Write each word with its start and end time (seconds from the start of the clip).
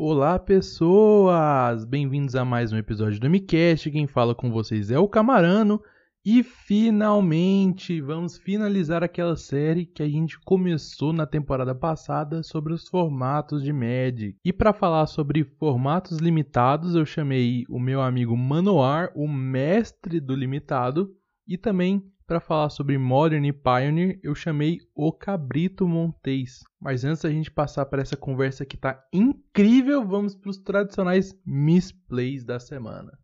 Olá, 0.00 0.38
pessoas! 0.38 1.84
Bem-vindos 1.84 2.36
a 2.36 2.44
mais 2.44 2.72
um 2.72 2.76
episódio 2.76 3.18
do 3.18 3.28
MiCast. 3.28 3.90
Quem 3.90 4.06
fala 4.06 4.32
com 4.32 4.48
vocês 4.48 4.92
é 4.92 4.98
o 5.00 5.08
Camarano. 5.08 5.82
E 6.24 6.44
finalmente 6.44 8.00
vamos 8.00 8.38
finalizar 8.38 9.02
aquela 9.02 9.34
série 9.34 9.86
que 9.86 10.00
a 10.00 10.08
gente 10.08 10.38
começou 10.44 11.12
na 11.12 11.26
temporada 11.26 11.74
passada 11.74 12.44
sobre 12.44 12.72
os 12.72 12.86
formatos 12.86 13.60
de 13.64 13.72
Magic. 13.72 14.36
E 14.44 14.52
para 14.52 14.72
falar 14.72 15.04
sobre 15.08 15.42
formatos 15.42 16.18
limitados, 16.18 16.94
eu 16.94 17.04
chamei 17.04 17.64
o 17.68 17.80
meu 17.80 18.00
amigo 18.00 18.36
Manoar, 18.36 19.10
o 19.16 19.26
mestre 19.26 20.20
do 20.20 20.36
limitado, 20.36 21.12
e 21.44 21.58
também 21.58 22.04
para 22.28 22.40
falar 22.40 22.68
sobre 22.68 22.98
Modern 22.98 23.42
e 23.46 23.52
Pioneer, 23.54 24.20
eu 24.22 24.34
chamei 24.34 24.80
o 24.94 25.10
Cabrito 25.10 25.88
Montes. 25.88 26.62
Mas 26.78 27.02
antes 27.02 27.22
da 27.22 27.30
gente 27.30 27.50
passar 27.50 27.86
para 27.86 28.02
essa 28.02 28.18
conversa 28.18 28.66
que 28.66 28.76
tá 28.76 29.02
incrível, 29.10 30.06
vamos 30.06 30.34
para 30.34 30.50
os 30.50 30.58
tradicionais 30.58 31.34
misplays 31.46 32.44
da 32.44 32.60
semana. 32.60 33.18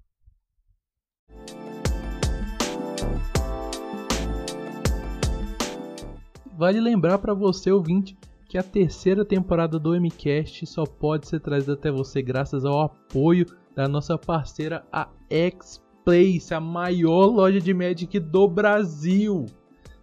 Vale 6.56 6.80
lembrar 6.80 7.18
para 7.18 7.34
você 7.34 7.70
ouvinte 7.70 8.16
que 8.48 8.56
a 8.56 8.62
terceira 8.62 9.23
temporada 9.23 9.78
do 9.78 9.95
MCast 10.00 10.64
só 10.64 10.84
pode 10.84 11.28
ser 11.28 11.40
trazida 11.40 11.74
até 11.74 11.90
você 11.90 12.23
graças 12.23 12.64
ao 12.64 12.80
apoio 12.80 13.45
da 13.74 13.86
nossa 13.86 14.16
parceira 14.16 14.82
a 14.90 15.10
X 15.28 15.84
Place, 16.04 16.52
a 16.52 16.60
maior 16.60 17.26
loja 17.26 17.60
de 17.60 17.72
Magic 17.72 18.20
do 18.20 18.46
Brasil. 18.46 19.46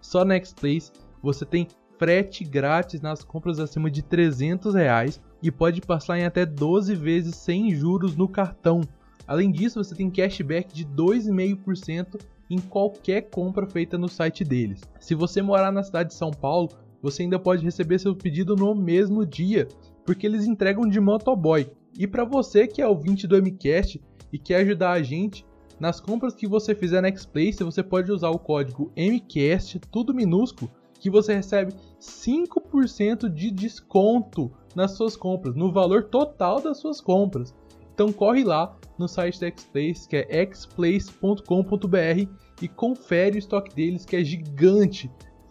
Só 0.01 0.25
na 0.25 0.35
X-Place 0.35 0.91
você 1.21 1.45
tem 1.45 1.67
frete 1.99 2.43
grátis 2.43 2.99
nas 2.99 3.23
compras 3.23 3.59
acima 3.59 3.91
de 3.91 4.01
300 4.01 4.73
reais 4.73 5.21
e 5.43 5.51
pode 5.51 5.81
passar 5.81 6.17
em 6.17 6.25
até 6.25 6.45
12 6.45 6.95
vezes 6.95 7.35
sem 7.35 7.75
juros 7.75 8.15
no 8.15 8.27
cartão. 8.27 8.81
Além 9.27 9.51
disso, 9.51 9.83
você 9.83 9.93
tem 9.93 10.09
cashback 10.09 10.73
de 10.73 10.85
2,5% 10.85 12.20
em 12.49 12.57
qualquer 12.57 13.29
compra 13.29 13.67
feita 13.67 13.98
no 13.98 14.09
site 14.09 14.43
deles. 14.43 14.81
Se 14.99 15.13
você 15.13 15.41
morar 15.41 15.71
na 15.71 15.83
cidade 15.83 16.09
de 16.09 16.15
São 16.15 16.31
Paulo, 16.31 16.70
você 17.01 17.23
ainda 17.23 17.37
pode 17.37 17.63
receber 17.63 17.99
seu 17.99 18.15
pedido 18.15 18.55
no 18.55 18.73
mesmo 18.73 19.26
dia, 19.26 19.67
porque 20.05 20.26
eles 20.26 20.45
entregam 20.45 20.89
de 20.89 20.99
motoboy. 20.99 21.70
E 21.98 22.07
para 22.07 22.26
você 22.26 22.67
que 22.67 22.81
é 22.81 22.87
ouvinte 22.87 23.27
do 23.27 23.37
MCast 23.37 24.01
e 24.33 24.39
quer 24.39 24.57
ajudar 24.61 24.91
a 24.93 25.04
gente, 25.04 25.45
nas 25.82 25.99
compras 25.99 26.35
que 26.35 26.48
você 26.48 26.76
fizer 26.76 27.01
na 27.01 27.13
Xplace, 27.13 27.63
você 27.63 27.82
pode 27.82 28.12
usar 28.12 28.29
o 28.29 28.37
código 28.37 28.91
MCAST, 28.96 29.79
tudo 29.91 30.13
minúsculo, 30.13 30.70
que 30.99 31.10
você 31.10 31.34
recebe 31.34 31.73
5% 31.99 33.27
de 33.27 33.49
desconto 33.49 34.51
nas 34.76 34.91
suas 34.91 35.18
compras, 35.18 35.55
no 35.55 35.71
valor 35.71 36.04
total 36.04 36.62
das 36.62 36.77
suas 36.77 37.01
compras. 37.01 37.55
Então 37.96 38.13
corre 38.13 38.43
lá 38.43 38.77
no 38.96 39.07
site 39.07 39.41
da 39.41 39.49
Xplace, 39.49 40.07
que 40.07 40.18
é 40.18 40.46
xplace.com.br 40.54 42.29
e 42.62 42.68
confere 42.68 43.38
o 43.38 43.40
estoque 43.40 43.76
deles, 43.76 44.05
que 44.05 44.16
é 44.16 44.23
gigante. 44.23 45.10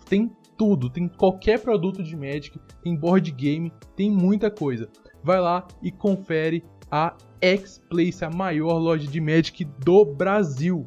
Tem 0.08 0.30
tudo, 0.56 0.88
tem 0.88 1.08
qualquer 1.08 1.58
produto 1.58 2.04
de 2.04 2.14
Magic, 2.14 2.56
tem 2.84 2.94
board 2.94 3.32
game, 3.32 3.72
tem 3.96 4.08
muita 4.08 4.48
coisa. 4.48 4.88
Vai 5.24 5.40
lá 5.40 5.66
e 5.82 5.90
confere 5.90 6.62
a 6.88 7.16
X-Place, 7.42 8.24
a 8.24 8.30
maior 8.30 8.78
loja 8.78 9.06
de 9.06 9.20
Magic 9.20 9.64
do 9.64 10.04
Brasil. 10.04 10.86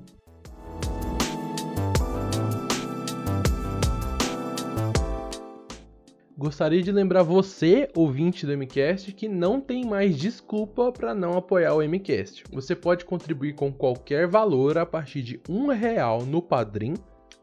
Gostaria 6.38 6.84
de 6.84 6.92
lembrar 6.92 7.24
você, 7.24 7.90
ouvinte 7.96 8.46
do 8.46 8.56
MCast, 8.56 9.14
que 9.14 9.30
não 9.30 9.62
tem 9.62 9.86
mais 9.86 10.18
desculpa 10.18 10.92
para 10.92 11.16
não 11.16 11.38
apoiar 11.38 11.74
o 11.74 11.82
MCast. 11.82 12.44
Você 12.52 12.76
pode 12.76 13.06
contribuir 13.06 13.54
com 13.54 13.72
qualquer 13.72 14.28
valor 14.28 14.78
a 14.78 14.86
partir 14.86 15.24
de 15.24 15.42
um 15.50 15.68
real 15.68 16.26
no 16.26 16.42
Padrim, 16.42 16.94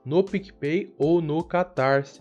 no 0.04 0.22
PicPay 0.22 0.94
ou 0.98 1.20
no 1.20 1.42
Catarse. 1.42 2.20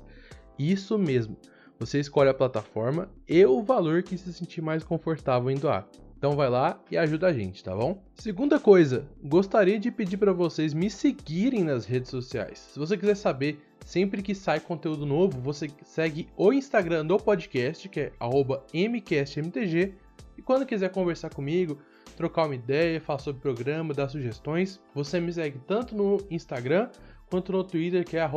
Isso 0.57 0.97
mesmo. 0.97 1.37
Você 1.77 1.99
escolhe 1.99 2.29
a 2.29 2.33
plataforma 2.33 3.09
e 3.27 3.45
o 3.45 3.61
valor 3.61 4.01
que 4.01 4.17
se 4.17 4.33
sentir 4.33 4.61
mais 4.61 4.83
confortável 4.83 5.51
em 5.51 5.55
doar. 5.55 5.87
Então 6.19 6.35
vai 6.35 6.49
lá 6.49 6.77
e 6.91 6.97
ajuda 6.97 7.27
a 7.27 7.33
gente, 7.33 7.63
tá 7.63 7.73
bom? 7.73 8.03
Segunda 8.13 8.59
coisa, 8.59 9.07
gostaria 9.23 9.79
de 9.79 9.89
pedir 9.89 10.17
para 10.17 10.33
vocês 10.33 10.73
me 10.73 10.89
seguirem 10.89 11.63
nas 11.63 11.85
redes 11.85 12.09
sociais. 12.09 12.59
Se 12.59 12.77
você 12.77 12.97
quiser 12.97 13.15
saber 13.15 13.65
sempre 13.85 14.21
que 14.21 14.35
sai 14.35 14.59
conteúdo 14.59 15.05
novo, 15.05 15.39
você 15.39 15.71
segue 15.81 16.27
o 16.35 16.51
Instagram 16.51 17.05
do 17.05 17.17
podcast, 17.17 17.87
que 17.87 18.01
é 18.01 18.11
@mcastmtg, 18.73 19.93
e 20.37 20.41
quando 20.41 20.65
quiser 20.65 20.89
conversar 20.89 21.33
comigo, 21.33 21.79
trocar 22.17 22.47
uma 22.47 22.55
ideia, 22.55 22.99
falar 22.99 23.19
sobre 23.19 23.39
o 23.39 23.41
programa, 23.41 23.93
dar 23.93 24.09
sugestões, 24.09 24.77
você 24.93 25.21
me 25.21 25.31
segue 25.31 25.57
tanto 25.59 25.95
no 25.95 26.17
Instagram 26.29 26.89
quanto 27.29 27.51
no 27.51 27.63
Twitter, 27.63 28.03
que 28.03 28.17
é 28.17 28.27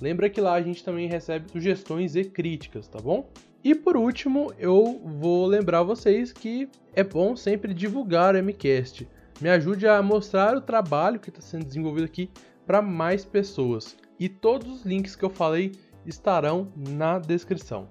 Lembra 0.00 0.30
que 0.30 0.40
lá 0.40 0.54
a 0.54 0.62
gente 0.62 0.84
também 0.84 1.08
recebe 1.08 1.50
sugestões 1.50 2.16
e 2.16 2.24
críticas, 2.24 2.86
tá 2.86 3.00
bom? 3.00 3.28
E 3.62 3.74
por 3.74 3.96
último, 3.96 4.52
eu 4.58 5.00
vou 5.04 5.46
lembrar 5.46 5.82
vocês 5.82 6.32
que 6.32 6.68
é 6.94 7.02
bom 7.02 7.36
sempre 7.36 7.74
divulgar 7.74 8.34
o 8.34 8.42
MCast 8.42 9.06
me 9.40 9.48
ajude 9.48 9.86
a 9.86 10.02
mostrar 10.02 10.56
o 10.56 10.60
trabalho 10.60 11.20
que 11.20 11.28
está 11.28 11.40
sendo 11.40 11.64
desenvolvido 11.64 12.04
aqui 12.04 12.28
para 12.66 12.82
mais 12.82 13.24
pessoas. 13.24 13.96
E 14.18 14.28
todos 14.28 14.68
os 14.68 14.84
links 14.84 15.14
que 15.14 15.24
eu 15.24 15.30
falei 15.30 15.72
estarão 16.04 16.72
na 16.76 17.20
descrição. 17.20 17.88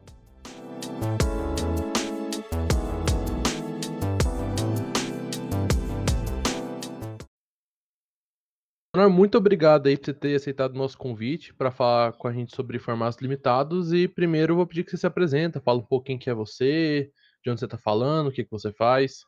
Muito 9.10 9.38
obrigado 9.38 9.88
aí 9.88 9.98
por 9.98 10.06
você 10.06 10.14
ter 10.14 10.36
aceitado 10.36 10.72
o 10.74 10.78
nosso 10.78 10.98
convite 10.98 11.54
para 11.54 11.72
falar 11.72 12.14
com 12.14 12.28
a 12.28 12.34
gente 12.34 12.56
sobre 12.56 12.80
formatos 12.80 13.20
limitados. 13.20 13.94
E 13.94 14.08
primeiro 14.08 14.54
eu 14.54 14.58
vou 14.58 14.68
pedir 14.68 14.84
que 14.84 14.92
você 14.92 14.98
se 14.98 15.08
apresenta, 15.08 15.62
fala 15.62 15.80
um 15.80 15.86
pouquinho 15.86 16.20
quem 16.20 16.32
é 16.32 16.36
você, 16.36 17.12
de 17.44 17.50
onde 17.50 17.60
você 17.60 17.66
está 17.66 17.78
falando, 17.78 18.28
o 18.28 18.32
que, 18.32 18.44
que 18.44 18.52
você 18.52 18.72
faz. 18.74 19.24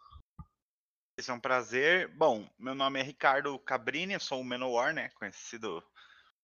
Esse 1.18 1.32
é 1.32 1.34
um 1.34 1.40
prazer. 1.40 2.08
Bom, 2.16 2.48
meu 2.58 2.74
nome 2.74 3.00
é 3.00 3.04
Ricardo 3.04 3.60
Cabrini, 3.60 4.14
eu 4.14 4.20
sou 4.20 4.40
o 4.40 4.44
Menowar, 4.44 4.94
né? 4.94 5.10
Conhecido 5.16 5.84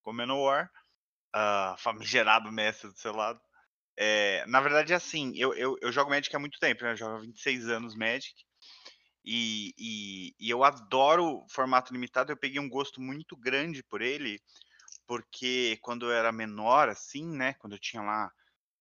como 0.01 0.17
Menowar, 0.17 0.69
uh, 1.33 1.77
famigerado 1.79 2.51
mestre 2.51 2.89
do 2.89 2.97
seu 2.97 3.15
lado. 3.15 3.39
É, 3.97 4.45
na 4.47 4.59
verdade, 4.59 4.91
é 4.91 4.95
assim, 4.97 5.31
eu, 5.37 5.53
eu, 5.53 5.77
eu, 5.81 5.91
jogo 5.91 6.09
Magic 6.09 6.35
há 6.35 6.39
muito 6.39 6.59
tempo, 6.59 6.83
né? 6.83 6.91
Eu 6.91 6.97
jogo 6.97 7.15
há 7.15 7.19
26 7.19 7.69
anos 7.69 7.95
Magic. 7.95 8.35
E, 9.25 9.73
e, 9.77 10.35
e 10.39 10.49
eu 10.51 10.63
adoro 10.63 11.43
formato 11.49 11.91
limitado, 11.91 12.31
eu 12.31 12.37
peguei 12.37 12.59
um 12.59 12.69
gosto 12.69 13.01
muito 13.01 13.35
grande 13.35 13.81
por 13.83 14.01
ele, 14.01 14.39
porque 15.07 15.79
quando 15.81 16.05
eu 16.05 16.11
era 16.11 16.31
menor, 16.31 16.89
assim, 16.89 17.25
né? 17.25 17.53
Quando 17.55 17.73
eu 17.73 17.79
tinha 17.79 18.03
lá, 18.03 18.31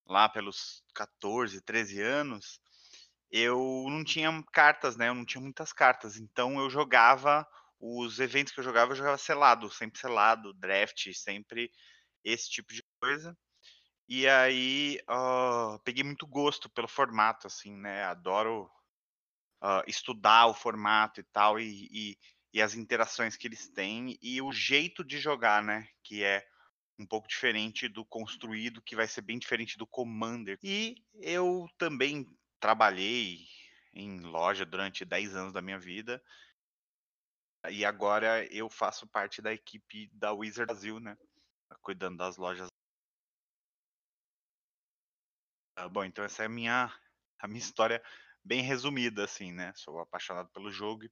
lá 0.07 0.29
pelos 0.29 0.83
14, 0.95 1.63
13 1.63 2.03
anos, 2.03 2.61
eu 3.31 3.87
não 3.89 4.05
tinha 4.05 4.31
cartas, 4.53 4.97
né? 4.97 5.09
Eu 5.09 5.15
não 5.15 5.25
tinha 5.25 5.41
muitas 5.41 5.73
cartas. 5.73 6.17
Então 6.19 6.59
eu 6.61 6.69
jogava 6.69 7.47
os 7.81 8.19
eventos 8.19 8.53
que 8.53 8.61
eu 8.61 8.65
jogava, 8.65 8.93
eu 8.93 8.97
jogava 8.97 9.19
selado, 9.19 9.71
sempre 9.71 9.99
selado, 9.99 10.53
draft, 10.55 11.13
sempre 11.15 11.71
esse 12.23 12.51
tipo 12.51 12.73
de 12.75 12.83
coisa. 13.01 13.37
E 14.09 14.29
aí 14.29 15.01
uh, 15.11 15.79
peguei 15.85 16.05
muito 16.05 16.27
gosto 16.27 16.69
pelo 16.71 16.89
formato, 16.89 17.47
assim, 17.47 17.75
né? 17.77 18.05
Adoro 18.05 18.71
uh, 19.65 19.83
estudar 19.87 20.47
o 20.47 20.55
formato 20.55 21.21
e 21.21 21.25
tal, 21.25 21.59
e, 21.59 21.89
e, 21.91 22.19
e, 22.53 22.61
as 22.61 22.75
interações 22.75 23.37
que 23.37 23.47
eles 23.47 23.67
têm, 23.69 24.19
e 24.21 24.43
o 24.43 24.53
jeito 24.53 25.03
de 25.03 25.19
jogar, 25.19 25.63
né? 25.63 25.89
Que 26.03 26.23
é 26.23 26.47
um 26.99 27.07
pouco 27.07 27.27
diferente 27.27 27.89
do 27.89 28.05
construído, 28.05 28.83
que 28.83 28.95
vai 28.95 29.09
ser 29.09 29.23
bem 29.23 29.39
diferente 29.39 29.79
do 29.79 29.87
Commander. 29.87 30.59
E 30.63 31.03
eu 31.15 31.67
também 31.79 32.27
trabalhei 32.61 33.41
em 33.95 34.21
loja 34.21 34.65
durante 34.67 35.05
10 35.05 35.35
anos 35.35 35.53
da 35.53 35.63
minha 35.63 35.79
vida. 35.79 36.23
E 37.71 37.85
agora 37.85 38.45
eu 38.55 38.69
faço 38.69 39.07
parte 39.07 39.41
da 39.41 39.53
equipe 39.53 40.11
da 40.13 40.33
Wizard 40.33 40.67
Brasil, 40.67 41.01
né? 41.01 41.17
Cuidando 41.81 42.19
das 42.19 42.37
lojas. 42.37 42.69
Ah, 45.77 45.89
bom, 45.89 46.05
então 46.05 46.25
essa 46.25 46.43
é 46.45 46.47
a 46.47 46.49
minha, 46.49 46.95
a 47.41 47.49
minha 47.49 47.59
história 47.59 48.01
bem 48.45 48.63
resumida, 48.63 49.25
assim, 49.25 49.53
né? 49.53 49.73
Sou 49.75 49.99
apaixonado 49.99 50.51
pelo 50.51 50.71
jogo 50.71 51.05
e 51.05 51.11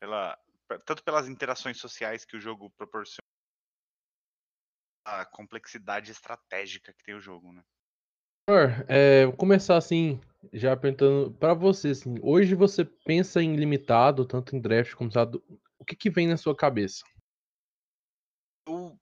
pela, 0.00 0.38
tanto 0.84 1.04
pelas 1.04 1.28
interações 1.28 1.78
sociais 1.78 2.24
que 2.24 2.36
o 2.36 2.40
jogo 2.40 2.70
proporciona, 2.70 3.26
a 5.04 5.24
complexidade 5.24 6.10
estratégica 6.10 6.92
que 6.92 7.04
tem 7.04 7.14
o 7.14 7.20
jogo, 7.20 7.52
né? 7.52 7.62
É, 8.88 9.26
vou 9.26 9.36
começar 9.36 9.76
assim, 9.76 10.20
já 10.52 10.76
perguntando 10.76 11.32
para 11.32 11.52
você, 11.52 11.88
assim, 11.88 12.16
hoje 12.22 12.54
você 12.54 12.84
pensa 12.84 13.42
em 13.42 13.56
limitado, 13.56 14.24
tanto 14.24 14.54
em 14.54 14.60
draft 14.60 14.94
como 14.94 15.10
limitado, 15.10 15.42
o 15.78 15.84
que 15.84 15.96
que 15.96 16.10
vem 16.10 16.28
na 16.28 16.36
sua 16.36 16.56
cabeça? 16.56 17.04
Eu, 18.68 18.96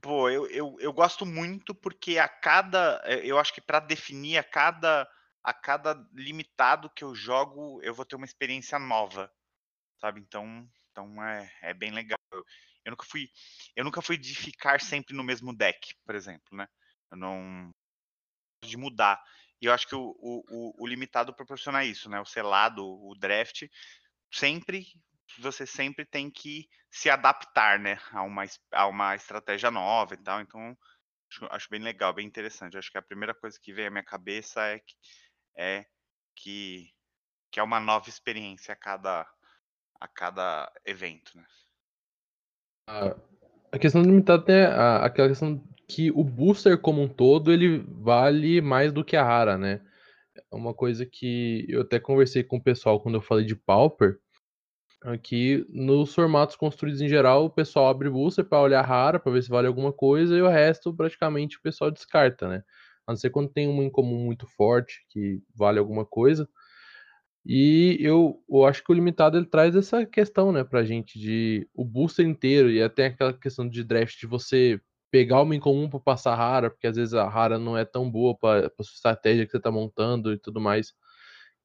pô, 0.00 0.30
eu, 0.30 0.46
eu, 0.46 0.76
eu 0.78 0.92
gosto 0.92 1.26
muito 1.26 1.74
porque 1.74 2.18
a 2.18 2.28
cada, 2.28 3.02
eh, 3.04 3.22
eu 3.24 3.38
acho 3.38 3.52
que 3.52 3.60
para 3.60 3.80
definir 3.80 4.38
a 4.38 4.44
cada, 4.44 5.08
a 5.42 5.52
cada 5.52 5.94
limitado 6.12 6.90
que 6.90 7.04
eu 7.04 7.14
jogo, 7.14 7.80
eu 7.82 7.94
vou 7.94 8.04
ter 8.04 8.16
uma 8.16 8.24
experiência 8.24 8.78
nova, 8.78 9.32
sabe? 10.00 10.20
Então, 10.20 10.68
então 10.90 11.22
é, 11.24 11.52
é 11.62 11.74
bem 11.74 11.90
legal. 11.90 12.18
Eu, 12.30 12.44
eu 12.84 12.90
nunca 12.90 13.06
fui, 13.06 13.28
eu 13.76 13.84
nunca 13.84 14.02
fui 14.02 14.16
de 14.16 14.34
ficar 14.34 14.80
sempre 14.80 15.14
no 15.14 15.24
mesmo 15.24 15.54
deck, 15.54 15.94
por 16.04 16.14
exemplo, 16.14 16.56
né? 16.56 16.68
Eu 17.10 17.18
não 17.18 17.70
de 18.64 18.76
mudar. 18.76 19.22
E 19.60 19.66
eu 19.66 19.72
acho 19.72 19.86
que 19.86 19.94
o, 19.94 20.14
o, 20.18 20.84
o 20.84 20.86
limitado 20.86 21.34
proporciona 21.34 21.84
isso, 21.84 22.08
né? 22.08 22.20
O 22.20 22.24
selado, 22.24 22.84
o 22.84 23.14
draft, 23.14 23.64
sempre 24.32 24.86
você 25.38 25.66
sempre 25.66 26.04
tem 26.04 26.30
que 26.30 26.68
se 26.90 27.08
adaptar, 27.08 27.78
né, 27.78 27.98
a 28.10 28.22
uma, 28.22 28.44
a 28.72 28.86
uma 28.86 29.14
estratégia 29.14 29.70
nova 29.70 30.14
e 30.14 30.18
tal. 30.18 30.40
Então, 30.40 30.76
acho, 31.30 31.46
acho 31.50 31.68
bem 31.70 31.80
legal, 31.80 32.12
bem 32.12 32.26
interessante. 32.26 32.76
Acho 32.76 32.90
que 32.90 32.98
a 32.98 33.02
primeira 33.02 33.34
coisa 33.34 33.58
que 33.60 33.72
vem 33.72 33.86
à 33.86 33.90
minha 33.90 34.04
cabeça 34.04 34.62
é 34.62 34.78
que 34.78 34.94
é 35.56 35.86
que, 36.34 36.90
que 37.50 37.60
é 37.60 37.62
uma 37.62 37.80
nova 37.80 38.08
experiência 38.08 38.72
a 38.72 38.76
cada 38.76 39.26
a 40.00 40.08
cada 40.08 40.72
evento, 40.84 41.36
né? 41.36 41.44
A, 42.88 43.16
a 43.70 43.78
questão 43.78 44.02
do 44.02 44.08
limitado 44.08 44.50
é 44.50 44.66
a, 44.66 45.04
aquela 45.04 45.28
questão 45.28 45.62
que 45.88 46.10
o 46.10 46.24
booster 46.24 46.76
como 46.76 47.00
um 47.00 47.08
todo 47.08 47.52
ele 47.52 47.84
vale 47.88 48.60
mais 48.60 48.92
do 48.92 49.04
que 49.04 49.16
a 49.16 49.22
rara, 49.22 49.56
né? 49.56 49.80
É 50.34 50.56
uma 50.56 50.74
coisa 50.74 51.06
que 51.06 51.64
eu 51.68 51.82
até 51.82 52.00
conversei 52.00 52.42
com 52.42 52.56
o 52.56 52.62
pessoal 52.62 53.00
quando 53.00 53.16
eu 53.16 53.22
falei 53.22 53.44
de 53.44 53.54
Pauper, 53.54 54.18
aqui 55.02 55.64
nos 55.68 56.14
formatos 56.14 56.56
construídos 56.56 57.00
em 57.00 57.08
geral, 57.08 57.44
o 57.44 57.50
pessoal 57.50 57.88
abre 57.88 58.08
booster 58.08 58.44
para 58.44 58.60
olhar 58.60 58.82
rara, 58.82 59.20
para 59.20 59.32
ver 59.32 59.42
se 59.42 59.48
vale 59.48 59.66
alguma 59.66 59.92
coisa, 59.92 60.36
e 60.36 60.42
o 60.42 60.48
resto 60.48 60.94
praticamente 60.94 61.58
o 61.58 61.62
pessoal 61.62 61.90
descarta, 61.90 62.48
né? 62.48 62.64
A 63.06 63.12
não 63.12 63.16
ser 63.16 63.30
quando 63.30 63.48
tem 63.48 63.68
uma 63.68 63.82
em 63.82 63.90
comum 63.90 64.24
muito 64.24 64.46
forte 64.46 65.04
que 65.08 65.40
vale 65.54 65.78
alguma 65.78 66.04
coisa. 66.04 66.48
E 67.44 67.96
eu, 68.00 68.42
eu 68.48 68.64
acho 68.64 68.84
que 68.84 68.92
o 68.92 68.94
limitado 68.94 69.36
ele 69.36 69.46
traz 69.46 69.74
essa 69.74 70.06
questão, 70.06 70.52
né, 70.52 70.62
pra 70.62 70.84
gente 70.84 71.18
de 71.18 71.68
o 71.74 71.84
booster 71.84 72.24
inteiro 72.24 72.70
e 72.70 72.80
até 72.80 73.06
aquela 73.06 73.32
questão 73.32 73.68
de 73.68 73.82
draft 73.82 74.18
de 74.20 74.26
você 74.26 74.80
pegar 75.10 75.42
uma 75.42 75.54
incomum 75.54 75.90
para 75.90 76.00
passar 76.00 76.36
rara, 76.36 76.70
porque 76.70 76.86
às 76.86 76.96
vezes 76.96 77.14
a 77.14 77.28
rara 77.28 77.58
não 77.58 77.76
é 77.76 77.84
tão 77.84 78.08
boa 78.08 78.36
para 78.36 78.70
sua 78.80 78.94
estratégia 78.94 79.44
que 79.44 79.50
você 79.50 79.60
tá 79.60 79.70
montando 79.70 80.32
e 80.32 80.38
tudo 80.38 80.60
mais, 80.60 80.94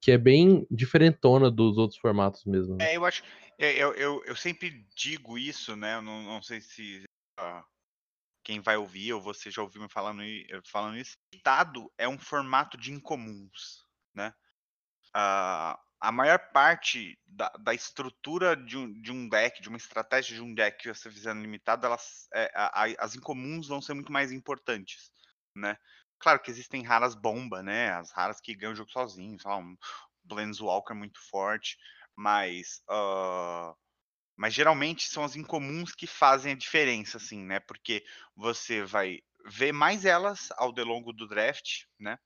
que 0.02 0.12
é 0.12 0.18
bem 0.18 0.68
diferentona 0.70 1.50
dos 1.50 1.78
outros 1.78 2.00
formatos 2.00 2.44
mesmo. 2.46 2.76
Né? 2.76 2.92
É, 2.92 2.98
eu 2.98 3.06
acho, 3.06 3.24
é, 3.58 3.72
eu, 3.82 3.94
eu, 3.94 4.24
eu 4.26 4.36
sempre 4.36 4.86
digo 4.96 5.38
isso, 5.38 5.76
né? 5.76 5.96
Eu 5.96 6.02
não, 6.02 6.24
não 6.24 6.42
sei 6.42 6.60
se 6.60 7.04
quem 8.48 8.62
vai 8.62 8.78
ouvir 8.78 9.12
ou 9.12 9.20
você 9.20 9.52
já 9.52 9.62
ouviu 9.62 9.82
me 9.82 9.90
falando, 9.90 10.24
falando 10.72 10.98
isso. 10.98 11.18
Dado 11.44 11.92
é 11.98 12.08
um 12.08 12.18
formato 12.18 12.78
de 12.78 12.94
incomuns, 12.94 13.86
né? 14.16 14.34
Uh, 15.10 15.78
a 16.00 16.12
maior 16.14 16.40
parte 16.54 17.20
da, 17.28 17.50
da 17.60 17.74
estrutura 17.74 18.56
de 18.56 18.78
um, 18.78 19.02
de 19.02 19.12
um, 19.12 19.28
deck, 19.28 19.62
de 19.62 19.68
uma 19.68 19.78
estratégia 19.78 20.38
de 20.38 20.42
um 20.42 20.54
deck 20.54 20.82
que 20.82 20.94
você 20.94 21.12
fizer 21.12 21.34
no 21.34 21.42
limitado, 21.42 21.86
elas, 21.86 22.30
é, 22.34 22.50
a, 22.56 22.86
a, 22.86 22.86
as 23.00 23.16
incomuns 23.16 23.68
vão 23.68 23.82
ser 23.82 23.94
muito 23.94 24.14
mais 24.14 24.32
importantes, 24.32 25.12
né? 25.54 25.78
Claro 26.18 26.40
que 26.40 26.50
existem 26.50 26.82
raras 26.84 27.16
bomba, 27.16 27.62
né? 27.62 27.92
As 27.96 28.12
raras 28.14 28.40
que 28.40 28.56
ganham 28.56 28.72
o 28.72 28.78
jogo 28.78 28.90
sozinhos, 28.90 29.42
sei 29.42 29.52
lá, 29.52 29.58
um 29.58 29.76
Planeswalker 30.26 30.96
muito 30.96 31.20
forte, 31.30 31.78
mas 32.16 32.82
uh, 32.90 33.76
mas 34.38 34.54
geralmente 34.54 35.10
são 35.10 35.24
as 35.24 35.36
incomuns 35.36 35.96
que 35.96 36.06
fazem 36.06 36.54
a 36.54 36.56
diferença, 36.56 37.18
assim, 37.18 37.44
né? 37.44 37.60
Porque 37.60 38.06
você 38.36 38.86
vai 38.86 39.20
ver 39.46 39.72
mais 39.72 40.06
elas 40.06 40.50
ao 40.58 40.72
longo 40.72 41.12
do 41.12 41.28
draft, 41.28 41.86
né? 42.00 42.20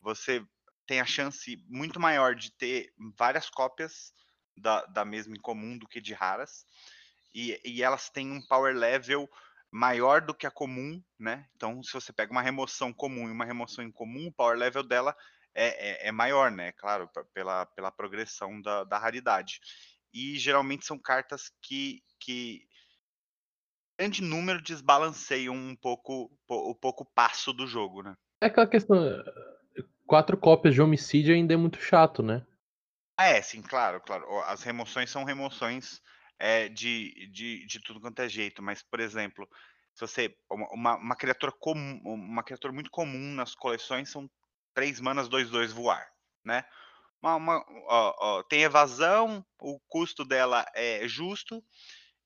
Você 0.00 0.44
tem 0.86 1.00
a 1.00 1.06
chance 1.06 1.56
muito 1.68 2.00
maior 2.00 2.34
de 2.34 2.50
ter 2.52 2.92
várias 3.16 3.48
cópias 3.48 4.12
da, 4.56 4.84
da 4.86 5.04
mesma 5.04 5.36
incomum 5.36 5.78
do 5.78 5.86
que 5.86 6.00
de 6.00 6.12
raras. 6.12 6.66
E, 7.32 7.60
e 7.64 7.82
elas 7.82 8.10
têm 8.10 8.30
um 8.30 8.44
power 8.46 8.74
level 8.74 9.28
maior 9.70 10.20
do 10.20 10.34
que 10.34 10.46
a 10.46 10.50
comum, 10.50 11.02
né? 11.18 11.48
Então, 11.54 11.82
se 11.82 11.92
você 11.92 12.12
pega 12.12 12.32
uma 12.32 12.42
remoção 12.42 12.92
comum 12.92 13.28
e 13.28 13.32
uma 13.32 13.44
remoção 13.44 13.84
incomum, 13.84 14.26
o 14.26 14.32
power 14.32 14.56
level 14.56 14.82
dela 14.82 15.16
é, 15.54 16.06
é, 16.06 16.08
é 16.08 16.12
maior, 16.12 16.50
né? 16.50 16.72
Claro, 16.72 17.08
pela, 17.32 17.66
pela 17.66 17.90
progressão 17.90 18.60
da, 18.60 18.84
da 18.84 18.98
raridade. 18.98 19.60
E 20.14 20.38
geralmente 20.38 20.86
são 20.86 20.98
cartas 20.98 21.50
que, 21.60 22.00
que 22.20 22.62
grande 23.98 24.22
número 24.22 24.62
desbalanceiam 24.62 25.54
um 25.54 25.74
pouco 25.74 26.30
o 26.48 26.74
pouco 26.74 27.04
passo 27.14 27.52
do 27.52 27.66
jogo, 27.66 28.02
né? 28.02 28.14
É 28.40 28.46
aquela 28.46 28.66
questão, 28.66 28.96
quatro 30.06 30.36
cópias 30.36 30.74
de 30.74 30.80
homicídio 30.80 31.34
ainda 31.34 31.54
é 31.54 31.56
muito 31.56 31.80
chato, 31.80 32.22
né? 32.22 32.46
Ah, 33.16 33.26
é, 33.26 33.42
sim, 33.42 33.62
claro, 33.62 34.00
claro. 34.00 34.26
As 34.42 34.62
remoções 34.62 35.10
são 35.10 35.24
remoções 35.24 36.00
é, 36.38 36.68
de, 36.68 37.28
de, 37.32 37.66
de 37.66 37.80
tudo 37.80 38.00
quanto 38.00 38.20
é 38.20 38.28
jeito, 38.28 38.62
mas, 38.62 38.82
por 38.82 39.00
exemplo, 39.00 39.48
se 39.94 40.00
você. 40.00 40.36
Uma, 40.50 40.96
uma 40.96 41.16
criatura 41.16 41.52
comum, 41.52 42.00
uma 42.04 42.42
criatura 42.42 42.72
muito 42.72 42.90
comum 42.90 43.34
nas 43.34 43.54
coleções 43.54 44.10
são 44.10 44.28
três 44.74 45.00
manas, 45.00 45.28
dois, 45.28 45.48
dois 45.48 45.72
voar, 45.72 46.04
né? 46.44 46.64
Uma, 47.24 47.36
uma 47.36 47.64
ó, 47.88 48.14
ó, 48.18 48.42
tem 48.42 48.64
evasão, 48.64 49.42
o 49.58 49.80
custo 49.88 50.26
dela 50.26 50.62
é 50.74 51.08
justo 51.08 51.64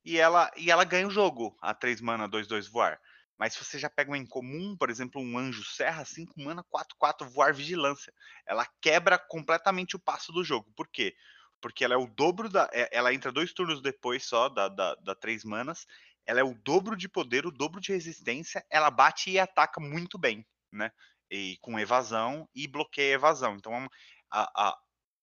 e 0.05 0.19
ela, 0.19 0.51
e 0.57 0.73
ela 0.73 0.83
ganha 0.83 1.07
o 1.07 1.11
jogo 1.11 1.57
a 1.63 1.73
três 1.73 2.01
mana, 2.01 2.27
dois, 2.27 2.49
dois 2.49 2.67
voar. 2.67 3.01
Mas 3.39 3.53
se 3.53 3.65
você 3.65 3.79
já 3.79 3.89
pega 3.89 4.11
uma 4.11 4.19
incomum, 4.19 4.77
por 4.77 4.91
exemplo, 4.91 5.23
um 5.23 5.39
anjo 5.39 5.63
serra, 5.63 6.05
5 6.05 6.35
mana, 6.43 6.65
4, 6.69 6.97
4, 6.99 7.31
voar 7.31 7.55
vigilância. 7.55 8.13
Ela 8.45 8.67
quebra 8.83 9.17
completamente 9.17 9.95
o 9.95 10.01
passo 10.01 10.33
do 10.33 10.43
jogo. 10.43 10.69
Por 10.75 10.89
quê? 10.89 11.15
Porque 11.61 11.85
ela 11.85 11.95
é 11.95 11.97
o 11.97 12.09
dobro 12.09 12.49
da. 12.49 12.69
É, 12.73 12.89
ela 12.91 13.15
entra 13.15 13.31
dois 13.31 13.53
turnos 13.53 13.81
depois 13.81 14.25
só 14.25 14.49
da, 14.49 14.69
da, 14.69 14.97
da 14.97 15.15
3 15.15 15.45
manas. 15.45 15.87
Ela 16.27 16.41
é 16.41 16.45
o 16.45 16.59
dobro 16.65 16.97
de 16.97 17.09
poder, 17.09 17.47
o 17.47 17.53
dobro 17.53 17.81
de 17.81 17.93
resistência. 17.93 18.67
Ela 18.69 18.91
bate 18.91 19.31
e 19.31 19.39
ataca 19.39 19.81
muito 19.81 20.19
bem, 20.19 20.45
né? 20.73 20.91
E 21.31 21.57
com 21.61 21.79
evasão 21.79 22.49
e 22.53 22.67
bloqueia 22.67 23.15
evasão. 23.15 23.55
Então 23.55 23.89
a, 24.31 24.69
a, 24.71 24.79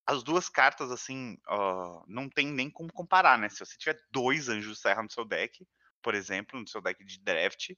as 0.05 0.24
duas 0.24 0.47
cartas, 0.47 0.91
assim, 0.91 1.38
uh, 1.50 2.03
não 2.07 2.29
tem 2.29 2.47
nem 2.47 2.69
como 2.69 2.93
comparar, 2.93 3.38
né? 3.39 3.50
Se 3.50 3.59
você 3.59 3.75
tiver 3.77 4.00
dois 4.12 4.50
anjos 4.50 4.79
serra 4.79 5.01
no 5.01 5.12
seu 5.12 5.25
deck, 5.25 5.65
por 6.01 6.13
exemplo, 6.13 6.59
no 6.59 6.67
seu 6.67 6.81
deck 6.81 7.03
de 7.03 7.19
draft, 7.19 7.71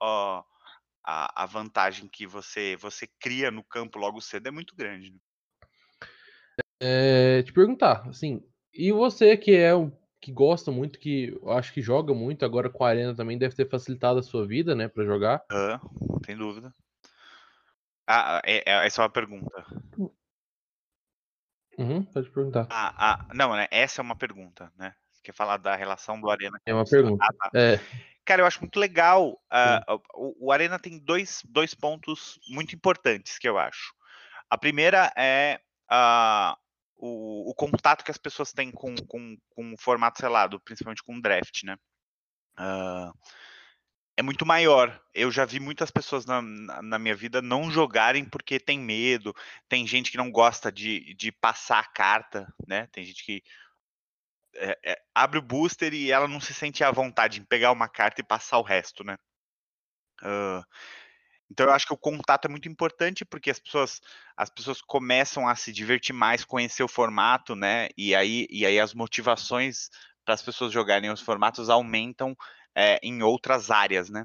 ó, 0.00 0.42
a, 1.04 1.44
a, 1.44 1.46
vantagem 1.46 2.08
que 2.08 2.26
você, 2.26 2.76
você 2.76 3.06
cria 3.20 3.50
no 3.50 3.62
campo 3.62 3.98
logo 3.98 4.20
cedo 4.20 4.48
é 4.48 4.50
muito 4.50 4.74
grande. 4.74 5.12
Né? 5.12 5.18
É, 6.80 7.42
te 7.44 7.52
perguntar, 7.52 8.08
assim, 8.08 8.42
e 8.74 8.90
você 8.90 9.36
que 9.36 9.54
é 9.54 9.74
o 9.74 9.92
que 10.20 10.32
gosta 10.32 10.72
muito, 10.72 10.98
que 10.98 11.38
eu 11.40 11.52
acho 11.52 11.72
que 11.72 11.80
joga 11.80 12.12
muito, 12.12 12.44
agora 12.44 12.68
com 12.68 12.84
a 12.84 12.88
Arena 12.88 13.14
também 13.14 13.38
deve 13.38 13.54
ter 13.54 13.68
facilitado 13.68 14.18
a 14.18 14.22
sua 14.22 14.44
vida, 14.44 14.74
né, 14.74 14.88
para 14.88 15.04
jogar? 15.04 15.44
Ah, 15.50 15.80
sem 16.26 16.36
dúvida. 16.36 16.74
Ah, 18.04 18.40
é, 18.44 18.64
é, 18.66 18.86
essa 18.86 19.02
é 19.02 19.04
uma 19.04 19.10
pergunta. 19.10 19.64
Uhum, 21.78 22.02
pode 22.04 22.28
perguntar. 22.30 22.66
Ah, 22.70 22.94
ah, 22.96 23.26
não, 23.32 23.54
né? 23.54 23.68
Essa 23.70 24.00
é 24.00 24.02
uma 24.02 24.16
pergunta, 24.16 24.72
né? 24.76 24.94
quer 25.28 25.34
falar 25.34 25.58
da 25.58 25.76
relação 25.76 26.18
do 26.18 26.30
Arena? 26.30 26.58
É 26.64 26.72
uma 26.72 26.84
pergunta. 26.84 27.22
Ah, 27.22 27.32
tá. 27.32 27.58
é. 27.58 27.78
Cara, 28.24 28.42
eu 28.42 28.46
acho 28.46 28.60
muito 28.60 28.78
legal. 28.78 29.32
Uh, 29.52 30.00
o, 30.14 30.46
o, 30.46 30.52
Arena 30.52 30.78
tem 30.78 30.98
dois, 30.98 31.42
dois 31.46 31.74
pontos 31.74 32.38
muito 32.48 32.74
importantes 32.74 33.38
que 33.38 33.48
eu 33.48 33.58
acho. 33.58 33.92
A 34.50 34.56
primeira 34.56 35.12
é 35.16 35.60
uh, 35.90 36.56
o, 36.96 37.50
o, 37.50 37.54
contato 37.54 38.04
que 38.04 38.10
as 38.10 38.18
pessoas 38.18 38.52
têm 38.52 38.70
com, 38.70 38.94
com, 39.06 39.36
com 39.50 39.74
o 39.74 39.78
formato 39.78 40.18
selado, 40.18 40.60
principalmente 40.60 41.02
com 41.02 41.16
o 41.16 41.22
draft, 41.22 41.62
né? 41.64 41.76
Uh, 42.58 43.12
é 44.18 44.22
muito 44.22 44.44
maior. 44.44 45.00
Eu 45.14 45.30
já 45.30 45.44
vi 45.44 45.60
muitas 45.60 45.92
pessoas 45.92 46.26
na, 46.26 46.42
na, 46.42 46.98
minha 46.98 47.14
vida 47.14 47.40
não 47.40 47.70
jogarem 47.70 48.24
porque 48.24 48.58
tem 48.58 48.76
medo. 48.76 49.32
Tem 49.68 49.86
gente 49.86 50.10
que 50.10 50.16
não 50.16 50.28
gosta 50.28 50.72
de, 50.72 51.14
de 51.14 51.30
passar 51.30 51.78
a 51.78 51.88
carta, 51.88 52.52
né? 52.66 52.88
Tem 52.90 53.04
gente 53.04 53.24
que 53.24 53.44
é, 54.56 54.76
é, 54.84 55.02
abre 55.14 55.38
o 55.38 55.42
booster 55.42 55.94
e 55.94 56.10
ela 56.10 56.26
não 56.26 56.40
se 56.40 56.52
sente 56.52 56.82
à 56.82 56.90
vontade 56.90 57.40
em 57.40 57.44
pegar 57.44 57.70
uma 57.70 57.88
carta 57.88 58.20
e 58.20 58.24
passar 58.24 58.58
o 58.58 58.62
resto, 58.62 59.04
né? 59.04 59.16
Uh, 60.20 60.66
então 61.48 61.66
eu 61.66 61.72
acho 61.72 61.86
que 61.86 61.94
o 61.94 61.96
contato 61.96 62.46
é 62.46 62.48
muito 62.48 62.68
importante 62.68 63.24
porque 63.24 63.52
as 63.52 63.60
pessoas 63.60 64.00
as 64.36 64.50
pessoas 64.50 64.82
começam 64.82 65.46
a 65.46 65.54
se 65.54 65.72
divertir 65.72 66.12
mais, 66.12 66.44
conhecer 66.44 66.82
o 66.82 66.88
formato, 66.88 67.54
né? 67.54 67.88
E 67.96 68.16
aí 68.16 68.48
e 68.50 68.66
aí 68.66 68.80
as 68.80 68.94
motivações 68.94 69.90
para 70.24 70.34
as 70.34 70.42
pessoas 70.42 70.72
jogarem 70.72 71.08
os 71.08 71.20
formatos 71.20 71.70
aumentam 71.70 72.36
é, 72.78 73.00
em 73.02 73.24
outras 73.24 73.72
áreas, 73.72 74.08
né? 74.08 74.24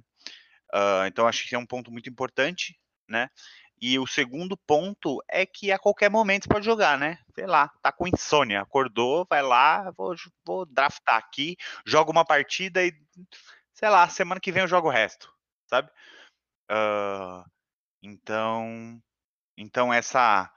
Uh, 0.71 1.05
então 1.07 1.27
acho 1.27 1.49
que 1.49 1.55
é 1.55 1.57
um 1.57 1.65
ponto 1.65 1.91
muito 1.91 2.07
importante, 2.07 2.79
né? 3.09 3.27
E 3.81 3.97
o 3.97 4.05
segundo 4.05 4.55
ponto 4.55 5.21
é 5.27 5.43
que 5.43 5.71
a 5.71 5.79
qualquer 5.79 6.09
momento 6.09 6.43
você 6.43 6.49
pode 6.49 6.65
jogar, 6.65 6.97
né? 6.97 7.17
Sei 7.33 7.47
lá, 7.47 7.69
tá 7.81 7.91
com 7.91 8.07
insônia, 8.07 8.61
acordou, 8.61 9.25
vai 9.27 9.41
lá, 9.41 9.89
vou, 9.97 10.15
vou 10.45 10.65
draftar 10.67 11.15
aqui, 11.15 11.57
joga 11.83 12.11
uma 12.11 12.23
partida 12.23 12.85
e, 12.85 12.93
sei 13.73 13.89
lá, 13.89 14.07
semana 14.07 14.39
que 14.39 14.51
vem 14.51 14.61
eu 14.61 14.67
jogo 14.67 14.87
o 14.87 14.91
resto, 14.91 15.33
sabe? 15.67 15.89
Uh, 16.71 17.43
então, 18.03 19.01
então 19.57 19.91
essa 19.91 20.49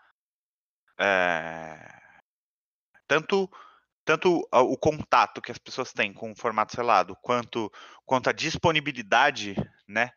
é, 0.98 1.98
tanto 3.06 3.50
tanto 4.06 4.48
o 4.50 4.78
contato 4.78 5.42
que 5.42 5.52
as 5.52 5.58
pessoas 5.58 5.92
têm 5.92 6.14
com 6.14 6.32
o 6.32 6.36
formato 6.36 6.74
selado, 6.74 7.14
quanto 7.20 7.70
quanto 8.06 8.30
a 8.30 8.32
disponibilidade, 8.32 9.54
né? 9.86 10.10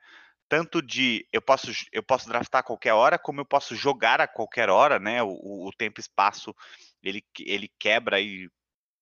tanto 0.49 0.81
de 0.81 1.27
eu 1.31 1.41
posso 1.41 1.71
eu 1.93 2.01
posso 2.03 2.27
draftar 2.27 2.61
a 2.61 2.63
qualquer 2.63 2.93
hora, 2.93 3.19
como 3.19 3.39
eu 3.39 3.45
posso 3.45 3.75
jogar 3.75 4.19
a 4.19 4.27
qualquer 4.27 4.69
hora, 4.69 4.99
né? 4.99 5.21
O, 5.23 5.67
o 5.67 5.71
tempo 5.77 5.99
e 5.99 6.01
espaço 6.01 6.55
ele, 7.03 7.23
ele 7.39 7.71
quebra 7.79 8.17
aí 8.17 8.49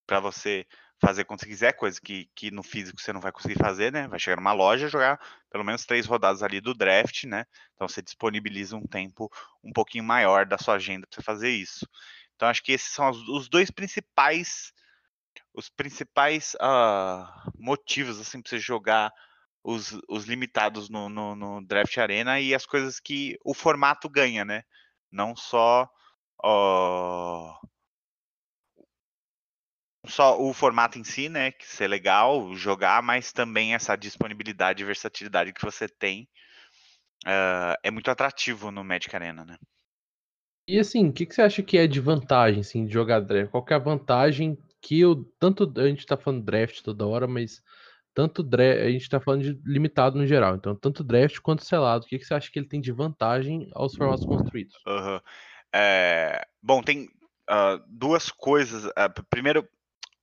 para 0.06 0.20
você 0.20 0.65
fazer 1.00 1.25
quando 1.25 1.41
você 1.41 1.48
quiser, 1.48 1.74
coisa 1.74 2.00
que, 2.01 2.29
que 2.36 2.51
no 2.51 2.63
físico 2.63 3.00
você 3.00 3.13
não 3.13 3.22
vai 3.22 3.32
conseguir 3.32 3.58
fazer, 3.58 3.91
né? 3.91 4.08
Vai 4.08 4.20
chegar 4.20 4.38
numa 4.38 4.53
loja 4.53 4.89
jogar 4.89 5.20
pelo 5.50 5.63
menos 5.63 5.86
três 5.86 6.06
rodadas 6.06 6.44
ali 6.44 6.60
do 6.60 6.74
draft, 6.74 7.24
né? 7.25 7.46
Então 7.75 7.88
você 7.88 8.01
disponibiliza 8.01 8.75
um 8.75 8.86
tempo 8.86 9.32
um 9.63 9.72
pouquinho 9.72 10.03
maior 10.03 10.46
da 10.46 10.58
sua 10.58 10.75
agenda 10.75 11.08
para 11.08 11.15
você 11.15 11.24
fazer 11.24 11.50
isso. 11.50 11.88
Então 12.38 12.48
acho 12.48 12.63
que 12.63 12.72
esses 12.72 12.94
são 12.94 13.10
os, 13.10 13.50
dois 13.50 13.72
principais 13.72 14.72
os 15.53 15.70
principais 15.70 16.56
uh, 16.56 17.51
motivos 17.58 18.20
assim 18.20 18.41
para 18.41 18.51
você 18.51 18.60
jogar 18.60 19.12
os, 19.63 20.00
os 20.08 20.25
limitados 20.25 20.88
no, 20.88 21.10
no, 21.10 21.36
no, 21.36 21.65
Draft 21.65 21.98
Arena 21.98 22.39
e 22.39 22.53
as 22.53 22.65
coisas 22.65 23.00
que 23.00 23.38
o 23.44 23.53
formato 23.56 24.08
ganha, 24.08 24.46
né? 24.46 24.63
Não 25.12 25.36
só. 25.36 25.89
só 30.06 30.39
o 30.39 30.53
formato 30.53 31.00
em 31.00 31.03
si, 31.03 31.27
né? 31.27 31.51
Que 31.51 31.65
ser 31.67 31.88
legal, 31.88 32.53
jogar, 32.56 33.01
mas 33.01 33.34
também 33.34 33.74
essa 33.74 33.96
disponibilidade 33.98 34.84
e 34.84 34.86
versatilidade 34.86 35.53
que 35.53 35.65
você 35.65 35.88
tem 35.89 36.29
uh, 37.25 37.75
é 37.84 37.91
muito 37.91 38.12
atrativo 38.12 38.72
no 38.72 38.84
Magic 38.84 39.13
Arena, 39.15 39.44
né? 39.44 39.58
E 40.68 40.80
assim, 40.80 41.08
o 41.08 41.14
que, 41.14 41.26
que, 41.26 41.34
você 41.34 41.42
acha 41.42 41.64
que 41.64 41.78
é 41.78 41.88
de 41.88 42.02
vantagem, 42.02 42.60
assim, 42.60 42.86
de 42.86 42.94
jogar 42.94 43.22
draft? 43.22 43.52
Qual 43.52 43.66
é 43.70 43.74
a 43.74 43.80
vantagem 43.80 44.58
que 44.82 45.00
eu. 45.00 45.24
Tanto 45.40 45.72
a 45.78 45.88
gente 45.88 46.06
tá 46.06 46.18
falando 46.18 46.44
draft 46.44 46.82
toda 46.82 47.08
hora, 47.08 47.26
mas 47.26 47.62
tanto 48.14 48.44
draft, 48.44 48.82
a 48.82 48.90
gente 48.90 49.04
está 49.04 49.20
falando 49.20 49.44
de 49.44 49.62
limitado 49.64 50.18
no 50.18 50.26
geral, 50.26 50.56
então 50.56 50.76
tanto 50.76 51.04
draft 51.04 51.40
quanto 51.40 51.64
selado, 51.64 52.04
o 52.04 52.08
que, 52.08 52.18
que 52.18 52.26
você 52.26 52.34
acha 52.34 52.50
que 52.52 52.58
ele 52.58 52.68
tem 52.68 52.82
de 52.82 52.92
vantagem 52.92 53.70
aos 53.74 53.96
formatos 53.96 54.26
construídos? 54.26 54.76
Uhum. 54.88 55.20
É, 55.74 56.46
bom, 56.62 56.82
tem 56.82 57.04
uh, 57.50 57.80
duas 57.88 58.30
coisas. 58.30 58.86
Uh, 58.86 59.26
primeiro, 59.30 59.68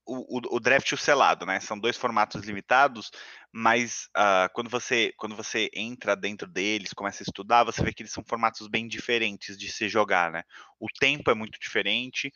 o, 0.06 0.38
o, 0.38 0.56
o, 0.56 0.61
draft 0.61 0.90
e 0.90 0.94
o 0.94 0.99
selado, 0.99 1.46
né? 1.46 1.61
São 1.61 1.78
dois 1.78 1.96
formatos 1.96 2.42
limitados, 2.44 3.11
mas 3.52 4.08
uh, 4.16 4.52
quando, 4.52 4.68
você, 4.68 5.12
quando 5.16 5.34
você 5.34 5.70
entra 5.75 6.14
dentro 6.14 6.46
deles, 6.46 6.92
começa 6.92 7.23
a 7.23 7.26
estudar, 7.26 7.64
você 7.64 7.82
vê 7.82 7.92
que 7.92 8.02
eles 8.02 8.12
são 8.12 8.25
formatos 8.25 8.68
bem 8.68 8.87
diferentes 8.87 9.56
de 9.56 9.70
se 9.70 9.88
jogar, 9.88 10.30
né? 10.30 10.42
O 10.78 10.88
tempo 10.88 11.30
é 11.30 11.34
muito 11.34 11.58
diferente, 11.58 12.32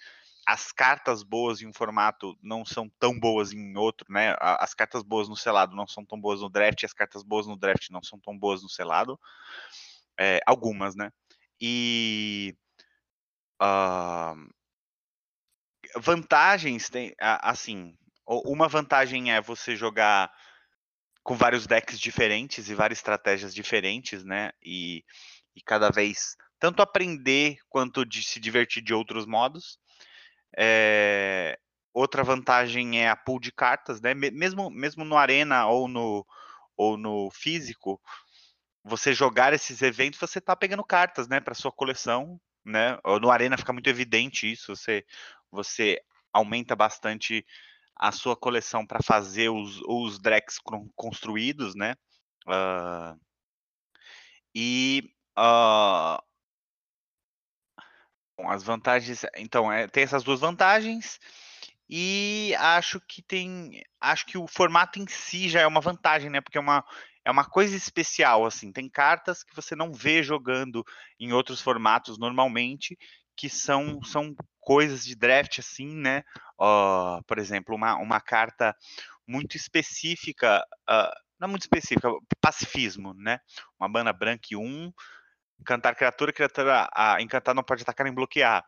as 0.47 0.73
cartas 0.73 1.23
boas 1.23 1.61
em 1.61 1.67
um 1.67 1.75
formato 1.75 2.35
não 2.43 2.65
são 2.65 2.91
tão 2.99 3.19
boas 3.19 3.53
em 3.53 3.77
outro, 3.77 4.07
né? 4.11 4.35
As 4.41 4.73
cartas 4.73 5.03
boas 5.03 5.29
no 5.29 5.37
selado 5.37 5.77
não 5.77 5.87
são 5.87 6.05
tão 6.07 6.19
boas 6.19 6.41
no 6.41 6.49
draft, 6.49 6.85
as 6.85 6.95
cartas 6.95 7.23
boas 7.23 7.47
no 7.47 7.55
draft 7.55 7.91
não 7.91 8.03
são 8.03 8.19
tão 8.19 8.37
boas 8.39 8.63
no 8.63 8.69
selado. 8.69 9.21
É, 10.19 10.41
algumas, 10.47 10.97
né? 10.97 11.13
E. 11.61 12.57
Uh, 13.61 14.49
vantagens 15.97 16.89
tem. 16.89 17.15
Assim, 17.19 17.95
uma 18.27 18.69
vantagem 18.69 19.33
é 19.33 19.41
você 19.41 19.77
jogar 19.77 20.31
com 21.23 21.37
vários 21.37 21.67
decks 21.67 21.99
diferentes 21.99 22.69
e 22.69 22.75
várias 22.75 22.99
estratégias 22.99 23.55
diferentes, 23.55 24.25
né? 24.25 24.51
E, 24.63 25.05
e 25.55 25.61
cada 25.63 25.91
vez 25.91 26.37
tanto 26.59 26.83
aprender 26.83 27.59
quanto 27.69 28.05
de 28.05 28.23
se 28.23 28.41
divertir 28.41 28.83
de 28.83 28.93
outros 28.93 29.27
modos. 29.27 29.79
É, 30.57 31.59
outra 31.93 32.25
vantagem 32.25 33.01
é 33.03 33.09
a 33.09 33.17
pool 33.17 33.39
de 33.39 33.53
cartas, 33.53 34.01
né? 34.01 34.15
Mesmo, 34.15 34.71
mesmo 34.71 35.05
no 35.05 35.17
Arena 35.17 35.67
ou 35.67 35.89
no, 35.89 36.27
ou 36.77 36.97
no 36.97 37.31
físico, 37.31 38.01
você 38.85 39.13
jogar 39.13 39.53
esses 39.53 39.83
eventos, 39.83 40.19
você 40.19 40.39
está 40.39 40.57
pegando 40.57 40.85
cartas, 40.85 41.29
né, 41.29 41.41
para 41.41 41.55
sua 41.55 41.73
coleção, 41.73 42.41
né? 42.65 42.99
No 43.21 43.31
Arena 43.31 43.59
fica 43.59 43.73
muito 43.73 43.89
evidente 43.89 44.51
isso, 44.51 44.75
você, 44.75 45.05
você 45.51 46.01
aumenta 46.33 46.77
bastante 46.77 47.45
a 47.97 48.13
sua 48.13 48.37
coleção 48.37 48.87
para 48.87 49.03
fazer 49.03 49.49
os, 49.49 49.81
os 49.87 50.19
decks 50.19 50.59
construídos, 50.95 51.75
né? 51.75 51.95
Uh, 52.47 53.21
e 54.55 55.03
uh, 55.39 56.23
Bom, 58.39 58.49
as 58.49 58.63
vantagens, 58.63 59.27
então, 59.37 59.71
é, 59.73 59.89
tem 59.89 60.05
essas 60.05 60.23
duas 60.23 60.39
vantagens 60.39 61.19
e 61.91 62.55
acho 62.57 63.01
que 63.01 63.21
tem, 63.21 63.83
acho 64.01 64.27
que 64.27 64.39
o 64.39 64.47
formato 64.47 65.01
em 65.01 65.09
si 65.09 65.49
já 65.49 65.61
é 65.61 65.67
uma 65.67 65.81
vantagem, 65.81 66.31
né? 66.31 66.41
Porque 66.41 66.57
é 66.57 66.61
uma, 66.61 66.85
é 67.25 67.31
uma 67.33 67.45
coisa 67.45 67.75
especial, 67.75 68.47
assim. 68.47 68.71
Tem 68.71 68.89
cartas 68.89 69.43
que 69.43 69.57
você 69.57 69.75
não 69.75 69.93
vê 69.93 70.23
jogando 70.23 70.85
em 71.19 71.33
outros 71.33 71.61
formatos 71.61 72.17
normalmente, 72.17 72.97
que 73.39 73.49
são, 73.49 74.03
são 74.03 74.35
coisas 74.61 75.05
de 75.05 75.15
draft, 75.15 75.61
assim, 75.61 75.95
né? 75.97 76.25
Uh, 76.61 77.23
por 77.27 77.39
exemplo, 77.39 77.75
uma, 77.75 77.97
uma 77.97 78.21
carta 78.21 78.77
muito 79.27 79.57
específica, 79.57 80.63
uh, 80.91 81.15
não 81.41 81.49
muito 81.49 81.63
específica, 81.63 82.11
pacifismo, 82.41 83.15
né? 83.15 83.41
Uma 83.79 83.89
banda 83.89 84.13
branca 84.13 84.49
e 84.51 84.57
um 84.57 84.93
Encantar 85.61 85.97
criatura, 85.97 86.33
criatura 86.33 86.89
a 86.95 87.21
encantar 87.21 87.55
não 87.55 87.65
pode 87.65 87.83
atacar 87.83 88.05
nem 88.05 88.15
bloquear. 88.15 88.65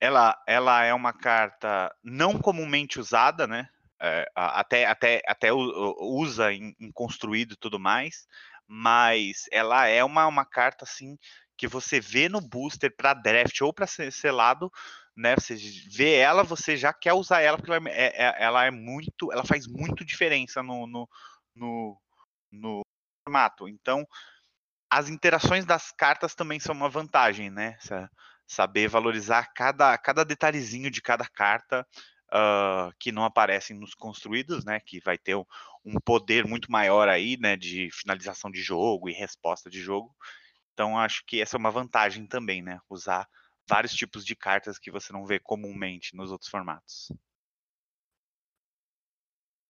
Ela, 0.00 0.36
ela 0.46 0.82
é 0.82 0.92
uma 0.92 1.12
carta 1.12 1.94
não 2.02 2.38
comumente 2.38 3.00
usada, 3.00 3.46
né? 3.46 3.68
É, 4.00 4.28
até, 4.34 4.84
até, 4.84 5.22
até 5.26 5.52
usa 5.52 6.52
em, 6.52 6.74
em, 6.78 6.90
construído 6.92 7.52
e 7.52 7.56
tudo 7.56 7.78
mais, 7.78 8.26
mas 8.66 9.44
ela 9.52 9.86
é 9.86 10.02
uma, 10.02 10.26
uma 10.26 10.44
carta 10.44 10.84
assim 10.84 11.16
que 11.62 11.68
você 11.68 12.00
vê 12.00 12.28
no 12.28 12.40
booster 12.40 12.92
para 12.92 13.14
draft 13.14 13.60
ou 13.60 13.72
para 13.72 13.86
selado, 13.86 14.68
né? 15.16 15.36
Você 15.36 15.54
vê 15.88 16.14
ela, 16.16 16.42
você 16.42 16.76
já 16.76 16.92
quer 16.92 17.12
usar 17.12 17.40
ela 17.40 17.56
porque 17.56 17.70
ela 17.70 17.88
é, 17.88 18.20
é, 18.20 18.42
ela 18.42 18.64
é 18.64 18.70
muito, 18.72 19.32
ela 19.32 19.44
faz 19.44 19.68
muito 19.68 20.04
diferença 20.04 20.60
no, 20.60 20.88
no, 20.88 21.08
no, 21.54 21.96
no 22.50 22.80
formato. 23.24 23.68
Então, 23.68 24.04
as 24.90 25.08
interações 25.08 25.64
das 25.64 25.92
cartas 25.92 26.34
também 26.34 26.58
são 26.58 26.74
uma 26.74 26.88
vantagem, 26.88 27.48
né? 27.48 27.78
Saber 28.44 28.88
valorizar 28.88 29.52
cada, 29.54 29.96
cada 29.96 30.24
detalhezinho 30.24 30.90
de 30.90 31.00
cada 31.00 31.28
carta 31.28 31.86
uh, 32.32 32.92
que 32.98 33.12
não 33.12 33.24
aparecem 33.24 33.78
nos 33.78 33.94
construídos, 33.94 34.64
né? 34.64 34.80
Que 34.80 34.98
vai 34.98 35.16
ter 35.16 35.36
um, 35.36 35.44
um 35.84 36.00
poder 36.00 36.44
muito 36.44 36.72
maior 36.72 37.08
aí, 37.08 37.36
né? 37.36 37.56
De 37.56 37.88
finalização 37.92 38.50
de 38.50 38.60
jogo 38.60 39.08
e 39.08 39.12
resposta 39.12 39.70
de 39.70 39.80
jogo. 39.80 40.12
Então, 40.72 40.98
acho 40.98 41.24
que 41.26 41.40
essa 41.40 41.56
é 41.56 41.58
uma 41.58 41.70
vantagem 41.70 42.26
também, 42.26 42.62
né? 42.62 42.80
Usar 42.88 43.28
vários 43.68 43.94
tipos 43.94 44.24
de 44.24 44.34
cartas 44.34 44.78
que 44.78 44.90
você 44.90 45.12
não 45.12 45.24
vê 45.24 45.38
comumente 45.38 46.16
nos 46.16 46.30
outros 46.30 46.50
formatos. 46.50 47.12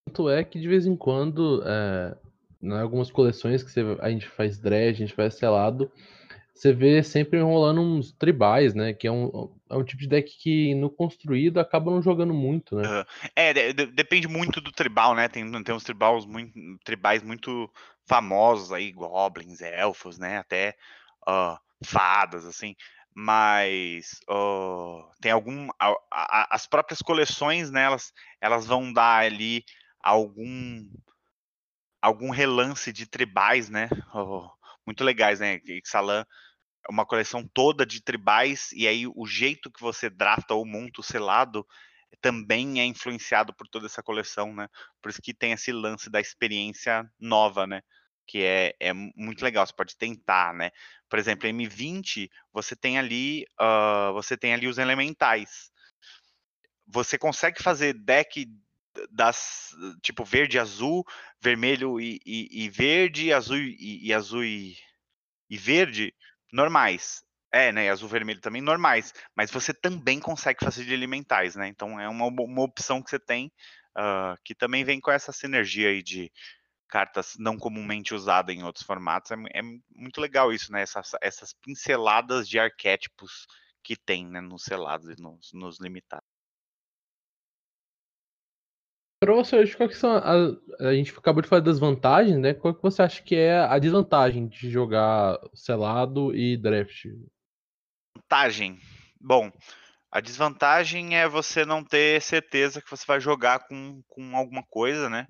Tanto 0.07 0.29
é 0.29 0.43
que 0.43 0.59
de 0.59 0.67
vez 0.67 0.85
em 0.85 0.95
quando 0.95 1.63
é, 1.65 2.17
em 2.61 2.71
algumas 2.71 3.11
coleções 3.11 3.63
que 3.63 3.71
você, 3.71 3.81
a 3.99 4.09
gente 4.09 4.27
faz 4.27 4.57
dredge, 4.57 5.03
a 5.03 5.05
gente 5.05 5.15
faz 5.15 5.35
selado, 5.35 5.91
você 6.53 6.71
vê 6.71 7.01
sempre 7.01 7.39
enrolando 7.39 7.81
uns 7.81 8.11
tribais, 8.11 8.75
né? 8.75 8.93
Que 8.93 9.07
é 9.07 9.11
um, 9.11 9.51
é 9.69 9.75
um 9.75 9.83
tipo 9.83 10.01
de 10.01 10.07
deck 10.07 10.37
que 10.37 10.75
no 10.75 10.89
construído 10.89 11.59
acaba 11.59 11.89
não 11.89 12.01
jogando 12.01 12.33
muito, 12.33 12.75
né? 12.75 12.87
Uhum. 12.87 13.05
É, 13.35 13.73
de, 13.73 13.87
depende 13.87 14.27
muito 14.27 14.61
do 14.61 14.71
tribal, 14.71 15.15
né? 15.15 15.27
Tem, 15.27 15.49
tem 15.63 15.75
uns 15.75 15.83
tribais 15.83 16.25
muito, 16.25 16.53
tribais 16.83 17.23
muito 17.23 17.69
famosos 18.05 18.71
aí, 18.71 18.91
goblins, 18.91 19.61
elfos, 19.61 20.17
né? 20.17 20.37
Até 20.37 20.75
uh, 21.27 21.57
fadas, 21.85 22.45
assim. 22.45 22.75
Mas 23.15 24.19
uh, 24.29 25.03
tem 25.21 25.31
algum. 25.31 25.69
A, 25.79 25.93
a, 26.11 26.55
as 26.55 26.65
próprias 26.67 27.01
coleções, 27.01 27.71
né? 27.71 27.83
Elas, 27.83 28.11
elas 28.41 28.65
vão 28.65 28.91
dar 28.91 29.23
ali 29.23 29.63
algum 29.99 30.85
algum 32.01 32.31
relance 32.31 32.91
de 32.91 33.05
tribais, 33.05 33.69
né? 33.69 33.87
Oh, 34.13 34.49
muito 34.85 35.03
legais, 35.03 35.39
né? 35.39 35.61
Ixalan 35.65 36.25
é 36.85 36.91
uma 36.91 37.05
coleção 37.05 37.47
toda 37.53 37.85
de 37.85 38.03
tribais, 38.03 38.71
e 38.73 38.85
aí 38.87 39.07
o 39.07 39.25
jeito 39.25 39.71
que 39.71 39.79
você 39.79 40.09
drafta 40.09 40.53
ou 40.53 40.65
monta 40.65 40.99
o 40.99 41.03
selado 41.03 41.65
também 42.23 42.79
é 42.79 42.85
influenciado 42.85 43.53
por 43.53 43.67
toda 43.67 43.85
essa 43.85 44.01
coleção, 44.01 44.55
né? 44.55 44.69
Por 45.01 45.09
isso 45.09 45.21
que 45.21 45.33
tem 45.33 45.51
esse 45.51 45.73
lance 45.73 46.09
da 46.09 46.21
experiência 46.21 47.05
nova, 47.19 47.67
né? 47.67 47.81
que 48.25 48.41
é, 48.41 48.73
é 48.79 48.93
muito 48.93 49.43
legal, 49.43 49.67
você 49.67 49.73
pode 49.73 49.97
tentar, 49.97 50.53
né? 50.53 50.71
Por 51.09 51.19
exemplo, 51.19 51.47
M20, 51.49 52.29
você 52.53 52.73
tem 52.73 52.97
ali, 52.97 53.45
uh, 53.59 54.13
você 54.13 54.37
tem 54.37 54.53
ali 54.53 54.65
os 54.65 54.77
elementais. 54.77 55.69
Você 56.87 57.17
consegue 57.17 57.61
fazer 57.61 57.93
deck 57.93 58.47
das 59.11 59.71
tipo 60.01 60.23
verde, 60.23 60.57
azul, 60.57 61.05
vermelho 61.41 61.99
e, 61.99 62.21
e, 62.25 62.63
e 62.63 62.69
verde, 62.69 63.33
azul 63.33 63.57
e, 63.57 64.07
e 64.07 64.13
azul 64.13 64.43
e, 64.43 64.77
e 65.49 65.57
verde 65.57 66.13
normais. 66.51 67.23
É, 67.53 67.71
né? 67.71 67.87
Azul 67.89 68.09
vermelho 68.09 68.41
também 68.41 68.61
normais. 68.61 69.13
Mas 69.35 69.51
você 69.51 69.71
também 69.73 70.19
consegue 70.19 70.65
fazer 70.65 70.83
de 70.85 70.93
elementais, 70.93 71.55
né? 71.55 71.67
Então 71.67 71.99
é 71.99 72.09
uma, 72.09 72.25
uma 72.25 72.63
opção 72.63 73.01
que 73.01 73.11
você 73.11 73.19
tem 73.19 73.51
uh, 73.95 74.35
que 74.43 74.55
também 74.55 74.83
vem 74.83 74.99
com 74.99 75.11
essa 75.11 75.31
sinergia 75.31 75.89
aí 75.89 76.01
de 76.01 76.31
cartas 76.89 77.33
não 77.37 77.57
comumente 77.57 78.13
usadas 78.13 78.55
em 78.55 78.63
outros 78.63 78.85
formatos. 78.85 79.31
É, 79.31 79.35
é 79.53 79.61
muito 79.95 80.19
legal 80.19 80.51
isso, 80.51 80.71
né? 80.71 80.81
Essas, 80.81 81.11
essas, 81.21 81.53
pinceladas 81.53 82.47
de 82.47 82.57
arquétipos 82.57 83.45
que 83.83 83.95
tem 83.95 84.27
né, 84.27 84.41
nos 84.41 84.63
selados 84.63 85.07
e 85.09 85.21
nos, 85.21 85.51
nos 85.53 85.79
limitados. 85.79 86.27
Para 89.19 89.33
você, 89.33 89.65
qual 89.75 89.87
que 89.87 89.95
são 89.95 90.11
a, 90.11 90.33
a 90.79 90.93
gente 90.93 91.17
acabou 91.17 91.41
de 91.41 91.47
falar 91.47 91.61
das 91.61 91.79
vantagens, 91.79 92.37
né? 92.37 92.53
Qual 92.53 92.73
que 92.73 92.81
você 92.81 93.01
acha 93.01 93.23
que 93.23 93.35
é 93.35 93.59
a 93.59 93.79
desvantagem 93.79 94.47
de 94.47 94.69
jogar 94.69 95.39
selado 95.53 96.35
e 96.35 96.57
draft? 96.57 97.05
Vantagem. 98.33 98.79
Bom, 99.21 99.51
a 100.11 100.19
desvantagem 100.19 101.15
é 101.15 101.27
você 101.27 101.63
não 101.63 101.83
ter 101.83 102.19
certeza 102.19 102.81
que 102.81 102.89
você 102.89 103.05
vai 103.05 103.19
jogar 103.19 103.59
com, 103.67 104.01
com 104.07 104.35
alguma 104.35 104.63
coisa, 104.63 105.07
né? 105.07 105.27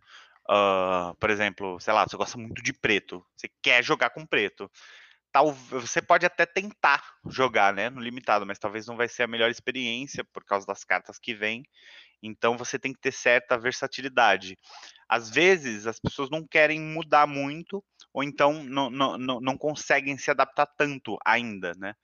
Uh, 0.49 1.13
por 1.19 1.29
exemplo, 1.29 1.77
sei 1.81 1.93
lá, 1.93 2.07
você 2.07 2.15
gosta 2.15 2.37
muito 2.37 2.63
de 2.63 2.71
preto, 2.71 3.21
você 3.35 3.49
quer 3.61 3.83
jogar 3.83 4.11
com 4.11 4.25
preto. 4.25 4.71
Tal, 5.33 5.51
você 5.51 6.01
pode 6.01 6.25
até 6.25 6.45
tentar 6.45 7.03
jogar, 7.27 7.73
né, 7.73 7.89
no 7.89 7.99
limitado, 7.99 8.45
mas 8.45 8.57
talvez 8.57 8.87
não 8.87 8.95
vai 8.95 9.09
ser 9.09 9.23
a 9.23 9.27
melhor 9.27 9.51
experiência 9.51 10.23
por 10.31 10.45
causa 10.45 10.65
das 10.65 10.85
cartas 10.85 11.19
que 11.19 11.33
vem. 11.33 11.61
Então 12.21 12.57
você 12.57 12.79
tem 12.79 12.93
que 12.93 13.01
ter 13.01 13.11
certa 13.11 13.57
versatilidade. 13.57 14.57
Às 15.09 15.29
vezes 15.29 15.87
as 15.87 15.99
pessoas 15.99 16.29
não 16.29 16.47
querem 16.47 16.79
mudar 16.79 17.27
muito, 17.27 17.83
ou 18.13 18.23
então 18.23 18.63
não, 18.63 18.89
não, 18.89 19.17
não, 19.17 19.41
não 19.41 19.57
conseguem 19.57 20.17
se 20.17 20.31
adaptar 20.31 20.67
tanto 20.67 21.17
ainda, 21.25 21.73
né? 21.77 21.95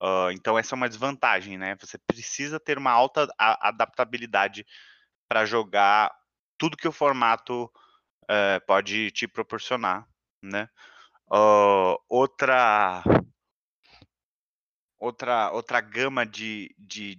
Uh, 0.00 0.30
então 0.32 0.56
essa 0.56 0.74
é 0.74 0.76
uma 0.76 0.88
desvantagem, 0.88 1.58
né? 1.58 1.76
Você 1.80 1.98
precisa 1.98 2.60
ter 2.60 2.78
uma 2.78 2.92
alta 2.92 3.28
adaptabilidade 3.36 4.64
para 5.28 5.44
jogar 5.44 6.14
tudo 6.56 6.76
que 6.76 6.86
o 6.86 6.92
formato 6.92 7.64
uh, 8.24 8.64
pode 8.66 9.10
te 9.10 9.26
proporcionar, 9.26 10.06
né? 10.42 10.68
Uh, 11.30 11.98
outra 12.08 13.02
outra 14.98 15.50
outra 15.52 15.80
gama 15.80 16.24
de, 16.24 16.74
de, 16.78 17.16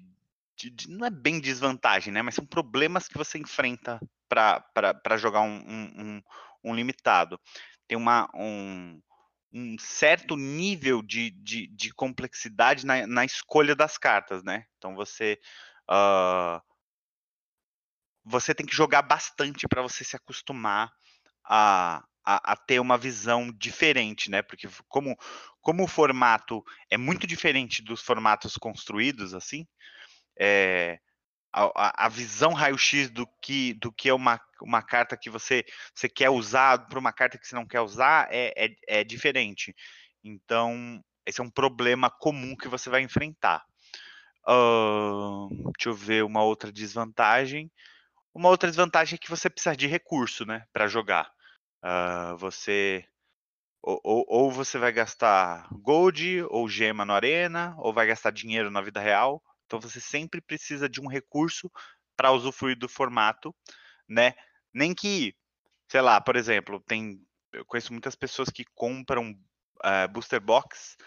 de, 0.57 0.69
de, 0.69 0.89
não 0.89 1.05
é 1.05 1.09
bem 1.09 1.39
desvantagem, 1.39 2.13
né? 2.13 2.21
Mas 2.21 2.36
são 2.36 2.45
problemas 2.45 3.07
que 3.07 3.17
você 3.17 3.38
enfrenta 3.38 4.00
para 4.29 5.17
jogar 5.17 5.41
um, 5.41 5.57
um, 5.57 5.93
um, 5.98 6.21
um 6.63 6.75
limitado. 6.75 7.39
Tem 7.88 7.98
uma 7.98 8.29
um, 8.33 9.01
um 9.51 9.77
certo 9.79 10.36
nível 10.36 11.01
de, 11.01 11.32
de, 11.32 11.68
de 11.68 11.94
complexidade 11.94 12.86
na, 12.86 13.08
na, 13.08 13.25
escolha 13.25 13.75
das 13.75 13.98
cartas, 13.98 14.44
né? 14.44 14.65
Então 14.77 14.96
você 14.96 15.39
uh, 15.89 16.62
você 18.24 18.53
tem 18.53 18.65
que 18.65 18.75
jogar 18.75 19.01
bastante 19.01 19.68
para 19.68 19.82
você 19.82 20.03
se 20.03 20.15
acostumar 20.15 20.91
a, 21.44 22.03
a, 22.24 22.53
a, 22.53 22.56
ter 22.56 22.79
uma 22.79 22.98
visão 22.98 23.51
diferente, 23.51 24.29
né? 24.29 24.41
Porque 24.44 24.70
como, 24.88 25.18
como 25.62 25.84
o 25.84 25.88
formato 25.88 26.63
é 26.89 26.98
muito 26.98 27.25
diferente 27.25 27.82
dos 27.82 28.01
formatos 28.01 28.56
construídos, 28.56 29.34
assim, 29.34 29.67
é, 30.39 31.00
a, 31.53 32.05
a 32.05 32.09
visão 32.09 32.53
raio-x 32.53 33.09
do 33.09 33.27
que, 33.41 33.73
do 33.73 33.91
que 33.91 34.09
é 34.09 34.13
uma, 34.13 34.39
uma 34.62 34.81
carta 34.81 35.17
que 35.17 35.29
você, 35.29 35.65
você 35.93 36.07
quer 36.07 36.29
usar 36.29 36.88
para 36.88 36.99
uma 36.99 37.12
carta 37.12 37.38
que 37.38 37.47
você 37.47 37.55
não 37.55 37.65
quer 37.65 37.81
usar 37.81 38.27
é, 38.31 38.53
é, 38.55 38.75
é, 38.88 39.03
diferente. 39.03 39.75
Então, 40.23 41.03
esse 41.25 41.41
é 41.41 41.43
um 41.43 41.49
problema 41.49 42.09
comum 42.09 42.55
que 42.55 42.67
você 42.67 42.89
vai 42.89 43.01
enfrentar. 43.01 43.63
Uh, 44.47 45.49
deixa 45.77 45.89
eu 45.89 45.93
ver 45.93 46.23
uma 46.23 46.43
outra 46.43 46.71
desvantagem. 46.71 47.71
Uma 48.33 48.49
outra 48.49 48.69
desvantagem 48.69 49.15
é 49.15 49.17
que 49.17 49.29
você 49.29 49.49
precisa 49.49 49.75
de 49.75 49.88
recurso, 49.88 50.45
né, 50.45 50.65
para 50.71 50.88
jogar. 50.88 51.31
Uh, 51.83 52.38
você 52.38 53.05
ou, 53.81 53.99
ou, 54.03 54.25
ou, 54.27 54.51
você 54.51 54.77
vai 54.77 54.91
gastar 54.91 55.67
gold 55.71 56.43
ou 56.49 56.67
gema 56.67 57.05
no 57.05 57.13
arena, 57.13 57.73
ou 57.77 57.93
vai 57.93 58.05
gastar 58.05 58.31
dinheiro 58.31 58.69
na 58.69 58.81
vida 58.81 58.99
real, 58.99 59.41
então 59.69 59.79
você 59.79 60.01
sempre 60.01 60.41
precisa 60.41 60.89
de 60.89 60.99
um 60.99 61.08
recurso 61.08 61.71
para 62.17 62.32
usufruir 62.32 62.75
do 62.75 62.89
formato, 62.89 63.55
né? 64.08 64.34
Nem 64.73 64.95
que, 64.95 65.36
sei 65.88 66.01
lá, 66.01 66.19
por 66.19 66.36
exemplo, 66.36 66.79
tem 66.88 67.23
eu 67.53 67.63
conheço 67.65 67.93
muitas 67.93 68.15
pessoas 68.15 68.49
que 68.49 68.65
compram 68.75 69.32
uh, 69.32 70.08
booster 70.12 70.41
box 70.41 70.97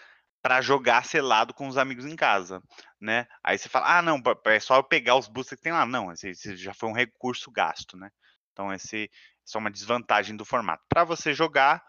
para 0.41 0.61
jogar 0.61 1.05
selado 1.05 1.53
com 1.53 1.67
os 1.67 1.77
amigos 1.77 2.05
em 2.05 2.15
casa, 2.15 2.61
né? 2.99 3.27
Aí 3.43 3.57
você 3.57 3.69
fala, 3.69 3.97
ah, 3.97 4.01
não, 4.01 4.21
é 4.45 4.59
só 4.59 4.77
eu 4.77 4.83
pegar 4.83 5.15
os 5.15 5.27
boosters 5.27 5.57
que 5.57 5.63
tem 5.63 5.71
lá. 5.71 5.85
Não, 5.85 6.11
esse, 6.11 6.29
esse 6.29 6.55
já 6.57 6.73
foi 6.73 6.89
um 6.89 6.93
recurso 6.93 7.51
gasto, 7.51 7.97
né? 7.97 8.09
Então 8.51 8.71
esse 8.73 9.09
é 9.53 9.57
uma 9.57 9.71
desvantagem 9.71 10.35
do 10.35 10.45
formato. 10.45 10.83
Para 10.87 11.03
você 11.03 11.33
jogar 11.33 11.83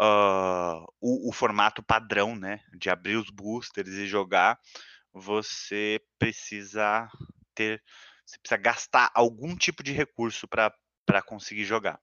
uh, 0.00 0.84
o, 1.00 1.28
o, 1.28 1.32
formato 1.32 1.82
padrão, 1.82 2.36
né? 2.36 2.60
De 2.76 2.90
abrir 2.90 3.16
os 3.16 3.30
boosters 3.30 3.90
e 3.90 4.06
jogar, 4.06 4.58
você 5.14 6.00
precisa 6.18 7.08
ter, 7.54 7.80
você 8.26 8.36
precisa 8.38 8.60
gastar 8.60 9.12
algum 9.14 9.56
tipo 9.56 9.82
de 9.82 9.92
recurso 9.92 10.48
para 10.48 11.22
conseguir 11.24 11.64
jogar. 11.64 12.00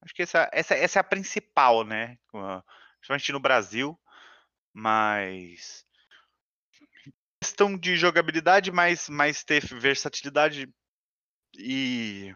Acho 0.00 0.14
que 0.14 0.22
essa, 0.22 0.48
essa, 0.52 0.74
essa 0.74 0.98
é 0.98 1.00
a 1.00 1.04
principal, 1.04 1.84
né? 1.84 2.16
Principalmente 3.00 3.32
no 3.32 3.40
Brasil, 3.40 4.00
mas 4.72 5.84
questão 7.42 7.76
de 7.76 7.96
jogabilidade, 7.96 8.70
mas, 8.70 9.08
mas 9.08 9.42
ter 9.42 9.64
versatilidade 9.66 10.72
e, 11.56 12.32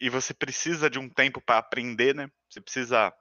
e 0.00 0.08
você 0.08 0.32
precisa 0.32 0.88
de 0.88 0.98
um 0.98 1.08
tempo 1.08 1.40
para 1.40 1.58
aprender, 1.58 2.14
né? 2.14 2.30
Você 2.48 2.60
precisa 2.60 3.12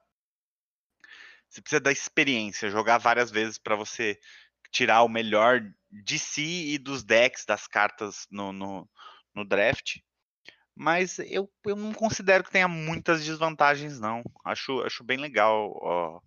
você 1.49 1.61
precisa 1.61 1.79
da 1.79 1.91
experiência, 1.91 2.69
jogar 2.69 2.97
várias 2.97 3.31
vezes 3.31 3.57
para 3.57 3.75
você 3.75 4.19
tirar 4.71 5.03
o 5.03 5.09
melhor 5.09 5.61
de 5.89 6.19
si 6.19 6.73
e 6.73 6.77
dos 6.77 7.03
decks, 7.03 7.45
das 7.45 7.67
cartas 7.67 8.27
no, 8.29 8.51
no, 8.51 8.89
no 9.33 9.45
draft. 9.45 9.97
Mas 10.75 11.17
eu, 11.19 11.51
eu 11.65 11.75
não 11.75 11.93
considero 11.93 12.43
que 12.43 12.51
tenha 12.51 12.67
muitas 12.67 13.25
desvantagens, 13.25 13.99
não. 13.99 14.21
Acho, 14.45 14.81
acho 14.81 15.03
bem 15.03 15.17
legal 15.17 15.71
ó, 15.81 16.21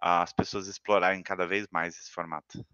as 0.00 0.32
pessoas 0.32 0.66
explorarem 0.66 1.22
cada 1.22 1.46
vez 1.46 1.66
mais 1.70 1.96
esse 1.96 2.10
formato. 2.10 2.64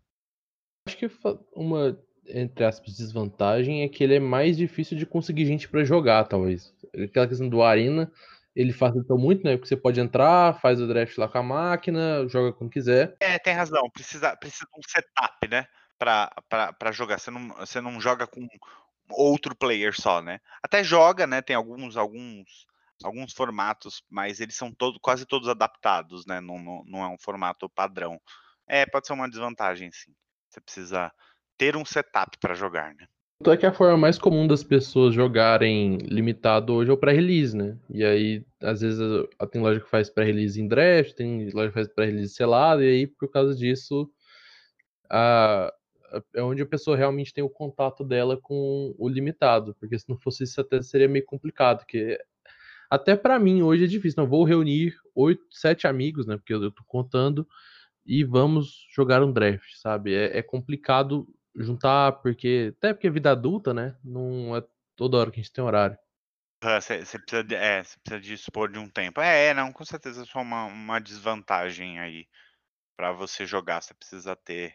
Acho 0.86 0.96
que 0.96 1.10
uma, 1.52 1.98
entre 2.26 2.64
aspas, 2.64 2.96
desvantagem 2.96 3.82
é 3.82 3.88
que 3.88 4.04
ele 4.04 4.14
é 4.14 4.20
mais 4.20 4.56
difícil 4.56 4.96
de 4.96 5.06
conseguir 5.06 5.46
gente 5.46 5.68
para 5.68 5.84
jogar, 5.84 6.24
talvez. 6.24 6.74
Aquela 6.94 7.28
questão 7.28 7.48
do 7.48 7.62
Arena, 7.62 8.12
ele 8.54 8.72
facilitou 8.72 9.18
muito, 9.18 9.44
né? 9.44 9.56
Porque 9.56 9.68
você 9.68 9.76
pode 9.76 10.00
entrar, 10.00 10.60
faz 10.60 10.80
o 10.80 10.86
draft 10.86 11.16
lá 11.18 11.28
com 11.28 11.38
a 11.38 11.42
máquina, 11.42 12.26
joga 12.28 12.52
quando 12.52 12.70
quiser. 12.70 13.16
É, 13.20 13.38
tem 13.38 13.54
razão. 13.54 13.90
Precisa, 13.90 14.36
precisa 14.36 14.66
de 14.72 14.78
um 14.78 14.82
setup, 14.88 15.48
né? 15.48 15.66
Para 15.98 16.92
jogar. 16.92 17.18
Você 17.18 17.30
não, 17.30 17.48
você 17.56 17.80
não 17.80 18.00
joga 18.00 18.26
com 18.26 18.46
outro 19.10 19.56
player 19.56 19.94
só, 19.98 20.22
né? 20.22 20.38
Até 20.62 20.84
joga, 20.84 21.26
né? 21.26 21.42
Tem 21.42 21.56
alguns, 21.56 21.96
alguns, 21.96 22.66
alguns 23.02 23.32
formatos, 23.32 24.02
mas 24.08 24.40
eles 24.40 24.54
são 24.54 24.72
todo, 24.72 25.00
quase 25.00 25.26
todos 25.26 25.48
adaptados, 25.48 26.24
né? 26.26 26.40
Não, 26.40 26.58
não, 26.58 26.84
não 26.86 27.02
é 27.02 27.08
um 27.08 27.18
formato 27.18 27.68
padrão. 27.68 28.20
É, 28.68 28.86
pode 28.86 29.06
ser 29.06 29.12
uma 29.12 29.28
desvantagem, 29.28 29.90
sim. 29.92 30.14
Você 30.48 30.60
precisa 30.60 31.12
ter 31.58 31.76
um 31.76 31.84
setup 31.84 32.38
para 32.38 32.54
jogar, 32.54 32.94
né? 32.94 33.06
Tanto 33.44 33.52
é 33.52 33.56
que 33.58 33.66
a 33.66 33.72
forma 33.74 33.98
mais 33.98 34.18
comum 34.18 34.46
das 34.46 34.64
pessoas 34.64 35.14
jogarem 35.14 35.98
limitado 35.98 36.72
hoje 36.72 36.88
é 36.90 36.94
o 36.94 36.96
pré-release, 36.96 37.54
né? 37.54 37.76
E 37.90 38.02
aí, 38.02 38.42
às 38.62 38.80
vezes, 38.80 38.98
tem 39.52 39.60
loja 39.60 39.80
que 39.80 39.90
faz 39.90 40.08
pré-release 40.08 40.58
em 40.58 40.66
draft, 40.66 41.12
tem 41.12 41.50
loja 41.50 41.68
que 41.68 41.74
faz 41.74 41.86
pré-release 41.86 42.32
selado, 42.32 42.82
e 42.82 42.88
aí, 42.88 43.06
por 43.06 43.30
causa 43.30 43.54
disso, 43.54 44.10
a, 45.10 45.70
é 46.34 46.42
onde 46.42 46.62
a 46.62 46.66
pessoa 46.66 46.96
realmente 46.96 47.34
tem 47.34 47.44
o 47.44 47.50
contato 47.50 48.02
dela 48.02 48.38
com 48.40 48.94
o 48.96 49.06
limitado, 49.10 49.76
porque 49.78 49.98
se 49.98 50.08
não 50.08 50.16
fosse 50.16 50.44
isso 50.44 50.58
até 50.62 50.80
seria 50.80 51.06
meio 51.06 51.26
complicado, 51.26 51.80
porque 51.80 52.18
até 52.88 53.14
para 53.14 53.38
mim 53.38 53.60
hoje 53.60 53.84
é 53.84 53.86
difícil, 53.86 54.22
não 54.22 54.30
vou 54.30 54.44
reunir 54.44 54.94
oito, 55.14 55.44
sete 55.50 55.86
amigos, 55.86 56.26
né, 56.26 56.38
porque 56.38 56.54
eu, 56.54 56.62
eu 56.62 56.70
tô 56.70 56.82
contando, 56.86 57.46
e 58.06 58.24
vamos 58.24 58.86
jogar 58.96 59.22
um 59.22 59.30
draft, 59.30 59.74
sabe? 59.76 60.14
É, 60.14 60.38
é 60.38 60.42
complicado 60.42 61.28
juntar, 61.56 62.12
porque. 62.20 62.74
Até 62.78 62.92
porque 62.92 63.10
vida 63.10 63.30
adulta, 63.30 63.72
né? 63.74 63.96
Não 64.04 64.56
é 64.56 64.62
toda 64.96 65.16
hora 65.16 65.30
que 65.30 65.40
a 65.40 65.42
gente 65.42 65.52
tem 65.52 65.64
horário. 65.64 65.98
Você 66.62 67.18
precisa, 67.18 67.44
de, 67.44 67.54
é, 67.54 67.82
precisa 67.82 68.20
dispor 68.20 68.70
de 68.72 68.78
um 68.78 68.88
tempo. 68.88 69.20
É, 69.20 69.52
não, 69.52 69.70
com 69.70 69.84
certeza 69.84 70.24
é 70.24 70.38
uma, 70.38 70.64
uma 70.64 70.98
desvantagem 70.98 71.98
aí 71.98 72.26
para 72.96 73.12
você 73.12 73.44
jogar. 73.44 73.82
Você 73.82 73.92
precisa 73.92 74.34
ter 74.34 74.74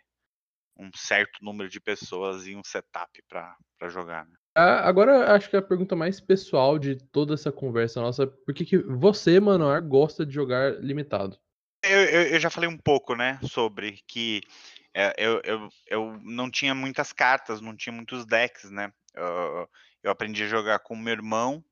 um 0.78 0.90
certo 0.96 1.44
número 1.44 1.70
de 1.70 1.80
pessoas 1.80 2.48
e 2.48 2.56
um 2.56 2.64
setup 2.64 3.22
para 3.28 3.90
jogar. 3.90 4.26
Né? 4.26 4.36
Agora 4.56 5.34
acho 5.34 5.50
que 5.50 5.58
a 5.58 5.62
pergunta 5.62 5.96
mais 5.96 6.20
pessoal 6.20 6.80
de 6.80 6.96
toda 6.96 7.34
essa 7.34 7.52
conversa 7.52 8.02
nossa, 8.02 8.28
por 8.28 8.54
que, 8.54 8.66
que 8.66 8.78
você, 8.78 9.40
Manoar, 9.40 9.82
gosta 9.82 10.26
de 10.26 10.34
jogar 10.34 10.80
limitado? 10.82 11.38
Eu, 11.84 12.04
eu, 12.04 12.22
eu, 12.24 12.40
já 12.40 12.50
falei 12.50 12.70
um 12.70 12.78
pouco, 12.78 13.16
né, 13.16 13.40
sobre 13.44 14.00
que 14.06 14.42
é, 14.89 14.89
eu, 15.18 15.42
eu, 15.44 15.70
eu 15.88 16.20
não 16.24 16.50
tinha 16.50 16.74
muitas 16.74 17.14
cartas, 17.14 17.62
não 17.62 17.76
tinha 17.76 17.94
muitos 17.94 18.26
decks, 18.26 18.72
né? 18.72 18.92
Eu, 19.14 19.70
eu 20.04 20.12
aprendi 20.12 20.44
a 20.44 20.48
jogar 20.48 20.80
com 20.80 20.96
meu 20.96 21.14
irmão 21.14 21.64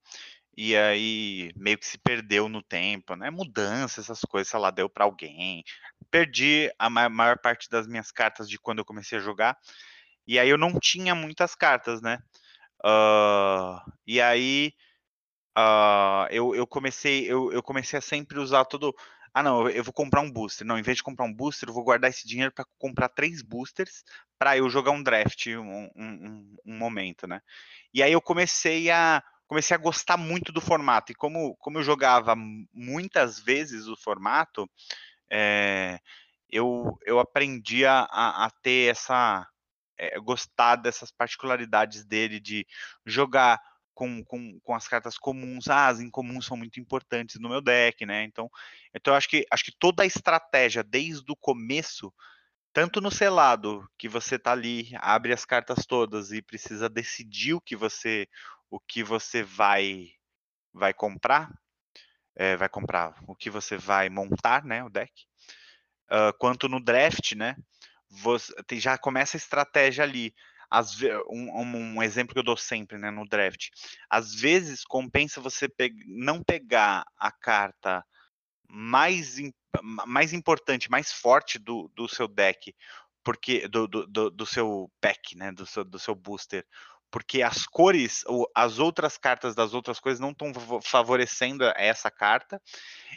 e 0.58 0.76
aí 0.76 1.52
meio 1.56 1.78
que 1.78 1.86
se 1.86 2.00
perdeu 2.00 2.50
no 2.50 2.64
tempo, 2.64 3.16
né? 3.16 3.30
Mudança, 3.30 4.02
essas 4.02 4.22
coisas, 4.22 4.50
sei 4.50 4.60
lá, 4.60 4.72
deu 4.72 4.90
para 4.90 5.06
alguém. 5.06 5.64
Perdi 6.10 6.72
a 6.80 6.90
maior 6.90 7.38
parte 7.38 7.70
das 7.70 7.88
minhas 7.88 8.12
cartas 8.12 8.50
de 8.50 8.58
quando 8.58 8.80
eu 8.80 8.86
comecei 8.86 9.20
a 9.20 9.22
jogar. 9.22 9.56
E 10.28 10.40
aí 10.40 10.50
eu 10.50 10.58
não 10.58 10.80
tinha 10.80 11.14
muitas 11.14 11.54
cartas, 11.54 12.02
né? 12.02 12.20
Uh, 12.84 13.80
e 14.06 14.20
aí 14.20 14.74
uh, 15.58 16.28
eu, 16.32 16.56
eu 16.56 16.68
comecei 16.68 17.26
eu, 17.26 17.52
eu 17.52 17.64
comecei 17.64 17.98
a 17.98 18.02
sempre 18.02 18.40
usar 18.40 18.66
todo 18.66 18.96
ah 19.38 19.44
não 19.44 19.70
eu 19.70 19.84
vou 19.84 19.94
comprar 19.94 20.22
um 20.22 20.32
booster. 20.32 20.66
Não 20.66 20.80
em 20.80 20.82
vez 20.82 20.98
de 20.98 21.04
comprar 21.04 21.26
um 21.26 21.34
booster 21.34 21.70
eu 21.70 21.74
vou 21.74 21.84
guardar 21.84 22.10
esse 22.10 22.28
dinheiro 22.28 22.52
para 22.52 22.66
comprar 22.80 23.10
três 23.10 23.42
boosters 23.42 24.04
para 24.38 24.58
eu 24.58 24.70
jogar 24.70 24.92
um 24.92 25.04
draft 25.04 25.48
um, 25.48 25.90
um, 25.96 26.56
um, 26.66 26.78
momento 26.78 27.28
né? 27.28 27.42
E 27.94 28.02
aí 28.02 28.12
eu 28.12 28.22
comecei 28.22 28.90
a 28.90 29.24
comecei 29.48 29.76
a 29.76 29.80
gostar 29.80 30.18
muito 30.18 30.52
do 30.52 30.60
formato. 30.60 31.12
E 31.12 31.16
como 31.16 31.56
como 31.58 31.78
eu 31.78 31.84
jogava 31.84 32.36
muitas 32.74 33.40
vezes 33.40 33.88
o 33.88 33.96
formato 33.96 34.70
é, 35.32 36.00
eu 36.50 36.98
eu 37.06 37.20
aprendi 37.20 37.86
a, 37.86 38.04
a 38.06 38.50
ter 38.64 38.92
essa 38.92 39.48
é, 39.98 40.20
gostar 40.20 40.78
dessas 40.78 41.12
particularidades 41.12 42.06
dele 42.06 42.40
de 42.40 42.66
jogar 43.06 43.60
com, 43.98 44.24
com, 44.24 44.60
com 44.60 44.76
as 44.76 44.88
cartas 44.88 45.18
comuns, 45.18 45.68
ah, 45.68 45.88
as 45.88 46.00
incomuns 46.00 46.46
são 46.46 46.56
muito 46.56 46.80
importantes 46.80 47.40
no 47.40 47.50
meu 47.50 47.60
deck, 47.60 48.06
né? 48.06 48.24
Então, 48.26 48.48
então 48.94 49.16
acho 49.16 49.28
que 49.28 49.44
acho 49.52 49.66
que 49.66 49.72
toda 49.80 50.04
a 50.04 50.06
estratégia 50.06 50.84
desde 50.84 51.32
o 51.32 51.36
começo, 51.36 52.14
tanto 52.72 53.02
no 53.02 53.10
selado 53.10 53.90
que 53.98 54.08
você 54.08 54.38
tá 54.38 54.52
ali, 54.52 54.92
abre 54.98 55.34
as 55.34 55.46
cartas 55.46 55.84
todas 55.88 56.32
e 56.32 56.44
precisa 56.44 56.88
decidir 56.88 57.56
o 57.56 57.62
que 57.62 57.76
você 57.76 58.28
o 58.70 58.80
que 58.80 59.04
você 59.04 59.42
vai 59.42 60.12
vai 60.72 60.94
comprar, 60.94 61.52
é, 62.36 62.56
vai 62.56 62.70
comprar, 62.70 63.16
o 63.28 63.36
que 63.36 63.50
você 63.50 63.78
vai 63.78 64.10
montar, 64.10 64.64
né, 64.64 64.84
o 64.84 64.90
deck, 64.90 65.12
uh, 66.12 66.38
quanto 66.38 66.70
no 66.70 66.80
draft, 66.80 67.32
né? 67.32 67.56
você 68.10 68.54
já 68.80 68.98
começa 68.98 69.38
a 69.38 69.40
estratégia 69.40 70.04
ali. 70.04 70.34
Às, 70.70 70.98
um, 71.30 71.98
um, 71.98 72.04
exemplo 72.04 72.34
que 72.34 72.40
eu 72.40 72.44
dou 72.44 72.58
sempre 72.58 72.98
né, 72.98 73.10
no 73.10 73.28
draft. 73.28 73.70
Às 74.10 74.34
vezes 74.34 74.84
compensa 74.84 75.40
você 75.40 75.70
pe 75.70 75.94
não 76.06 76.44
pegar 76.44 77.06
a 77.18 77.32
carta 77.32 78.04
mais, 78.70 79.38
mais 79.82 80.34
importante, 80.34 80.92
mais 80.92 81.12
forte 81.12 81.58
do, 81.58 81.90
do 81.96 82.08
seu 82.08 82.28
deck, 82.28 82.76
porque 83.24 83.68
do, 83.68 83.88
do, 83.88 84.30
do 84.30 84.46
seu 84.46 84.92
pack, 85.00 85.38
né, 85.38 85.52
do 85.52 85.66
seu, 85.66 85.84
do 85.84 86.00
seu 86.00 86.16
booster, 86.16 86.66
porque 87.10 87.42
as 87.42 87.66
cores, 87.66 88.24
ou 88.26 88.50
as 88.54 88.80
outras 88.80 89.18
cartas 89.18 89.56
das 89.56 89.74
outras 89.74 90.00
coisas 90.00 90.20
não 90.20 90.32
estão 90.32 90.52
favorecendo 90.82 91.64
essa 91.76 92.12
carta. 92.12 92.62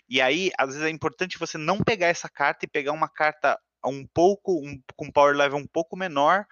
E 0.08 0.20
aí, 0.20 0.50
às 0.56 0.68
vezes 0.68 0.82
é 0.82 0.90
importante 0.90 1.38
você 1.38 1.58
não 1.58 1.78
pegar 1.78 2.06
essa 2.06 2.28
carta 2.28 2.64
e 2.64 2.68
pegar 2.68 2.92
uma 2.92 3.08
carta 3.08 3.58
um 3.84 4.06
pouco 4.06 4.64
um, 4.64 4.80
com 4.94 5.10
power 5.10 5.34
level 5.34 5.58
um 5.58 5.66
pouco 5.66 5.96
menor 5.96 6.46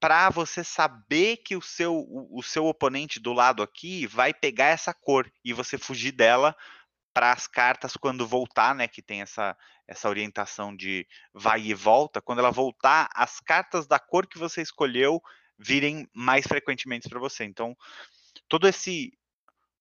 para 0.00 0.30
você 0.30 0.62
saber 0.62 1.38
que 1.38 1.56
o 1.56 1.62
seu 1.62 1.94
o, 1.94 2.38
o, 2.38 2.42
seu 2.42 2.66
oponente 2.66 3.18
do 3.18 3.32
lado 3.32 3.62
aqui 3.62 4.06
vai 4.06 4.32
pegar 4.34 4.66
essa 4.66 4.92
cor 4.92 5.30
e 5.44 5.52
você 5.52 5.78
fugir 5.78 6.12
dela 6.12 6.54
para 7.14 7.32
as 7.32 7.46
cartas 7.46 7.96
quando 7.96 8.26
voltar, 8.26 8.74
né, 8.74 8.86
que 8.86 9.00
tem 9.00 9.22
essa 9.22 9.56
essa 9.88 10.08
orientação 10.08 10.74
de 10.74 11.06
vai 11.32 11.60
e 11.62 11.74
volta, 11.74 12.20
quando 12.20 12.40
ela 12.40 12.50
voltar, 12.50 13.08
as 13.14 13.38
cartas 13.38 13.86
da 13.86 13.98
cor 14.00 14.26
que 14.26 14.38
você 14.38 14.60
escolheu 14.60 15.22
virem 15.58 16.08
mais 16.12 16.44
frequentemente 16.46 17.08
para 17.08 17.20
você. 17.20 17.44
Então, 17.44 17.76
todo 18.48 18.66
esse 18.66 19.16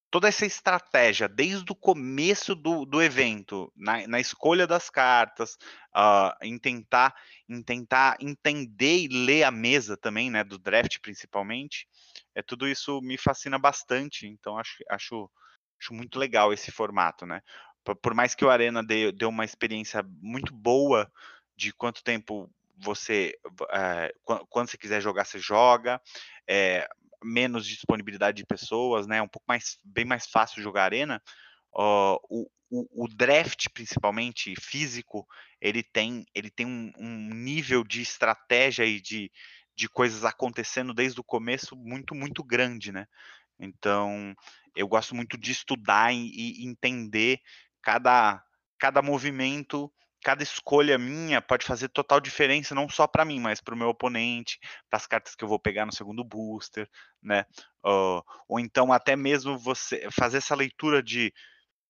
toda 0.10 0.28
essa 0.28 0.46
estratégia 0.46 1.28
desde 1.28 1.72
o 1.72 1.76
começo 1.76 2.56
do, 2.56 2.86
do 2.86 3.02
evento, 3.02 3.72
na, 3.76 4.08
na, 4.08 4.20
escolha 4.20 4.66
das 4.66 4.90
cartas, 4.90 5.58
uh, 5.96 6.32
em, 6.42 6.58
tentar, 6.58 7.14
em 7.50 7.62
tentar 7.62 8.18
entender 8.20 9.04
e 9.04 9.08
ler 9.08 9.44
a 9.44 9.52
mesa 9.52 9.98
também, 9.98 10.30
né, 10.30 10.44
do 10.44 10.58
draft 10.58 11.00
principalmente, 11.00 11.88
é 12.34 12.42
tudo 12.42 12.68
isso 12.68 13.02
me 13.02 13.18
fascina 13.18 13.58
bastante, 13.58 14.28
então 14.28 14.58
acho, 14.58 14.78
acho, 14.90 15.32
acho 15.82 15.94
muito 15.94 16.20
legal 16.20 16.54
esse 16.54 16.72
formato, 16.72 17.26
né? 17.26 17.42
Por, 17.84 17.96
por 17.96 18.14
mais 18.14 18.34
que 18.34 18.44
o 18.44 18.50
Arena 18.50 18.84
dê, 18.84 19.12
dê 19.12 19.26
uma 19.26 19.46
experiência 19.46 20.04
muito 20.22 20.54
boa 20.54 21.12
de 21.56 21.72
quanto 21.72 22.04
tempo 22.04 22.50
você, 22.78 23.34
é, 23.72 24.14
quando 24.24 24.70
você 24.70 24.78
quiser 24.78 25.02
jogar, 25.02 25.26
você 25.26 25.40
joga. 25.40 26.02
É, 26.48 26.88
menos 27.24 27.66
disponibilidade 27.66 28.38
de 28.38 28.46
pessoas, 28.46 29.08
né? 29.08 29.22
Um 29.22 29.28
pouco 29.28 29.46
mais, 29.48 29.78
bem 29.84 30.06
mais 30.06 30.26
fácil 30.28 30.62
jogar 30.62 30.84
arena. 30.84 31.22
Uh, 31.74 32.18
o, 32.30 32.50
o, 32.70 33.06
o, 33.06 33.08
draft, 33.08 33.68
principalmente 33.74 34.54
físico, 34.60 35.28
ele 35.60 35.84
tem, 35.84 36.26
ele 36.34 36.50
tem 36.50 36.66
um, 36.66 36.92
um, 36.98 37.30
nível 37.34 37.84
de 37.84 38.02
estratégia 38.02 38.86
e 38.86 39.00
de, 39.00 39.32
de 39.76 39.90
coisas 39.90 40.24
acontecendo 40.24 40.94
desde 40.94 41.20
o 41.20 41.24
começo 41.24 41.76
muito, 41.76 42.16
muito 42.16 42.44
grande, 42.44 42.92
né? 42.92 43.06
Então, 43.60 44.36
eu 44.76 44.88
gosto 44.88 45.16
muito 45.16 45.38
de 45.38 45.52
estudar 45.52 46.14
e, 46.14 46.30
e 46.34 46.66
entender 46.66 47.40
cada, 47.82 48.44
cada 48.78 49.02
movimento 49.02 49.92
cada 50.26 50.42
escolha 50.42 50.98
minha 50.98 51.40
pode 51.40 51.64
fazer 51.64 51.88
total 51.90 52.20
diferença, 52.20 52.74
não 52.74 52.90
só 52.90 53.06
para 53.06 53.24
mim, 53.24 53.40
mas 53.40 53.62
para 53.62 53.76
o 53.76 53.78
meu 53.78 53.90
oponente, 53.90 54.60
para 54.90 54.98
as 54.98 55.06
cartas 55.06 55.36
que 55.36 55.44
eu 55.44 55.48
vou 55.48 55.60
pegar 55.60 55.86
no 55.86 55.94
segundo 55.94 56.24
booster, 56.24 56.90
né? 57.22 57.46
Uh, 57.86 58.24
ou 58.48 58.60
então 58.60 58.92
até 58.92 59.16
mesmo 59.16 59.56
você 59.56 60.10
fazer 60.10 60.38
essa 60.38 60.56
leitura 60.56 61.04
de 61.04 61.32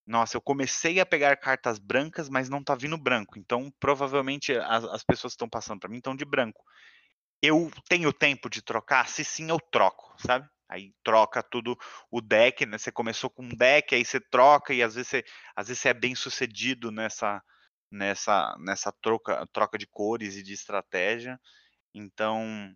nossa, 0.06 0.36
eu 0.36 0.42
comecei 0.42 1.00
a 1.00 1.06
pegar 1.06 1.38
cartas 1.38 1.80
brancas, 1.80 2.28
mas 2.28 2.50
não 2.50 2.62
tá 2.62 2.76
vindo 2.76 2.98
branco. 2.98 3.40
Então, 3.40 3.74
provavelmente 3.80 4.52
as, 4.54 4.84
as 4.84 5.02
pessoas 5.02 5.32
que 5.32 5.36
estão 5.36 5.50
passando 5.50 5.80
para 5.80 5.90
mim 5.90 5.98
estão 5.98 6.14
de 6.14 6.26
branco. 6.26 6.62
Eu 7.42 7.72
tenho 7.88 8.12
tempo 8.12 8.50
de 8.50 8.62
trocar? 8.62 9.08
Se 9.08 9.24
sim, 9.24 9.50
eu 9.50 9.60
troco, 9.72 10.14
sabe? 10.20 10.46
Aí 10.68 10.94
troca 11.04 11.42
tudo 11.42 11.78
o 12.12 12.20
deck, 12.20 12.66
né? 12.66 12.78
Você 12.78 12.92
começou 12.92 13.30
com 13.30 13.44
um 13.44 13.56
deck, 13.56 13.96
aí 13.96 14.04
você 14.04 14.20
troca 14.20 14.74
e 14.74 14.84
às 14.84 14.96
vezes 14.96 15.08
você, 15.08 15.26
às 15.56 15.70
vezes 15.70 15.82
você 15.82 15.90
é 15.90 15.94
bem 15.94 16.14
sucedido 16.16 16.92
nessa 16.92 17.42
nessa, 17.96 18.56
nessa 18.60 18.92
troca, 18.92 19.48
troca 19.48 19.78
de 19.78 19.88
cores 19.88 20.36
e 20.36 20.44
de 20.44 20.54
estratégia. 20.54 21.40
Então, 21.94 22.76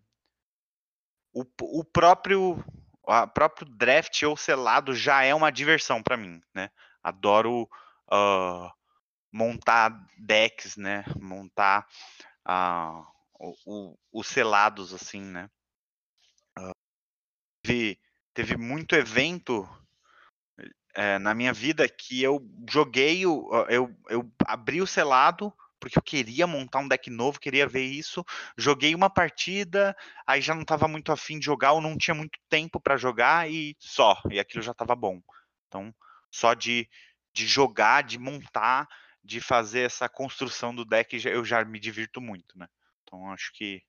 o, 1.33 1.45
o 1.61 1.83
próprio 1.83 2.63
a 3.05 3.25
próprio 3.25 3.67
draft 3.67 4.21
ou 4.23 4.37
selado 4.37 4.93
já 4.93 5.23
é 5.23 5.33
uma 5.33 5.51
diversão 5.51 6.01
para 6.01 6.15
mim, 6.15 6.41
né? 6.53 6.69
Adoro 7.01 7.63
uh, 7.63 8.71
montar 9.31 9.89
decks, 10.17 10.77
né? 10.77 11.03
Montar 11.19 11.87
uh, 12.47 13.97
os 14.11 14.27
selados 14.27 14.93
assim, 14.93 15.21
né? 15.21 15.49
Uh, 16.57 16.71
teve, 17.63 17.99
teve 18.33 18.57
muito 18.57 18.95
evento 18.95 19.67
é, 20.95 21.19
na 21.19 21.33
minha 21.33 21.53
vida 21.53 21.87
que 21.87 22.21
eu 22.21 22.41
joguei, 22.69 23.25
o, 23.25 23.49
eu, 23.69 23.95
eu 24.09 24.31
abri 24.45 24.81
o 24.81 24.87
selado 24.87 25.53
porque 25.79 25.97
eu 25.97 26.03
queria 26.03 26.45
montar 26.45 26.79
um 26.79 26.87
deck 26.87 27.09
novo, 27.09 27.39
queria 27.39 27.65
ver 27.65 27.83
isso. 27.83 28.23
Joguei 28.57 28.93
uma 28.93 29.09
partida, 29.09 29.95
aí 30.27 30.41
já 30.41 30.53
não 30.53 30.63
estava 30.63 30.87
muito 30.87 31.11
afim 31.11 31.39
de 31.39 31.45
jogar, 31.45 31.71
ou 31.71 31.81
não 31.81 31.97
tinha 31.97 32.13
muito 32.13 32.37
tempo 32.49 32.79
para 32.79 32.97
jogar 32.97 33.49
e 33.49 33.75
só, 33.79 34.21
e 34.29 34.39
aquilo 34.39 34.61
já 34.61 34.71
estava 34.71 34.95
bom. 34.95 35.21
Então, 35.67 35.93
só 36.29 36.53
de, 36.53 36.89
de 37.33 37.47
jogar, 37.47 38.03
de 38.03 38.19
montar, 38.19 38.87
de 39.23 39.39
fazer 39.39 39.81
essa 39.81 40.09
construção 40.09 40.75
do 40.75 40.85
deck, 40.85 41.25
eu 41.25 41.45
já 41.45 41.63
me 41.63 41.79
divirto 41.79 42.19
muito, 42.19 42.57
né? 42.57 42.67
Então, 43.03 43.31
acho 43.31 43.51
que 43.53 43.81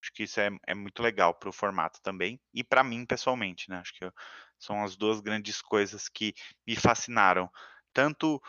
acho 0.00 0.12
que 0.12 0.22
isso 0.22 0.40
é, 0.40 0.48
é 0.66 0.74
muito 0.74 1.02
legal 1.02 1.34
para 1.34 1.48
o 1.48 1.52
formato 1.52 2.00
também 2.02 2.40
e 2.54 2.62
para 2.62 2.84
mim 2.84 3.04
pessoalmente, 3.04 3.68
né? 3.68 3.78
Acho 3.78 3.92
que 3.94 4.04
eu, 4.04 4.12
são 4.58 4.82
as 4.82 4.96
duas 4.96 5.20
grandes 5.20 5.62
coisas 5.62 6.08
que 6.08 6.34
me 6.66 6.74
fascinaram. 6.76 7.50
Tanto, 7.92 8.42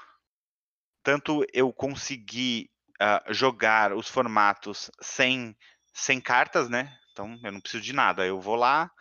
tanto 1.03 1.45
eu 1.53 1.71
consegui 1.71 2.69
uh, 3.01 3.33
jogar 3.33 3.93
os 3.93 4.07
formatos 4.07 4.89
sem, 5.01 5.55
sem 5.93 6.19
cartas, 6.19 6.69
né? 6.69 6.97
Então 7.11 7.39
eu 7.43 7.51
não 7.51 7.61
preciso 7.61 7.83
de 7.83 7.93
nada. 7.93 8.25
Eu 8.25 8.39
vou 8.39 8.55
lá, 8.55 8.91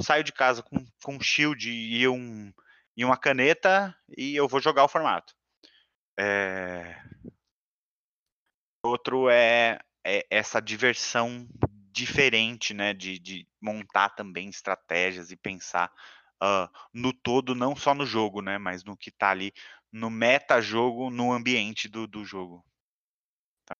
saio 0.00 0.24
de 0.24 0.32
casa 0.32 0.62
com, 0.62 0.84
com 1.02 1.16
um 1.16 1.20
shield 1.20 1.70
e, 1.70 2.06
um, 2.08 2.52
e 2.96 3.04
uma 3.04 3.16
caneta 3.16 3.94
e 4.16 4.34
eu 4.36 4.48
vou 4.48 4.60
jogar 4.60 4.84
o 4.84 4.88
formato. 4.88 5.34
É... 6.18 7.00
Outro 8.84 9.30
é, 9.30 9.78
é 10.04 10.26
essa 10.28 10.60
diversão 10.60 11.46
diferente, 11.92 12.74
né? 12.74 12.92
De, 12.92 13.18
de 13.18 13.46
montar 13.60 14.10
também 14.10 14.48
estratégias 14.48 15.30
e 15.30 15.36
pensar 15.36 15.90
uh, 16.42 16.68
no 16.92 17.12
todo, 17.12 17.54
não 17.54 17.76
só 17.76 17.94
no 17.94 18.04
jogo, 18.04 18.42
né? 18.42 18.58
Mas 18.58 18.82
no 18.84 18.96
que 18.96 19.10
está 19.10 19.30
ali 19.30 19.52
no 19.92 20.10
meta-jogo, 20.10 21.10
no 21.10 21.32
ambiente 21.32 21.88
do, 21.88 22.06
do 22.06 22.24
jogo. 22.24 22.64
Então, 23.62 23.76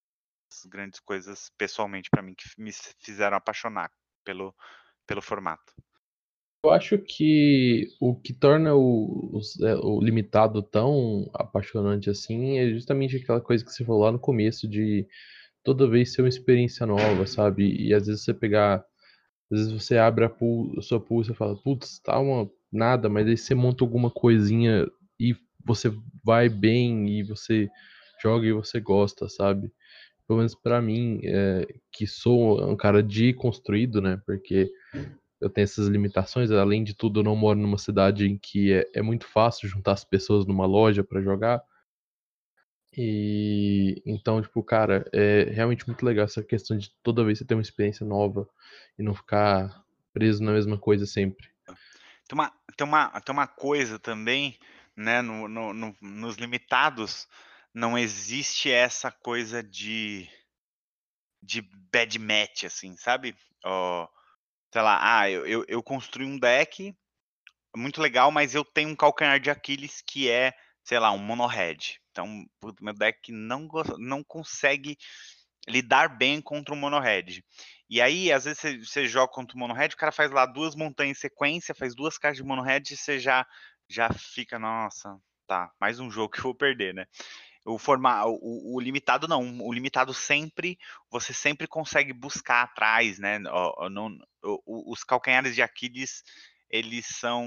as 0.52 0.64
grandes 0.66 1.00
coisas, 1.00 1.50
pessoalmente, 1.58 2.08
para 2.10 2.22
mim, 2.22 2.34
que 2.34 2.44
me 2.58 2.70
fizeram 3.00 3.36
apaixonar 3.36 3.90
pelo, 4.24 4.54
pelo 5.06 5.22
formato. 5.22 5.72
Eu 6.64 6.70
acho 6.70 6.96
que 6.96 7.88
o 8.00 8.14
que 8.14 8.32
torna 8.32 8.72
o, 8.72 9.36
o, 9.36 9.66
é, 9.66 9.74
o, 9.74 10.00
limitado 10.00 10.62
tão 10.62 11.28
apaixonante 11.34 12.08
assim 12.08 12.58
é 12.58 12.70
justamente 12.70 13.16
aquela 13.16 13.40
coisa 13.40 13.64
que 13.64 13.72
você 13.72 13.84
falou 13.84 14.02
lá 14.02 14.12
no 14.12 14.20
começo 14.20 14.68
de 14.68 15.08
toda 15.64 15.90
vez 15.90 16.12
ser 16.12 16.22
uma 16.22 16.28
experiência 16.28 16.86
nova, 16.86 17.26
sabe? 17.26 17.74
E 17.74 17.92
às 17.92 18.06
vezes 18.06 18.22
você 18.22 18.32
pegar, 18.32 18.84
às 19.52 19.58
vezes 19.58 19.72
você 19.72 19.98
abre 19.98 20.24
a, 20.24 20.30
pool, 20.30 20.72
a 20.78 20.82
sua 20.82 20.98
pool 20.98 21.20
e 21.20 21.34
fala, 21.34 21.54
putz, 21.56 21.98
tá 21.98 22.18
uma 22.18 22.50
nada, 22.72 23.08
mas 23.08 23.26
aí 23.26 23.36
você 23.36 23.54
monta 23.54 23.84
alguma 23.84 24.10
coisinha 24.10 24.86
e 25.20 25.36
você 25.64 25.92
vai 26.24 26.48
bem 26.48 27.08
e 27.10 27.22
você 27.22 27.68
joga 28.22 28.46
e 28.46 28.52
você 28.52 28.80
gosta, 28.80 29.28
sabe? 29.28 29.70
Pelo 30.26 30.38
menos 30.38 30.54
para 30.54 30.80
mim, 30.80 31.20
é, 31.24 31.66
que 31.92 32.06
sou 32.06 32.66
um 32.66 32.76
cara 32.76 33.02
de 33.02 33.34
construído, 33.34 34.00
né? 34.00 34.20
Porque 34.24 34.70
eu 35.38 35.50
tenho 35.50 35.64
essas 35.64 35.86
limitações. 35.86 36.50
Além 36.50 36.82
de 36.82 36.94
tudo, 36.94 37.20
eu 37.20 37.24
não 37.24 37.36
moro 37.36 37.58
numa 37.58 37.76
cidade 37.76 38.26
em 38.26 38.38
que 38.38 38.72
é, 38.72 38.88
é 38.94 39.02
muito 39.02 39.26
fácil 39.26 39.68
juntar 39.68 39.92
as 39.92 40.04
pessoas 40.04 40.46
numa 40.46 40.64
loja 40.64 41.04
para 41.04 41.20
jogar. 41.20 41.62
E 42.94 44.02
então, 44.04 44.42
tipo, 44.42 44.62
cara, 44.62 45.08
é 45.12 45.44
realmente 45.44 45.86
muito 45.86 46.04
legal 46.04 46.26
essa 46.26 46.42
questão 46.42 46.76
de 46.76 46.90
toda 47.02 47.24
vez 47.24 47.38
você 47.38 47.44
ter 47.44 47.54
uma 47.54 47.62
experiência 47.62 48.04
nova 48.04 48.48
e 48.98 49.02
não 49.02 49.14
ficar 49.14 49.82
preso 50.12 50.42
na 50.42 50.52
mesma 50.52 50.78
coisa 50.78 51.06
sempre. 51.06 51.50
Tem 52.28 52.34
uma, 52.34 52.52
tem 52.76 52.86
uma, 52.86 53.20
tem 53.20 53.32
uma 53.32 53.46
coisa 53.46 53.98
também, 53.98 54.58
né, 54.96 55.22
no, 55.22 55.48
no, 55.48 55.72
no, 55.72 55.96
nos 56.00 56.36
limitados, 56.36 57.26
não 57.74 57.96
existe 57.96 58.70
essa 58.70 59.10
coisa 59.10 59.62
de, 59.62 60.28
de 61.42 61.62
bad 61.90 62.18
match, 62.18 62.64
assim, 62.64 62.94
sabe? 62.96 63.34
Oh, 63.64 64.06
sei 64.70 64.82
lá, 64.82 64.98
ah, 65.20 65.30
eu, 65.30 65.46
eu, 65.46 65.64
eu 65.66 65.82
construí 65.82 66.26
um 66.26 66.38
deck 66.38 66.94
muito 67.74 68.02
legal, 68.02 68.30
mas 68.30 68.54
eu 68.54 68.64
tenho 68.64 68.90
um 68.90 68.96
calcanhar 68.96 69.40
de 69.40 69.50
Aquiles 69.50 70.02
que 70.06 70.28
é, 70.28 70.52
sei 70.84 70.98
lá, 70.98 71.10
um 71.10 71.18
mono 71.18 71.46
red. 71.46 72.01
Então, 72.12 72.44
o 72.62 72.72
meu 72.80 72.94
deck 72.94 73.32
não, 73.32 73.66
não 73.98 74.22
consegue 74.22 74.96
lidar 75.66 76.08
bem 76.08 76.40
contra 76.40 76.74
um 76.74 76.76
mono 76.76 77.00
red. 77.00 77.42
E 77.88 78.00
aí, 78.00 78.30
às 78.30 78.44
vezes, 78.44 78.60
você, 78.60 78.78
você 78.78 79.08
joga 79.08 79.32
contra 79.32 79.56
o 79.56 79.58
mono 79.58 79.74
red, 79.74 79.88
o 79.88 79.96
cara 79.96 80.12
faz 80.12 80.30
lá 80.30 80.46
duas 80.46 80.74
montanhas 80.74 81.18
em 81.18 81.20
sequência, 81.20 81.74
faz 81.74 81.94
duas 81.94 82.18
cartas 82.18 82.36
de 82.36 82.44
mono 82.44 82.62
red, 82.62 82.82
e 82.90 82.96
você 82.96 83.18
já, 83.18 83.46
já 83.88 84.10
fica, 84.12 84.58
nossa, 84.58 85.18
tá, 85.46 85.70
mais 85.80 85.98
um 86.00 86.10
jogo 86.10 86.30
que 86.30 86.38
eu 86.38 86.44
vou 86.44 86.54
perder, 86.54 86.94
né? 86.94 87.06
O, 87.64 87.78
forma, 87.78 88.24
o, 88.26 88.74
o, 88.74 88.80
limitado 88.80 89.28
não, 89.28 89.60
o 89.60 89.72
limitado 89.72 90.12
sempre, 90.12 90.76
você 91.08 91.32
sempre 91.32 91.68
consegue 91.68 92.12
buscar 92.12 92.62
atrás, 92.62 93.20
né? 93.20 93.38
O, 93.48 93.88
não, 93.88 94.18
os 94.66 95.04
calcanhares 95.04 95.54
de 95.54 95.62
Aquiles, 95.62 96.24
eles 96.68 97.06
são, 97.06 97.46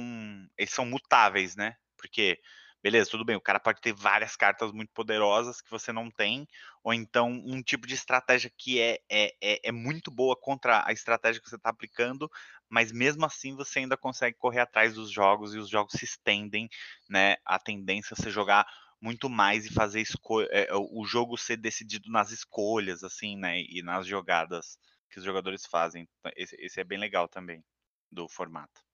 eles 0.57 0.71
são 0.71 0.85
mutáveis, 0.85 1.55
né? 1.55 1.75
Porque, 1.97 2.39
beleza, 2.85 3.09
tudo 3.09 3.25
bem, 3.25 3.35
o 3.35 3.41
cara 3.41 3.59
pode 3.59 3.81
ter 3.81 3.93
várias 3.93 4.35
cartas 4.35 4.71
muito 4.71 4.93
poderosas 4.93 5.59
que 5.59 5.71
você 5.71 5.91
não 5.91 6.11
tem, 6.11 6.47
ou 6.83 6.93
então 6.93 7.31
um 7.43 7.59
tipo 7.63 7.87
de 7.87 7.95
estratégia 7.95 8.51
que 8.55 8.79
é, 8.79 8.99
é, 9.09 9.35
é, 9.41 9.59
é 9.69 9.71
muito 9.71 10.11
boa 10.11 10.35
contra 10.39 10.87
a 10.87 10.93
estratégia 10.93 11.41
que 11.41 11.49
você 11.49 11.55
está 11.55 11.71
aplicando, 11.71 12.29
mas 12.69 12.91
mesmo 12.91 13.25
assim 13.25 13.55
você 13.55 13.79
ainda 13.79 13.97
consegue 13.97 14.37
correr 14.37 14.59
atrás 14.59 14.93
dos 14.93 15.09
jogos 15.09 15.55
e 15.55 15.57
os 15.57 15.67
jogos 15.67 15.93
se 15.93 16.05
estendem, 16.05 16.69
né? 17.09 17.37
A 17.43 17.57
tendência 17.57 18.13
é 18.13 18.17
você 18.21 18.29
jogar 18.29 18.67
muito 19.01 19.31
mais 19.31 19.65
e 19.65 19.73
fazer 19.73 20.03
é, 20.51 20.67
o 20.75 21.03
jogo 21.05 21.35
ser 21.37 21.57
decidido 21.57 22.11
nas 22.11 22.29
escolhas, 22.29 23.03
assim, 23.03 23.35
né? 23.35 23.61
E 23.61 23.81
nas 23.81 24.05
jogadas 24.05 24.77
que 25.09 25.17
os 25.17 25.25
jogadores 25.25 25.65
fazem. 25.65 26.07
Então, 26.19 26.31
esse, 26.35 26.55
esse 26.59 26.79
é 26.79 26.83
bem 26.83 26.99
legal 26.99 27.27
também 27.27 27.63
do 28.11 28.29
formato. 28.29 28.85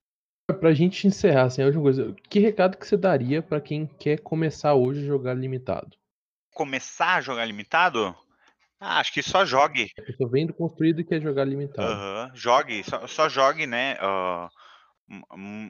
Pra 0.54 0.74
gente 0.74 1.08
encerrar, 1.08 1.44
assim, 1.44 1.62
a 1.62 1.66
última 1.66 1.84
coisa, 1.84 2.16
que 2.30 2.40
recado 2.40 2.78
que 2.78 2.88
você 2.88 2.98
daria 2.98 3.42
para 3.42 3.62
quem 3.62 3.86
quer 3.86 4.20
começar 4.20 4.74
hoje 4.74 5.02
a 5.02 5.06
jogar 5.08 5.34
limitado? 5.34 5.98
Começar 6.54 7.16
a 7.16 7.22
jogar 7.22 7.46
limitado? 7.46 8.16
Ah, 8.80 9.00
acho 9.00 9.14
que 9.14 9.22
só 9.22 9.46
jogue. 9.46 9.92
A 9.98 10.02
pessoa 10.02 10.30
vendo 10.30 10.54
construído 10.54 11.02
e 11.02 11.06
quer 11.06 11.22
jogar 11.22 11.46
limitado. 11.46 11.92
Uhum. 11.92 12.36
Jogue, 12.36 12.84
só, 12.84 13.06
só, 13.08 13.30
jogue, 13.30 13.68
né? 13.68 13.96
Uh, 14.02 14.50
um, 15.36 15.70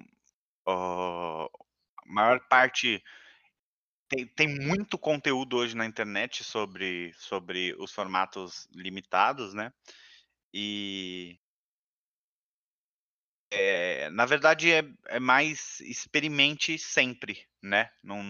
uh, 0.68 1.46
a 1.46 2.06
maior 2.06 2.40
parte 2.50 3.04
tem, 4.08 4.28
tem 4.28 4.60
muito 4.60 4.98
conteúdo 4.98 5.58
hoje 5.58 5.76
na 5.76 5.86
internet 5.86 6.44
sobre, 6.44 7.14
sobre 7.16 7.76
os 7.80 7.92
formatos 7.92 8.68
limitados, 8.74 9.54
né? 9.54 9.72
E 10.54 11.38
é, 13.52 14.10
na 14.10 14.26
verdade 14.26 14.72
é, 14.72 14.84
é, 15.08 15.20
mais 15.20 15.80
experimente 15.82 16.78
sempre, 16.80 17.46
né? 17.62 17.90
Não, 18.02 18.24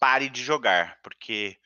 pare 0.00 0.28
de 0.30 0.42
jogar, 0.42 0.98
porque 1.02 1.58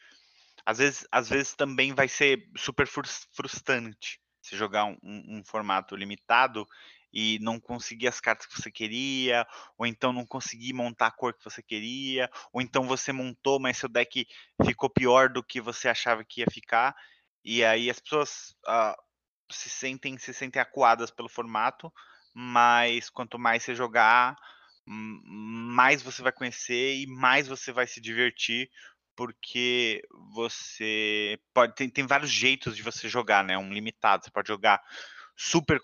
às 0.67 0.79
vezes, 0.79 1.07
às 1.13 1.29
vezes 1.29 1.55
também 1.55 1.95
vai 1.95 2.09
ser 2.09 2.49
super 2.57 2.87
frustrante 2.87 4.21
se 4.41 4.57
jogar 4.57 4.85
um, 4.87 4.99
um, 5.03 5.39
um 5.39 5.45
formato 5.45 5.95
limitado 5.95 6.67
e 7.13 7.39
não 7.41 7.61
conseguir 7.61 8.09
as 8.09 8.21
cartas 8.21 8.47
que 8.47 8.61
você 8.61 8.71
queria, 8.71 9.47
ou 9.79 9.87
então 9.87 10.13
não 10.13 10.27
conseguir 10.27 10.73
montar 10.73 11.09
a 11.09 11.13
cor 11.13 11.35
que 11.35 11.45
você 11.45 11.63
queria, 11.63 12.29
ou 12.53 12.61
então 12.61 12.85
você 12.85 13.13
montou, 13.13 13.61
mas 13.61 13.77
seu 13.77 13.89
deck 13.89 14.27
ficou 14.65 14.89
pior 14.89 15.29
do 15.29 15.43
que 15.43 15.61
você 15.61 15.89
achava 15.89 16.25
que 16.25 16.41
ia 16.41 16.47
ficar, 16.51 16.97
e 17.45 17.63
aí 17.65 17.91
as 17.91 18.01
pessoas 18.01 18.57
uh, 18.67 18.97
se 19.53 19.69
sentem 19.69 20.19
se 20.19 20.33
sentem 20.35 20.61
acuadas 20.61 21.11
pelo 21.11 21.29
formato, 21.29 21.93
mas 22.35 23.11
quanto 23.11 23.39
mais 23.39 23.63
você 23.63 23.75
jogar, 23.75 24.37
mais 24.87 26.03
você 26.03 26.23
vai 26.23 26.33
conhecer 26.33 26.97
e 26.97 27.07
mais 27.07 27.47
você 27.47 27.73
vai 27.73 27.87
se 27.87 28.01
divertir, 28.01 28.71
porque 29.15 30.03
você 30.35 31.39
pode 31.55 31.75
tem, 31.75 31.89
tem 31.89 32.07
vários 32.07 32.31
jeitos 32.31 32.77
de 32.77 32.83
você 32.83 33.09
jogar, 33.09 33.45
né? 33.45 33.57
Um 33.59 33.73
limitado, 33.73 34.25
você 34.25 34.31
pode 34.31 34.49
jogar 34.49 34.83
super 35.37 35.81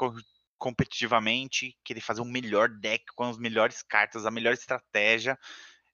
competitivamente, 0.59 1.77
querer 1.85 2.01
fazer 2.01 2.21
o 2.21 2.25
um 2.25 2.31
melhor 2.31 2.69
deck 2.69 3.05
com 3.15 3.25
as 3.25 3.39
melhores 3.39 3.83
cartas, 3.83 4.27
a 4.27 4.31
melhor 4.31 4.53
estratégia. 4.53 5.39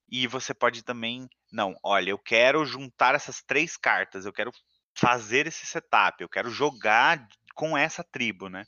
E 0.09 0.27
você 0.27 0.55
pode 0.55 0.83
também, 0.83 1.29
não, 1.53 1.75
olha, 1.83 2.11
eu 2.11 2.19
quero 2.19 2.65
juntar 2.65 3.15
essas 3.15 3.43
três 3.43 3.77
cartas, 3.77 4.27
eu 4.27 4.33
quero 4.33 4.53
fazer 4.95 5.47
esse 5.47 5.67
setup, 5.67 6.23
eu 6.23 6.29
quero 6.29 6.51
jogar 6.51 7.27
com 7.55 7.77
essa 7.77 8.05
tribo, 8.05 8.49
né? 8.49 8.65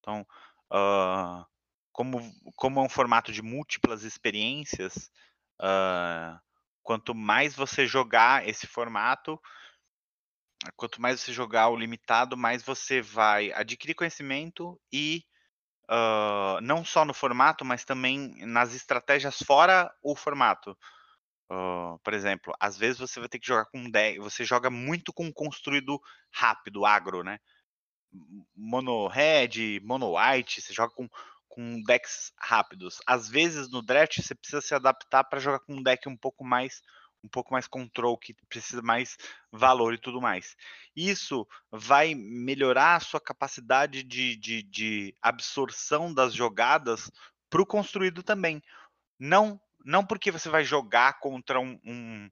Então, 0.00 0.26
uh, 0.72 1.44
como, 1.92 2.20
como 2.54 2.80
é 2.80 2.82
um 2.82 2.88
formato 2.88 3.32
de 3.32 3.42
múltiplas 3.42 4.02
experiências, 4.02 5.10
uh, 5.60 6.38
quanto 6.82 7.14
mais 7.14 7.54
você 7.54 7.86
jogar 7.86 8.46
esse 8.46 8.66
formato, 8.66 9.40
quanto 10.76 11.00
mais 11.00 11.20
você 11.20 11.32
jogar 11.32 11.68
o 11.68 11.76
limitado, 11.76 12.36
mais 12.36 12.62
você 12.62 13.00
vai 13.00 13.52
adquirir 13.52 13.94
conhecimento 13.94 14.80
e 14.92 15.24
uh, 15.90 16.60
não 16.62 16.84
só 16.84 17.04
no 17.04 17.14
formato, 17.14 17.64
mas 17.64 17.84
também 17.84 18.34
nas 18.46 18.74
estratégias 18.74 19.38
fora 19.42 19.92
o 20.02 20.14
formato. 20.14 20.76
Uh, 21.50 21.98
por 22.02 22.12
exemplo, 22.12 22.52
às 22.58 22.76
vezes 22.76 22.98
você 22.98 23.20
vai 23.20 23.28
ter 23.28 23.38
que 23.38 23.46
jogar 23.46 23.66
com 23.66 23.78
um 23.78 23.90
deck, 23.90 24.18
você 24.18 24.44
joga 24.44 24.68
muito 24.68 25.12
com 25.12 25.32
construído 25.32 26.00
rápido, 26.32 26.84
agro, 26.84 27.22
né? 27.22 27.38
Mono 28.54 29.06
red, 29.08 29.80
mono 29.82 30.16
white, 30.16 30.60
você 30.60 30.72
joga 30.72 30.94
com, 30.94 31.08
com 31.48 31.82
decks 31.82 32.32
rápidos. 32.38 33.00
Às 33.06 33.28
vezes 33.28 33.70
no 33.70 33.82
draft 33.82 34.20
você 34.20 34.34
precisa 34.34 34.60
se 34.60 34.74
adaptar 34.74 35.24
para 35.24 35.40
jogar 35.40 35.60
com 35.60 35.74
um 35.74 35.82
deck 35.82 36.08
um 36.08 36.16
pouco 36.16 36.44
mais 36.44 36.82
um 37.26 37.28
pouco 37.28 37.52
mais 37.52 37.66
control, 37.66 38.16
que 38.16 38.34
precisa 38.48 38.80
mais 38.80 39.16
valor 39.50 39.92
e 39.92 39.98
tudo 39.98 40.20
mais. 40.20 40.56
Isso 40.94 41.46
vai 41.70 42.14
melhorar 42.14 42.96
a 42.96 43.00
sua 43.00 43.20
capacidade 43.20 44.02
de, 44.02 44.36
de, 44.36 44.62
de 44.62 45.14
absorção 45.20 46.14
das 46.14 46.32
jogadas 46.32 47.10
para 47.50 47.60
o 47.60 47.66
construído 47.66 48.22
também. 48.22 48.62
Não, 49.18 49.60
não 49.84 50.04
porque 50.04 50.30
você 50.30 50.48
vai 50.48 50.64
jogar 50.64 51.18
contra 51.18 51.58
um, 51.58 51.78
um, 51.84 52.28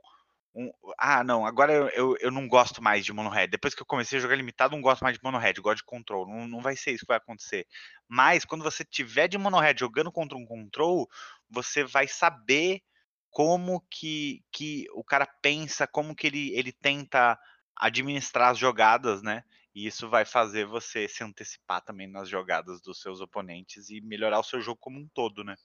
um, 0.55 0.71
ah, 0.99 1.25
não, 1.25 1.45
agora 1.45 1.73
eu, 1.73 1.89
eu, 1.89 2.17
eu, 2.21 2.31
não 2.31 2.47
gosto 2.47 2.81
mais 2.81 3.05
de 3.05 3.13
mono 3.13 3.29
red. 3.29 3.49
Depois 3.49 3.75
que 3.75 3.83
eu 3.83 3.87
comecei 3.87 4.19
a 4.19 4.23
jogar 4.23 4.37
limitado, 4.37 4.75
não 4.75 4.83
gosto 4.83 5.03
mais 5.03 5.17
de 5.17 5.23
mono 5.23 5.39
red, 5.39 5.55
gosto 5.55 5.79
de 5.79 5.85
control. 5.85 6.29
Não, 6.29 6.47
não 6.47 6.61
vai 6.61 6.77
ser 6.77 6.93
isso 6.93 7.01
que 7.05 7.09
vai 7.09 7.17
acontecer. 7.17 7.67
Mas 8.09 8.45
quando 8.45 8.63
você 8.63 8.85
tiver 8.85 9.27
de 9.27 9.37
mono 9.37 9.59
red 9.59 9.75
jogando 9.77 10.13
contra 10.13 10.39
um 10.39 10.47
control, 10.47 11.09
você 11.51 11.83
vai 11.83 12.07
saber 12.07 12.83
como 13.31 13.85
que, 13.91 14.45
que 14.53 14.87
o 14.93 15.03
cara 15.03 15.27
pensa, 15.43 15.89
como 15.89 16.15
que 16.15 16.29
ele, 16.29 16.55
ele 16.55 16.73
tenta 16.73 17.37
administrar 17.77 18.51
as 18.51 18.59
jogadas, 18.59 19.23
né? 19.23 19.43
E 19.75 19.89
isso 19.89 20.09
vai 20.09 20.25
fazer 20.25 20.67
você 20.67 21.09
se 21.09 21.25
antecipar 21.25 21.83
também 21.83 22.07
nas 22.07 22.29
jogadas 22.29 22.81
dos 22.81 23.01
seus 23.01 23.21
oponentes 23.21 23.91
e 23.91 24.01
melhorar 24.01 24.39
o 24.39 24.45
seu 24.45 24.61
jogo 24.61 24.79
como 24.81 25.01
um 25.01 25.09
todo, 25.09 25.43
né? 25.43 25.57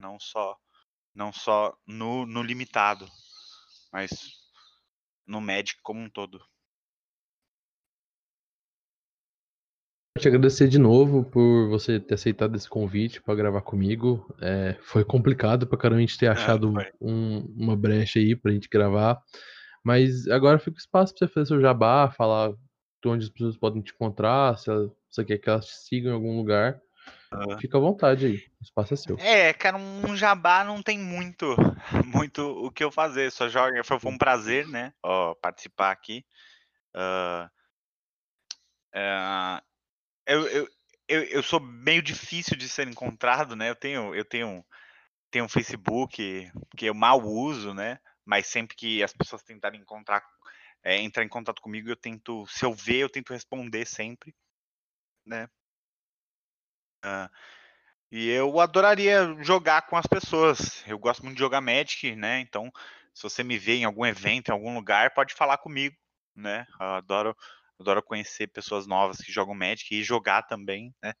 Não 0.00 0.18
só 0.18 0.56
não 1.14 1.32
só 1.32 1.76
no, 1.86 2.24
no 2.24 2.42
limitado 2.42 3.06
mas 3.92 4.10
no 5.26 5.40
Magic 5.40 5.80
como 5.82 6.00
um 6.00 6.10
todo. 6.10 6.40
te 10.18 10.28
agradecer 10.28 10.68
de 10.68 10.78
novo 10.78 11.24
por 11.24 11.68
você 11.68 12.00
ter 12.00 12.14
aceitado 12.14 12.56
esse 12.56 12.68
convite 12.68 13.22
para 13.22 13.34
gravar 13.34 13.62
comigo. 13.62 14.26
É, 14.40 14.76
foi 14.82 15.04
complicado 15.04 15.66
para 15.66 15.78
caramba 15.78 15.98
a 15.98 16.00
gente 16.00 16.18
ter 16.18 16.26
é, 16.26 16.30
achado 16.30 16.74
um, 17.00 17.38
uma 17.56 17.76
brecha 17.76 18.18
aí 18.18 18.34
pra 18.34 18.52
gente 18.52 18.68
gravar. 18.68 19.20
Mas 19.84 20.28
agora 20.28 20.58
fica 20.58 20.78
espaço 20.78 21.14
para 21.14 21.26
você 21.26 21.32
fazer 21.32 21.46
seu 21.46 21.60
jabá, 21.60 22.10
falar 22.10 22.50
de 22.50 23.08
onde 23.08 23.24
as 23.24 23.30
pessoas 23.30 23.56
podem 23.56 23.80
te 23.80 23.92
encontrar, 23.92 24.58
se 24.58 24.68
você 25.08 25.24
quer 25.24 25.38
que 25.38 25.48
elas 25.48 25.66
te 25.66 25.76
sigam 25.88 26.10
em 26.10 26.14
algum 26.14 26.36
lugar. 26.36 26.80
Fica 27.60 27.76
à 27.76 27.80
vontade 27.80 28.26
aí, 28.26 28.36
o 28.36 28.62
espaço 28.62 28.94
é 28.94 28.96
seu. 28.96 29.18
É, 29.18 29.52
cara, 29.52 29.76
um 29.76 30.16
jabá 30.16 30.64
não 30.64 30.82
tem 30.82 30.98
muito, 30.98 31.54
muito 32.06 32.42
o 32.42 32.70
que 32.70 32.82
eu 32.82 32.90
fazer. 32.90 33.30
Só 33.30 33.48
joga, 33.48 33.84
foi, 33.84 33.98
foi 33.98 34.10
um 34.10 34.18
prazer, 34.18 34.66
né, 34.66 34.94
ó, 35.02 35.34
participar 35.34 35.90
aqui. 35.90 36.24
Uh, 36.96 37.44
uh, 38.94 39.62
eu, 40.26 40.46
eu, 40.46 40.68
eu, 41.06 41.22
eu, 41.24 41.42
sou 41.42 41.60
meio 41.60 42.02
difícil 42.02 42.56
de 42.56 42.68
ser 42.68 42.88
encontrado, 42.88 43.54
né? 43.54 43.68
Eu 43.70 43.76
tenho, 43.76 44.14
eu 44.14 44.24
tenho, 44.24 44.64
tenho 45.30 45.44
um 45.44 45.48
Facebook 45.48 46.50
que 46.76 46.86
eu 46.86 46.94
mal 46.94 47.20
uso, 47.20 47.74
né? 47.74 47.98
Mas 48.24 48.46
sempre 48.46 48.76
que 48.76 49.02
as 49.02 49.12
pessoas 49.12 49.42
tentarem 49.42 49.80
encontrar, 49.80 50.22
é, 50.82 50.96
entrar 50.96 51.24
em 51.24 51.28
contato 51.28 51.60
comigo, 51.60 51.88
eu 51.88 51.96
tento, 51.96 52.46
se 52.46 52.64
eu 52.64 52.72
ver, 52.72 52.98
eu 52.98 53.10
tento 53.10 53.32
responder 53.32 53.86
sempre, 53.86 54.34
né? 55.26 55.48
Uh, 57.04 57.28
e 58.10 58.28
eu 58.28 58.58
adoraria 58.60 59.36
jogar 59.42 59.82
com 59.82 59.96
as 59.96 60.06
pessoas. 60.06 60.82
Eu 60.86 60.98
gosto 60.98 61.22
muito 61.22 61.36
de 61.36 61.40
jogar 61.40 61.60
Magic, 61.60 62.14
né? 62.16 62.40
Então, 62.40 62.70
se 63.14 63.22
você 63.22 63.42
me 63.42 63.58
vê 63.58 63.76
em 63.76 63.84
algum 63.84 64.06
evento, 64.06 64.48
em 64.48 64.52
algum 64.52 64.74
lugar, 64.74 65.12
pode 65.14 65.34
falar 65.34 65.58
comigo, 65.58 65.96
né? 66.34 66.66
Eu 66.80 66.86
adoro, 66.86 67.36
adoro 67.78 68.02
conhecer 68.02 68.46
pessoas 68.48 68.86
novas 68.86 69.18
que 69.18 69.32
jogam 69.32 69.54
Magic 69.54 69.94
e 69.94 70.02
jogar 70.02 70.42
também, 70.42 70.94
né? 71.02 71.12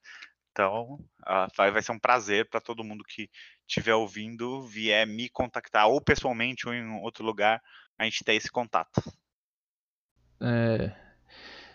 Então, 0.50 0.94
uh, 1.22 1.46
vai 1.56 1.82
ser 1.82 1.92
um 1.92 1.98
prazer 1.98 2.48
para 2.48 2.60
todo 2.60 2.82
mundo 2.82 3.04
que 3.04 3.30
estiver 3.66 3.94
ouvindo, 3.94 4.62
vier 4.62 5.06
me 5.06 5.28
contactar, 5.28 5.86
ou 5.86 6.00
pessoalmente, 6.00 6.66
ou 6.66 6.74
em 6.74 7.00
outro 7.02 7.24
lugar, 7.24 7.62
a 7.96 8.04
gente 8.04 8.24
ter 8.24 8.34
esse 8.34 8.50
contato. 8.50 9.00
É, 10.40 10.96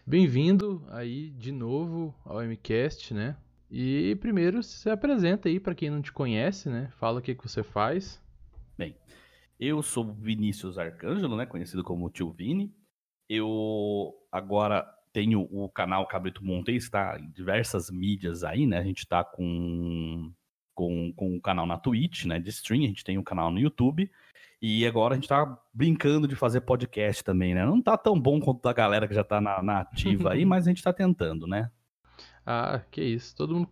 Bem-vindo 0.05 0.85
aí 0.89 1.29
de 1.29 1.49
novo 1.49 2.13
ao 2.25 2.41
MCast, 2.43 3.13
né? 3.13 3.37
E 3.75 4.15
primeiro 4.17 4.61
se 4.61 4.87
apresenta 4.87 5.49
aí 5.49 5.59
para 5.59 5.73
quem 5.73 5.89
não 5.89 5.99
te 5.99 6.13
conhece, 6.13 6.69
né? 6.69 6.91
Fala 6.99 7.17
o 7.17 7.21
que, 7.23 7.33
que 7.33 7.41
você 7.41 7.63
faz. 7.63 8.21
Bem, 8.77 8.95
eu 9.59 9.81
sou 9.81 10.13
Vinícius 10.13 10.77
Arcângelo, 10.77 11.35
né? 11.35 11.47
Conhecido 11.47 11.83
como 11.83 12.07
Tio 12.11 12.29
Vini. 12.29 12.71
Eu 13.27 14.13
agora 14.31 14.87
tenho 15.11 15.47
o 15.51 15.67
canal 15.69 16.05
Cabrito 16.05 16.45
Montei, 16.45 16.75
está 16.75 17.17
em 17.19 17.31
diversas 17.31 17.89
mídias 17.89 18.43
aí, 18.43 18.67
né? 18.67 18.77
A 18.77 18.83
gente 18.83 18.99
está 18.99 19.23
com, 19.23 20.31
com, 20.75 21.11
com 21.11 21.35
o 21.35 21.41
canal 21.41 21.65
na 21.65 21.79
Twitch, 21.79 22.25
né? 22.25 22.39
De 22.39 22.51
stream, 22.51 22.83
a 22.83 22.87
gente 22.87 23.03
tem 23.03 23.17
um 23.17 23.23
canal 23.23 23.49
no 23.49 23.59
YouTube. 23.59 24.07
E 24.61 24.85
agora 24.85 25.15
a 25.15 25.17
gente 25.17 25.27
tá 25.27 25.59
brincando 25.73 26.27
de 26.27 26.35
fazer 26.35 26.61
podcast 26.61 27.23
também, 27.23 27.55
né? 27.55 27.65
Não 27.65 27.81
tá 27.81 27.97
tão 27.97 28.19
bom 28.19 28.39
quanto 28.39 28.69
a 28.69 28.73
galera 28.73 29.07
que 29.07 29.15
já 29.15 29.23
tá 29.23 29.41
na, 29.41 29.63
na 29.63 29.79
ativa 29.79 30.33
aí, 30.33 30.45
mas 30.45 30.67
a 30.67 30.69
gente 30.69 30.83
tá 30.83 30.93
tentando, 30.93 31.47
né? 31.47 31.71
Ah, 32.45 32.81
que 32.91 33.01
isso. 33.01 33.35
Todo 33.35 33.55
mundo, 33.55 33.69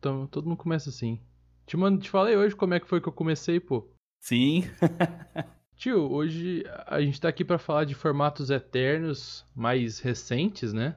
todo 0.00 0.46
mundo 0.46 0.56
começa 0.56 0.90
assim. 0.90 1.20
Te, 1.66 1.76
mando, 1.76 2.00
te 2.00 2.10
falei 2.10 2.36
hoje 2.36 2.54
como 2.54 2.74
é 2.74 2.80
que 2.80 2.88
foi 2.88 3.00
que 3.00 3.08
eu 3.08 3.12
comecei, 3.12 3.58
pô. 3.58 3.88
Sim. 4.20 4.64
Tio, 5.76 6.10
hoje 6.10 6.64
a 6.86 7.00
gente 7.00 7.20
tá 7.20 7.28
aqui 7.28 7.44
para 7.44 7.58
falar 7.58 7.84
de 7.84 7.94
formatos 7.94 8.50
eternos 8.50 9.44
mais 9.54 9.98
recentes, 9.98 10.72
né? 10.72 10.96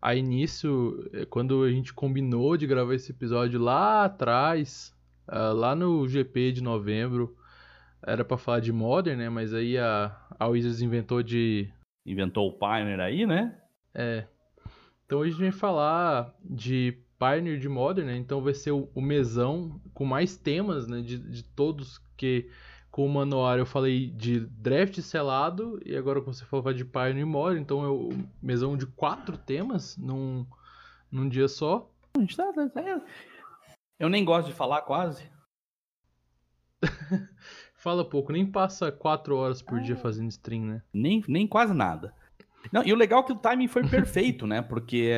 Aí 0.00 0.22
nisso, 0.22 1.08
é, 1.12 1.26
quando 1.26 1.62
a 1.62 1.70
gente 1.70 1.92
combinou 1.92 2.56
de 2.56 2.66
gravar 2.66 2.94
esse 2.94 3.10
episódio 3.10 3.60
lá 3.60 4.04
atrás, 4.04 4.94
uh, 5.28 5.52
lá 5.52 5.74
no 5.74 6.06
GP 6.08 6.52
de 6.52 6.62
novembro, 6.62 7.36
era 8.02 8.24
para 8.24 8.38
falar 8.38 8.60
de 8.60 8.72
Modern, 8.72 9.18
né? 9.18 9.28
Mas 9.28 9.52
aí 9.52 9.76
a, 9.76 10.16
a 10.38 10.46
Wizards 10.46 10.80
inventou 10.80 11.22
de. 11.22 11.70
Inventou 12.06 12.48
o 12.48 12.58
Pioneer 12.58 13.00
aí, 13.00 13.26
né? 13.26 13.60
É, 13.94 14.26
então 15.10 15.18
hoje 15.18 15.30
a 15.30 15.38
gente 15.38 15.50
vai 15.50 15.58
falar 15.58 16.32
de 16.44 16.96
Pioneer 17.18 17.58
de 17.58 17.68
Modern, 17.68 18.06
né? 18.06 18.16
Então 18.16 18.40
vai 18.40 18.54
ser 18.54 18.70
o, 18.70 18.88
o 18.94 19.00
mesão 19.00 19.80
com 19.92 20.04
mais 20.04 20.36
temas, 20.36 20.86
né? 20.86 21.00
De, 21.00 21.18
de 21.18 21.42
todos 21.42 21.98
que 22.16 22.48
com 22.92 23.06
o 23.06 23.08
manual 23.12 23.58
eu 23.58 23.66
falei 23.66 24.08
de 24.08 24.38
draft 24.38 25.00
selado 25.00 25.80
e 25.84 25.96
agora 25.96 26.20
você 26.20 26.44
falou 26.44 26.72
de 26.72 26.84
Pioneer 26.84 27.26
Modern, 27.26 27.60
então 27.60 27.84
é 27.84 27.88
o 27.88 28.10
mesão 28.40 28.76
de 28.76 28.86
quatro 28.86 29.36
temas 29.36 29.96
num, 29.96 30.46
num 31.10 31.28
dia 31.28 31.48
só. 31.48 31.90
Tá. 33.00 33.02
Eu 33.98 34.08
nem 34.08 34.24
gosto 34.24 34.46
de 34.46 34.54
falar 34.54 34.82
quase. 34.82 35.28
Fala 37.74 38.08
pouco, 38.08 38.30
nem 38.30 38.46
passa 38.46 38.92
quatro 38.92 39.34
horas 39.34 39.60
por 39.60 39.80
dia 39.80 39.96
fazendo 39.96 40.28
stream, 40.28 40.66
né? 40.66 40.82
Nem, 40.92 41.24
nem 41.26 41.48
quase 41.48 41.74
nada. 41.74 42.14
Não, 42.72 42.84
e 42.84 42.92
o 42.92 42.96
legal 42.96 43.20
é 43.20 43.26
que 43.26 43.32
o 43.32 43.38
timing 43.38 43.68
foi 43.68 43.88
perfeito, 43.88 44.46
né? 44.46 44.62
Porque 44.62 45.12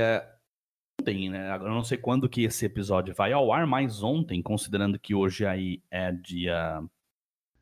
ontem, 1.00 1.28
né? 1.28 1.54
Eu 1.56 1.68
não 1.68 1.84
sei 1.84 1.98
quando 1.98 2.28
que 2.28 2.44
esse 2.44 2.64
episódio 2.64 3.14
vai 3.14 3.32
ao 3.32 3.52
ar, 3.52 3.66
mas 3.66 4.02
ontem, 4.02 4.40
considerando 4.40 4.98
que 4.98 5.14
hoje 5.14 5.44
aí 5.44 5.82
é 5.90 6.12
dia. 6.12 6.82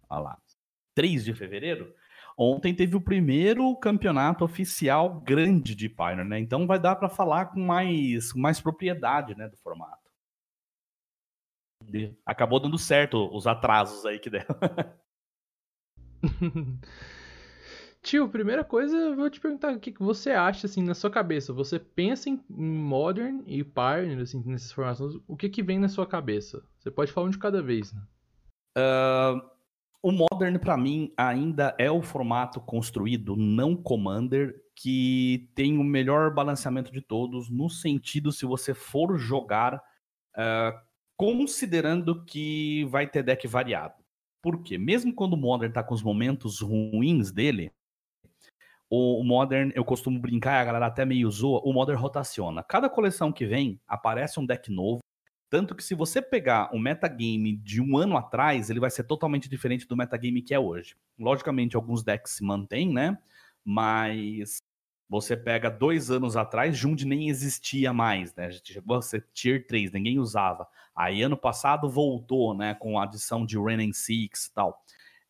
Olha 0.09 0.21
lá. 0.21 0.39
3 0.95 1.25
de 1.25 1.35
fevereiro. 1.35 1.95
Ontem 2.37 2.75
teve 2.75 2.97
o 2.97 3.01
primeiro 3.01 3.77
campeonato 3.77 4.45
oficial 4.45 5.21
grande 5.21 5.75
de 5.75 5.89
Pioneer, 5.89 6.25
né? 6.25 6.39
Então 6.39 6.67
vai 6.67 6.79
dar 6.79 6.97
para 6.97 7.09
falar 7.09 7.47
com 7.47 7.61
mais, 7.61 8.33
mais 8.35 8.61
propriedade, 8.61 9.35
né, 9.35 9.49
do 9.49 9.57
formato. 9.59 9.99
Acabou 12.25 12.61
dando 12.61 12.79
certo 12.79 13.29
os 13.35 13.47
atrasos 13.47 14.05
aí 14.07 14.19
que 14.19 14.31
deram. 14.31 14.57
Tio, 18.03 18.29
primeira 18.31 18.65
coisa, 18.65 18.97
eu 18.97 19.15
vou 19.15 19.29
te 19.29 19.39
perguntar 19.39 19.75
o 19.75 19.79
que 19.79 19.93
você 19.99 20.31
acha, 20.31 20.67
assim, 20.67 20.83
na 20.83 20.95
sua 20.95 21.11
cabeça. 21.11 21.53
Você 21.53 21.79
pensa 21.79 22.31
em 22.31 22.43
Modern 22.49 23.43
e 23.47 23.63
Pioneer, 23.63 24.21
assim, 24.21 24.43
nessas 24.47 24.73
formações, 24.73 25.17
o 25.29 25.37
que 25.37 25.51
que 25.51 25.63
vem 25.63 25.79
na 25.79 25.89
sua 25.89 26.07
cabeça? 26.07 26.63
Você 26.79 26.91
pode 26.91 27.13
falar 27.13 27.27
um 27.27 27.31
de 27.31 27.39
cada 27.39 27.63
vez, 27.63 27.93
né? 27.93 28.03
Uh, 28.79 29.41
o 30.03 30.13
Modern, 30.13 30.59
para 30.59 30.79
mim, 30.79 31.13
ainda 31.15 31.75
é 31.79 31.91
o 31.91 32.01
formato 32.01 32.59
construído, 32.59 33.37
não 33.37 33.77
Commander, 33.77 34.65
que 34.75 35.51
tem 35.55 35.77
o 35.77 35.85
melhor 35.85 36.33
balanceamento 36.33 36.91
de 36.91 37.03
todos, 37.03 37.51
no 37.51 37.69
sentido, 37.69 38.33
se 38.33 38.47
você 38.47 38.73
for 38.73 39.19
jogar, 39.19 39.75
uh, 39.75 40.79
considerando 41.19 42.25
que 42.25 42.85
vai 42.87 43.07
ter 43.07 43.23
deck 43.23 43.47
variado. 43.47 44.03
Por 44.43 44.63
quê? 44.63 44.79
Mesmo 44.79 45.15
quando 45.15 45.35
o 45.35 45.37
Modern 45.37 45.71
tá 45.71 45.83
com 45.83 45.95
os 45.95 46.03
momentos 46.03 46.61
ruins 46.63 47.31
dele, 47.31 47.71
o 48.91 49.23
Modern, 49.23 49.71
eu 49.75 49.85
costumo 49.85 50.19
brincar, 50.19 50.61
a 50.61 50.65
galera 50.65 50.87
até 50.87 51.05
meio 51.05 51.31
zoa, 51.31 51.61
o 51.65 51.73
Modern 51.73 51.97
rotaciona. 51.97 52.63
Cada 52.65 52.91
coleção 52.91 53.31
que 53.31 53.47
vem, 53.47 53.81
aparece 53.87 54.41
um 54.41 54.45
deck 54.45 54.69
novo. 54.71 54.99
Tanto 55.49 55.77
que 55.77 55.83
se 55.83 55.95
você 55.95 56.21
pegar 56.21 56.75
o 56.75 56.79
metagame 56.79 57.57
de 57.57 57.81
um 57.81 57.97
ano 57.97 58.17
atrás, 58.17 58.69
ele 58.69 58.81
vai 58.81 58.91
ser 58.91 59.05
totalmente 59.05 59.49
diferente 59.49 59.87
do 59.87 59.97
metagame 59.97 60.43
que 60.43 60.53
é 60.53 60.59
hoje. 60.59 60.97
Logicamente, 61.17 61.77
alguns 61.77 62.03
decks 62.03 62.33
se 62.33 62.45
mantêm, 62.45 62.93
né? 62.93 63.17
Mas 63.65 64.59
você 65.09 65.37
pega 65.37 65.71
dois 65.71 66.11
anos 66.11 66.37
atrás, 66.37 66.77
Jund 66.77 67.05
nem 67.05 67.29
existia 67.29 67.93
mais, 67.93 68.35
né? 68.35 68.51
Chegou 68.65 68.97
a 68.97 69.03
ser 69.03 69.27
Tier 69.33 69.67
3, 69.67 69.93
ninguém 69.93 70.19
usava. 70.19 70.67
Aí 70.95 71.23
ano 71.23 71.37
passado 71.37 71.89
voltou, 71.89 72.55
né? 72.55 72.75
Com 72.75 72.99
a 72.99 73.05
adição 73.05 73.45
de 73.47 73.59
Renin 73.59 73.93
Six 73.93 74.47
e 74.47 74.55
tal. 74.55 74.85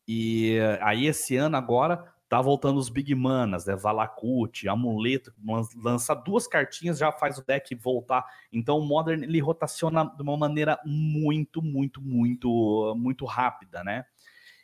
E 0.07 0.57
aí 0.81 1.05
esse 1.05 1.35
ano 1.35 1.57
agora 1.57 2.11
Tá 2.31 2.41
voltando 2.41 2.77
os 2.77 2.87
Big 2.87 3.13
Manas, 3.13 3.65
né? 3.65 3.75
Valakut, 3.75 4.65
Amuleto, 4.69 5.33
lança 5.75 6.15
duas 6.15 6.47
cartinhas, 6.47 6.97
já 6.97 7.11
faz 7.11 7.37
o 7.37 7.45
deck 7.45 7.75
voltar. 7.75 8.25
Então 8.53 8.79
o 8.79 8.85
Modern 8.85 9.21
ele 9.21 9.41
rotaciona 9.41 10.05
de 10.05 10.23
uma 10.23 10.37
maneira 10.37 10.79
muito, 10.85 11.61
muito, 11.61 12.01
muito, 12.01 12.95
muito 12.97 13.25
rápida, 13.25 13.83
né? 13.83 14.05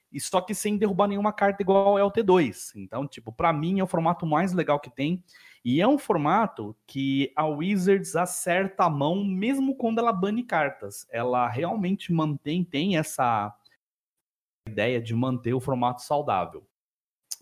e 0.10 0.22
só 0.22 0.40
que 0.40 0.56
sem 0.56 0.78
derrubar 0.78 1.08
nenhuma 1.08 1.34
carta 1.34 1.62
igual 1.62 2.00
é 2.00 2.04
o 2.06 2.10
T2. 2.10 2.72
Então, 2.76 3.06
tipo, 3.06 3.34
para 3.34 3.52
mim 3.52 3.80
é 3.80 3.84
o 3.84 3.88
formato 3.88 4.26
mais 4.26 4.54
legal 4.54 4.80
que 4.80 4.90
tem. 4.90 5.22
E 5.64 5.82
é 5.82 5.88
um 5.88 5.98
formato 5.98 6.74
que 6.88 7.34
a 7.36 7.46
Wizards 7.46 8.16
acerta 8.16 8.86
a 8.86 8.90
mão 8.90 9.26
mesmo 9.26 9.76
quando 9.76 10.00
ela 10.00 10.14
bane 10.14 10.44
cartas. 10.44 11.06
Ela 11.12 11.50
realmente 11.50 12.14
mantém, 12.14 12.64
tem 12.64 12.98
essa 12.98 13.54
ideia 14.66 15.02
de 15.02 15.14
manter 15.14 15.54
o 15.54 15.60
formato 15.60 16.02
saudável. 16.02 16.66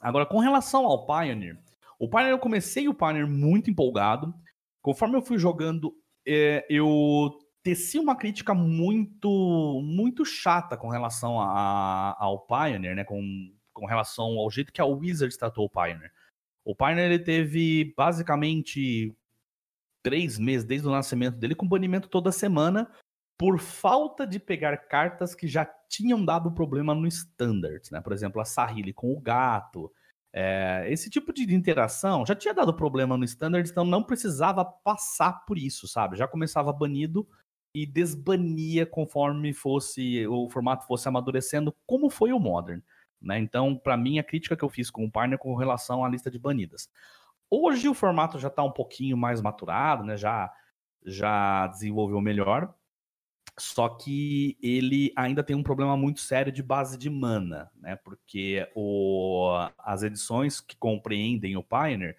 Agora, 0.06 0.28
com 0.28 0.38
relação 0.38 0.86
ao 0.86 1.03
Pioneer, 1.03 1.58
o 1.97 2.08
Pioneer 2.08 2.30
eu 2.30 2.38
comecei 2.38 2.88
o 2.88 2.93
Pioneer 2.93 3.28
muito 3.28 3.72
empolgado. 3.72 4.36
Conforme 4.80 5.18
eu 5.18 5.22
fui 5.24 5.39
jogando, 5.39 5.97
é, 6.28 6.64
eu 6.70 7.32
teci 7.64 7.97
uma 7.97 8.16
crítica 8.16 8.53
muito 8.53 9.82
muito 9.84 10.24
chata 10.24 10.78
com 10.78 10.89
relação 10.89 11.41
a, 11.41 12.16
ao 12.20 12.45
Pioneer, 12.45 12.95
né? 12.95 13.03
Com, 13.03 13.51
com 13.74 13.88
relação 13.88 14.38
ao 14.38 14.51
jeito 14.51 14.72
que 14.72 14.80
a 14.80 14.86
Wizards 14.86 15.38
tratou 15.38 15.66
o 15.66 15.70
Pioneer. 15.70 16.12
O 16.64 16.76
Pioneer 16.76 17.12
ele 17.12 17.24
teve 17.24 17.91
basicamente 17.97 19.12
três 20.03 20.38
meses 20.38 20.68
desde 20.68 20.88
o 20.88 20.91
nascimento 20.91 21.38
dele 21.38 21.56
com 21.56 21.68
banimento 21.68 22.08
toda 22.08 22.32
semana 22.32 22.88
por 23.38 23.59
falta 23.59 24.25
de 24.25 24.39
pegar 24.39 24.77
cartas 24.77 25.36
que 25.36 25.47
já 25.47 25.65
tinham 25.89 26.23
dado 26.23 26.51
problema 26.51 26.95
no 26.95 27.07
Standard, 27.07 27.81
né? 27.91 28.01
Por 28.01 28.13
exemplo, 28.13 28.41
a 28.41 28.45
Sahili 28.45 28.93
com 28.93 29.11
o 29.11 29.19
gato. 29.19 29.91
É, 30.33 30.86
esse 30.89 31.09
tipo 31.09 31.31
de 31.31 31.53
interação 31.53 32.25
já 32.25 32.36
tinha 32.36 32.53
dado 32.53 32.73
problema 32.73 33.17
no 33.17 33.23
Standard, 33.23 33.69
então 33.69 33.86
não 33.86 34.03
precisava 34.03 34.65
passar 34.65 35.45
por 35.45 35.57
isso, 35.57 35.88
sabe? 35.88 36.17
Já 36.17 36.27
começava 36.27 36.73
banido 36.73 37.27
e 37.73 37.86
desbania 37.86 38.86
conforme 38.86 39.53
fosse 39.53 40.25
o 40.27 40.49
formato 40.49 40.86
fosse 40.88 41.07
amadurecendo, 41.07 41.75
como 41.86 42.09
foi 42.09 42.31
o 42.31 42.39
Modern. 42.39 42.81
Né? 43.21 43.39
Então, 43.39 43.75
para 43.75 43.97
mim, 43.97 44.19
a 44.19 44.23
crítica 44.23 44.55
que 44.55 44.63
eu 44.63 44.69
fiz 44.69 44.89
com 44.89 45.03
o 45.03 45.11
partner 45.11 45.38
com 45.38 45.55
relação 45.55 46.05
à 46.05 46.09
lista 46.09 46.31
de 46.31 46.39
banidas. 46.39 46.89
Hoje 47.49 47.89
o 47.89 47.93
formato 47.93 48.39
já 48.39 48.47
está 48.47 48.63
um 48.63 48.71
pouquinho 48.71 49.17
mais 49.17 49.41
maturado, 49.41 50.03
né? 50.03 50.15
já, 50.15 50.51
já 51.05 51.67
desenvolveu 51.67 52.21
melhor. 52.21 52.73
Só 53.58 53.88
que 53.88 54.58
ele 54.62 55.14
ainda 55.16 55.41
tem 55.41 55.56
um 55.56 55.64
problema 55.64 55.95
muito 55.95 56.20
sério 56.20 56.51
de 56.51 56.62
base 56.62 56.97
de 56.97 57.10
mana, 57.10 57.72
né? 57.80 57.95
Porque 57.95 58.68
o, 58.76 59.49
as 59.80 60.03
edições 60.03 60.60
que 60.60 60.76
compreendem 60.76 61.56
o 61.56 61.64
Pioneer 61.64 62.18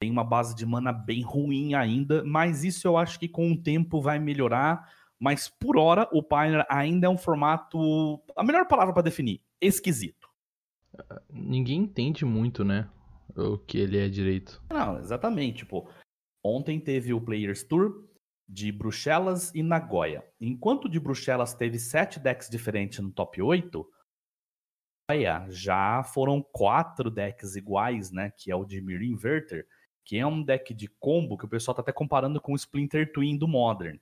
tem 0.00 0.10
uma 0.10 0.24
base 0.24 0.54
de 0.54 0.66
mana 0.66 0.92
bem 0.92 1.22
ruim 1.22 1.74
ainda, 1.74 2.24
mas 2.24 2.64
isso 2.64 2.88
eu 2.88 2.96
acho 2.96 3.20
que 3.20 3.28
com 3.28 3.52
o 3.52 3.56
tempo 3.56 4.00
vai 4.00 4.18
melhorar. 4.18 4.92
Mas 5.18 5.48
por 5.48 5.78
hora, 5.78 6.08
o 6.12 6.22
Pioneer 6.22 6.66
ainda 6.68 7.06
é 7.06 7.10
um 7.10 7.16
formato. 7.16 8.20
A 8.36 8.42
melhor 8.42 8.66
palavra 8.66 8.92
para 8.92 9.04
definir: 9.04 9.40
esquisito. 9.60 10.28
Ninguém 11.32 11.82
entende 11.82 12.24
muito, 12.24 12.64
né? 12.64 12.88
O 13.36 13.58
que 13.58 13.78
ele 13.78 13.96
é 13.96 14.08
direito. 14.08 14.62
Não, 14.70 14.98
exatamente. 14.98 15.58
Tipo, 15.58 15.88
ontem 16.42 16.80
teve 16.80 17.14
o 17.14 17.20
Players 17.20 17.62
Tour 17.62 18.04
de 18.48 18.70
Bruxelas 18.70 19.54
e 19.54 19.62
Nagoya. 19.62 20.24
Enquanto 20.40 20.88
de 20.88 21.00
Bruxelas 21.00 21.54
teve 21.54 21.78
sete 21.78 22.20
decks 22.20 22.48
diferentes 22.48 22.98
no 22.98 23.10
top 23.10 23.40
8, 23.40 23.86
já 25.48 26.02
foram 26.02 26.42
quatro 26.42 27.10
decks 27.10 27.56
iguais, 27.56 28.10
né? 28.10 28.32
Que 28.36 28.50
é 28.50 28.56
o 28.56 28.64
de 28.64 28.80
Mir 28.80 29.02
Inverter 29.02 29.66
que 30.04 30.18
é 30.18 30.26
um 30.26 30.42
deck 30.42 30.74
de 30.74 30.86
combo 31.00 31.36
que 31.36 31.46
o 31.46 31.48
pessoal 31.48 31.74
tá 31.74 31.80
até 31.80 31.90
comparando 31.90 32.40
com 32.40 32.52
o 32.52 32.56
Splinter 32.56 33.10
Twin 33.12 33.38
do 33.38 33.48
Modern. 33.48 33.98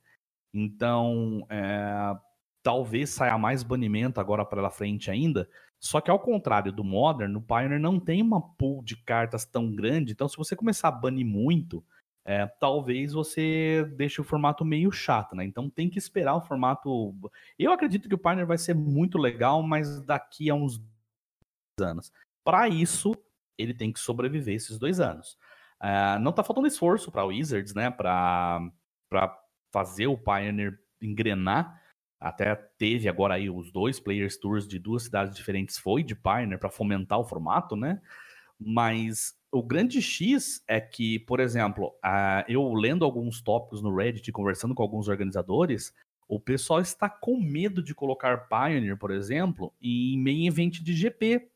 Então, 0.52 1.46
é, 1.48 2.14
talvez 2.62 3.10
saia 3.10 3.38
mais 3.38 3.62
banimento 3.62 4.20
agora 4.20 4.44
pela 4.44 4.68
frente 4.68 5.10
ainda. 5.10 5.48
Só 5.78 6.00
que 6.00 6.10
ao 6.10 6.18
contrário 6.18 6.72
do 6.72 6.84
Modern, 6.84 7.32
no 7.32 7.40
Pioneer 7.40 7.80
não 7.80 7.98
tem 7.98 8.20
uma 8.20 8.40
pool 8.40 8.82
de 8.82 8.96
cartas 8.96 9.44
tão 9.44 9.72
grande. 9.74 10.12
Então, 10.12 10.28
se 10.28 10.36
você 10.36 10.56
começar 10.56 10.88
a 10.88 10.92
banir 10.92 11.24
muito, 11.24 11.84
é, 12.24 12.46
talvez 12.46 13.12
você 13.12 13.84
deixe 13.96 14.20
o 14.20 14.24
formato 14.24 14.64
meio 14.64 14.92
chato, 14.92 15.34
né? 15.34 15.44
Então 15.44 15.68
tem 15.68 15.90
que 15.90 15.98
esperar 15.98 16.36
o 16.36 16.40
formato. 16.40 17.14
Eu 17.58 17.72
acredito 17.72 18.08
que 18.08 18.14
o 18.14 18.18
Pioneer 18.18 18.46
vai 18.46 18.58
ser 18.58 18.74
muito 18.74 19.18
legal, 19.18 19.62
mas 19.62 20.00
daqui 20.02 20.48
a 20.48 20.54
uns 20.54 20.80
anos. 21.80 22.12
Para 22.44 22.68
isso, 22.68 23.12
ele 23.58 23.74
tem 23.74 23.92
que 23.92 23.98
sobreviver 23.98 24.54
esses 24.54 24.78
dois 24.78 25.00
anos. 25.00 25.36
Uh, 25.80 26.18
não 26.20 26.32
tá 26.32 26.44
faltando 26.44 26.68
esforço 26.68 27.10
para 27.10 27.24
Wizards, 27.24 27.74
né? 27.74 27.90
Para 27.90 28.70
fazer 29.72 30.06
o 30.06 30.16
Pioneer 30.16 30.78
engrenar. 31.00 31.80
Até 32.20 32.54
teve 32.54 33.08
agora 33.08 33.34
aí 33.34 33.50
os 33.50 33.72
dois 33.72 33.98
Players 33.98 34.36
Tours 34.36 34.68
de 34.68 34.78
duas 34.78 35.04
cidades 35.04 35.34
diferentes, 35.34 35.76
foi 35.76 36.04
de 36.04 36.14
Pioneer 36.14 36.58
para 36.58 36.70
fomentar 36.70 37.18
o 37.18 37.24
formato, 37.24 37.74
né? 37.74 38.00
Mas 38.60 39.36
o 39.52 39.62
grande 39.62 40.00
X 40.00 40.64
é 40.66 40.80
que, 40.80 41.18
por 41.20 41.38
exemplo, 41.38 41.94
eu 42.48 42.72
lendo 42.72 43.04
alguns 43.04 43.40
tópicos 43.40 43.82
no 43.82 43.94
Reddit, 43.94 44.32
conversando 44.32 44.74
com 44.74 44.82
alguns 44.82 45.08
organizadores, 45.08 45.94
o 46.26 46.40
pessoal 46.40 46.80
está 46.80 47.08
com 47.08 47.38
medo 47.38 47.82
de 47.82 47.94
colocar 47.94 48.48
Pioneer, 48.48 48.96
por 48.96 49.10
exemplo, 49.10 49.72
em 49.80 50.18
main 50.18 50.46
event 50.46 50.80
de 50.80 50.94
GP, 50.94 51.52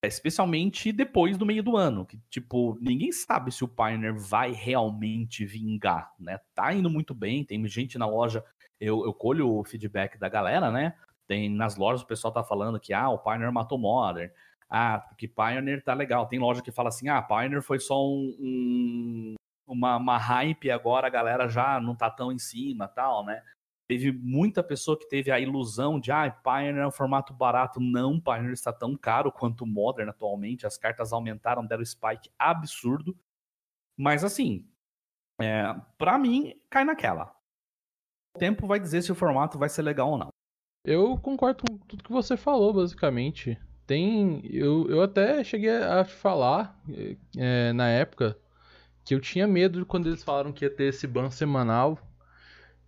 Especialmente 0.00 0.92
depois 0.92 1.36
do 1.36 1.44
meio 1.44 1.60
do 1.60 1.76
ano, 1.76 2.06
que, 2.06 2.20
tipo, 2.30 2.78
ninguém 2.80 3.10
sabe 3.10 3.50
se 3.50 3.64
o 3.64 3.68
Pioneer 3.68 4.14
vai 4.14 4.52
realmente 4.52 5.44
vingar, 5.44 6.14
né? 6.20 6.38
Tá 6.54 6.72
indo 6.72 6.88
muito 6.88 7.12
bem, 7.12 7.44
tem 7.44 7.66
gente 7.66 7.98
na 7.98 8.06
loja, 8.06 8.44
eu, 8.78 9.04
eu 9.04 9.12
colho 9.12 9.50
o 9.50 9.64
feedback 9.64 10.16
da 10.16 10.28
galera, 10.28 10.70
né? 10.70 10.94
Tem 11.26 11.50
nas 11.50 11.76
lojas 11.76 12.02
o 12.02 12.06
pessoal 12.06 12.32
tá 12.32 12.44
falando 12.44 12.78
que, 12.78 12.92
ah, 12.92 13.08
o 13.08 13.18
Pioneer 13.18 13.52
matou 13.52 13.76
Modern. 13.76 14.30
Ah, 14.70 14.98
porque 14.98 15.26
Pioneer 15.26 15.82
tá 15.82 15.94
legal. 15.94 16.26
Tem 16.26 16.38
loja 16.38 16.62
que 16.62 16.70
fala 16.70 16.88
assim, 16.88 17.08
ah, 17.08 17.22
Pioneer 17.22 17.62
foi 17.62 17.78
só 17.78 18.06
um, 18.06 18.36
um 18.38 19.34
uma, 19.66 19.96
uma 19.96 20.16
hype 20.16 20.70
agora 20.70 21.06
a 21.06 21.10
galera 21.10 21.46
já 21.46 21.78
não 21.78 21.94
tá 21.94 22.10
tão 22.10 22.32
em 22.32 22.38
cima 22.38 22.88
tal, 22.88 23.24
né? 23.24 23.42
Teve 23.86 24.12
muita 24.12 24.62
pessoa 24.62 24.98
que 24.98 25.08
teve 25.08 25.30
a 25.30 25.40
ilusão 25.40 25.98
de, 25.98 26.12
ah, 26.12 26.30
Pioneer 26.30 26.78
é 26.78 26.86
um 26.86 26.90
formato 26.90 27.32
barato. 27.32 27.80
Não, 27.80 28.20
Pioneer 28.20 28.52
está 28.52 28.70
tão 28.70 28.94
caro 28.94 29.32
quanto 29.32 29.64
Modern 29.64 30.10
atualmente. 30.10 30.66
As 30.66 30.76
cartas 30.76 31.10
aumentaram, 31.10 31.64
deram 31.64 31.84
spike 31.84 32.30
absurdo. 32.38 33.18
Mas 33.96 34.24
assim, 34.24 34.68
é, 35.40 35.74
para 35.96 36.18
mim, 36.18 36.54
cai 36.68 36.84
naquela. 36.84 37.34
O 38.36 38.38
tempo 38.38 38.66
vai 38.66 38.78
dizer 38.78 39.00
se 39.00 39.10
o 39.10 39.14
formato 39.14 39.58
vai 39.58 39.70
ser 39.70 39.80
legal 39.80 40.10
ou 40.10 40.18
não. 40.18 40.28
Eu 40.84 41.18
concordo 41.18 41.64
com 41.64 41.78
tudo 41.78 42.04
que 42.04 42.12
você 42.12 42.36
falou, 42.36 42.74
basicamente. 42.74 43.58
Tem. 43.88 44.40
Eu, 44.44 44.88
eu 44.88 45.02
até 45.02 45.42
cheguei 45.42 45.70
a 45.70 46.04
falar 46.04 46.78
é, 47.36 47.72
na 47.72 47.88
época 47.88 48.38
que 49.04 49.14
eu 49.14 49.20
tinha 49.20 49.48
medo 49.48 49.84
quando 49.86 50.06
eles 50.08 50.22
falaram 50.22 50.52
que 50.52 50.64
ia 50.64 50.70
ter 50.70 50.84
esse 50.84 51.06
ban 51.06 51.30
semanal 51.30 51.98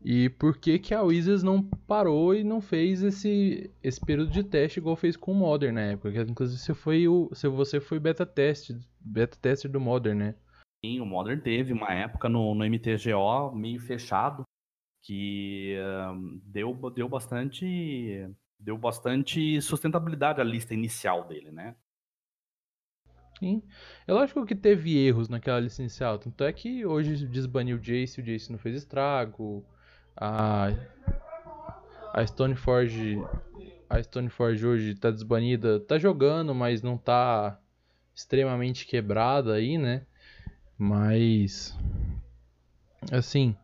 e 0.02 0.30
por 0.30 0.56
que, 0.56 0.78
que 0.78 0.94
a 0.94 1.02
Wizards 1.02 1.42
não 1.42 1.62
parou 1.62 2.34
e 2.34 2.44
não 2.44 2.60
fez 2.60 3.02
esse, 3.02 3.70
esse 3.82 4.00
período 4.00 4.30
de 4.30 4.42
teste 4.42 4.78
igual 4.78 4.96
fez 4.96 5.16
com 5.16 5.32
o 5.32 5.34
Modern 5.34 5.74
na 5.74 5.82
época? 5.82 6.12
Que, 6.12 6.20
inclusive 6.20 6.58
você 6.58 6.74
foi 6.74 7.06
o. 7.06 7.28
Você 7.32 7.80
foi 7.80 7.98
beta 7.98 8.24
teste, 8.24 8.78
beta 8.98 9.36
tester 9.40 9.70
do 9.70 9.80
Modern, 9.80 10.18
né? 10.18 10.34
Sim, 10.84 11.00
o 11.00 11.06
Modern 11.06 11.38
teve 11.40 11.74
uma 11.74 11.92
época 11.92 12.28
no, 12.28 12.54
no 12.54 12.64
MTGO 12.64 13.54
meio 13.54 13.78
fechado 13.78 14.42
que 15.02 15.76
uh, 15.78 16.40
deu, 16.44 16.74
deu 16.94 17.08
bastante. 17.08 18.26
Deu 18.60 18.76
bastante 18.76 19.60
sustentabilidade 19.62 20.40
à 20.40 20.44
lista 20.44 20.74
inicial 20.74 21.26
dele, 21.26 21.50
né? 21.50 21.74
Sim. 23.38 23.62
É 24.06 24.12
lógico 24.12 24.44
que 24.44 24.54
teve 24.54 24.98
erros 24.98 25.30
naquela 25.30 25.58
lista 25.58 25.80
inicial. 25.80 26.18
Tanto 26.18 26.44
é 26.44 26.52
que 26.52 26.84
hoje 26.84 27.26
desbaniu 27.26 27.78
o 27.78 27.80
Jace, 27.80 28.20
o 28.20 28.22
Jace 28.22 28.52
não 28.52 28.58
fez 28.58 28.76
estrago 28.76 29.64
a 30.14 30.68
a 32.12 32.26
Stoneforge 32.26 33.16
a 33.88 34.02
Stoneforge 34.02 34.66
hoje 34.66 34.94
tá 34.94 35.10
desbanida, 35.10 35.80
tá 35.80 35.98
jogando, 35.98 36.54
mas 36.54 36.82
não 36.82 36.98
tá 36.98 37.58
extremamente 38.14 38.86
quebrada 38.86 39.54
aí, 39.54 39.78
né? 39.78 40.02
Mas 40.78 41.76
assim, 43.10 43.56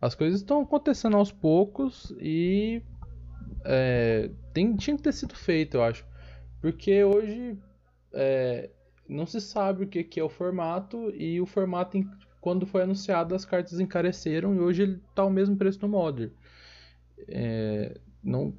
as 0.00 0.14
coisas 0.14 0.40
estão 0.40 0.62
acontecendo 0.62 1.16
aos 1.16 1.30
poucos 1.30 2.12
e 2.18 2.82
é, 3.64 4.30
tem, 4.52 4.74
tinha 4.76 4.96
que 4.96 5.02
ter 5.02 5.12
sido 5.12 5.34
feito, 5.34 5.76
eu 5.76 5.82
acho. 5.82 6.04
Porque 6.60 7.02
hoje 7.04 7.58
é, 8.12 8.70
não 9.08 9.26
se 9.26 9.40
sabe 9.40 9.84
o 9.84 9.88
que, 9.88 10.04
que 10.04 10.20
é 10.20 10.24
o 10.24 10.28
formato 10.28 11.10
e 11.14 11.40
o 11.40 11.46
formato 11.46 11.98
quando 12.40 12.66
foi 12.66 12.82
anunciado, 12.82 13.34
as 13.34 13.44
cartas 13.44 13.78
encareceram 13.80 14.54
e 14.54 14.60
hoje 14.60 14.82
ele 14.82 15.00
está 15.10 15.22
ao 15.22 15.30
mesmo 15.30 15.56
preço 15.56 15.78
do 15.78 15.88
Modern. 15.88 16.32
É, 17.28 17.98
não, 18.22 18.54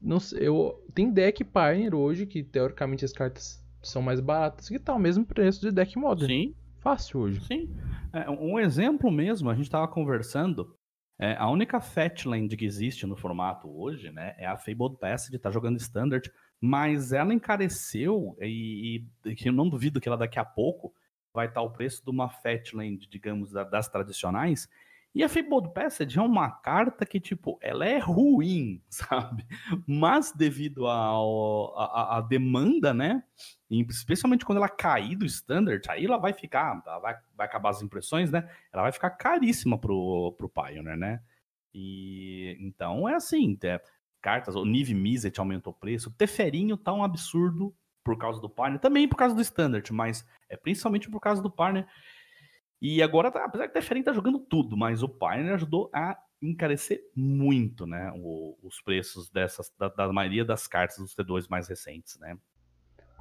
não 0.00 0.18
eu 0.32 0.82
tem 0.94 1.10
deck 1.10 1.44
Pioneer 1.44 1.94
hoje 1.94 2.26
que 2.26 2.42
teoricamente 2.42 3.04
as 3.04 3.12
cartas 3.12 3.62
são 3.82 4.00
mais 4.00 4.18
baratas 4.18 4.68
que 4.68 4.76
está 4.76 4.92
ao 4.92 4.98
mesmo 4.98 5.26
preço 5.26 5.60
de 5.60 5.70
deck 5.70 5.98
Modern. 5.98 6.30
Sim. 6.30 6.54
Fácil 6.78 7.20
hoje. 7.20 7.40
Sim. 7.46 7.68
É, 8.12 8.28
um 8.30 8.58
exemplo 8.58 9.10
mesmo, 9.10 9.50
a 9.50 9.54
gente 9.54 9.64
estava 9.64 9.88
conversando 9.88 10.74
É, 11.18 11.36
a 11.36 11.48
única 11.48 11.80
Fatland 11.80 12.56
que 12.56 12.64
existe 12.64 13.06
no 13.06 13.16
formato 13.16 13.68
hoje, 13.68 14.10
né, 14.10 14.34
é 14.36 14.46
a 14.46 14.56
Fabled 14.56 14.98
Passage, 14.98 15.38
tá 15.38 15.50
jogando 15.50 15.76
Standard, 15.76 16.30
mas 16.60 17.12
ela 17.12 17.32
encareceu 17.32 18.36
e, 18.40 19.04
e 19.24 19.36
eu 19.44 19.52
não 19.52 19.68
duvido 19.68 20.00
que 20.00 20.08
ela 20.08 20.16
daqui 20.16 20.38
a 20.38 20.44
pouco 20.44 20.92
vai 21.32 21.46
estar 21.46 21.62
o 21.62 21.70
preço 21.70 22.02
de 22.04 22.10
uma 22.10 22.28
Fatland, 22.28 23.08
digamos, 23.08 23.50
da, 23.52 23.64
das 23.64 23.88
tradicionais, 23.88 24.68
e 25.14 25.22
a 25.22 25.28
Fabled 25.28 25.72
Passage 25.72 26.18
é 26.18 26.22
uma 26.22 26.50
carta 26.50 27.06
que, 27.06 27.20
tipo, 27.20 27.56
ela 27.62 27.86
é 27.86 27.98
ruim, 27.98 28.82
sabe? 28.90 29.46
Mas 29.86 30.32
devido 30.32 30.88
à 30.88 32.20
demanda, 32.28 32.92
né? 32.92 33.22
especialmente 33.70 34.44
quando 34.44 34.58
ela 34.58 34.68
cair 34.68 35.16
do 35.16 35.24
standard, 35.24 35.82
aí 35.88 36.04
ela 36.04 36.16
vai 36.16 36.32
ficar, 36.32 36.80
ela 36.86 36.98
vai, 36.98 37.16
vai 37.36 37.46
acabar 37.46 37.70
as 37.70 37.82
impressões, 37.82 38.30
né? 38.30 38.48
Ela 38.72 38.82
vai 38.82 38.92
ficar 38.92 39.10
caríssima 39.10 39.76
pro, 39.76 40.32
pro 40.38 40.48
Pioneer, 40.48 40.96
né? 40.96 41.20
E 41.72 42.56
então 42.60 43.08
é 43.08 43.14
assim, 43.14 43.58
é, 43.64 43.80
cartas, 44.22 44.54
o 44.54 44.64
Nive 44.64 44.94
Mizzet 44.94 45.40
aumentou 45.40 45.72
o 45.72 45.76
preço, 45.76 46.08
o 46.08 46.12
Teferinho 46.12 46.76
tá 46.76 46.92
um 46.92 47.02
absurdo 47.02 47.74
por 48.04 48.16
causa 48.16 48.40
do 48.40 48.48
Pioneer, 48.48 48.78
também 48.78 49.08
por 49.08 49.16
causa 49.16 49.34
do 49.34 49.40
standard, 49.40 49.92
mas 49.92 50.24
é 50.48 50.56
principalmente 50.56 51.10
por 51.10 51.20
causa 51.20 51.42
do 51.42 51.50
Pioneer. 51.50 51.86
E 52.86 53.02
agora, 53.02 53.30
tá, 53.30 53.42
apesar 53.42 53.64
que 53.64 53.70
o 53.70 53.72
Teferinho 53.72 54.04
tá 54.04 54.12
jogando 54.12 54.38
tudo, 54.38 54.76
mas 54.76 55.02
o 55.02 55.08
Pioneer 55.08 55.54
ajudou 55.54 55.88
a 55.90 56.18
encarecer 56.42 57.00
muito, 57.16 57.86
né, 57.86 58.12
o, 58.14 58.58
os 58.62 58.78
preços 58.82 59.30
dessas, 59.30 59.72
da, 59.78 59.88
da, 59.88 60.12
maioria 60.12 60.44
das 60.44 60.66
cartas 60.66 60.98
dos 60.98 61.14
T2 61.14 61.46
mais 61.48 61.66
recentes, 61.66 62.18
né. 62.18 62.36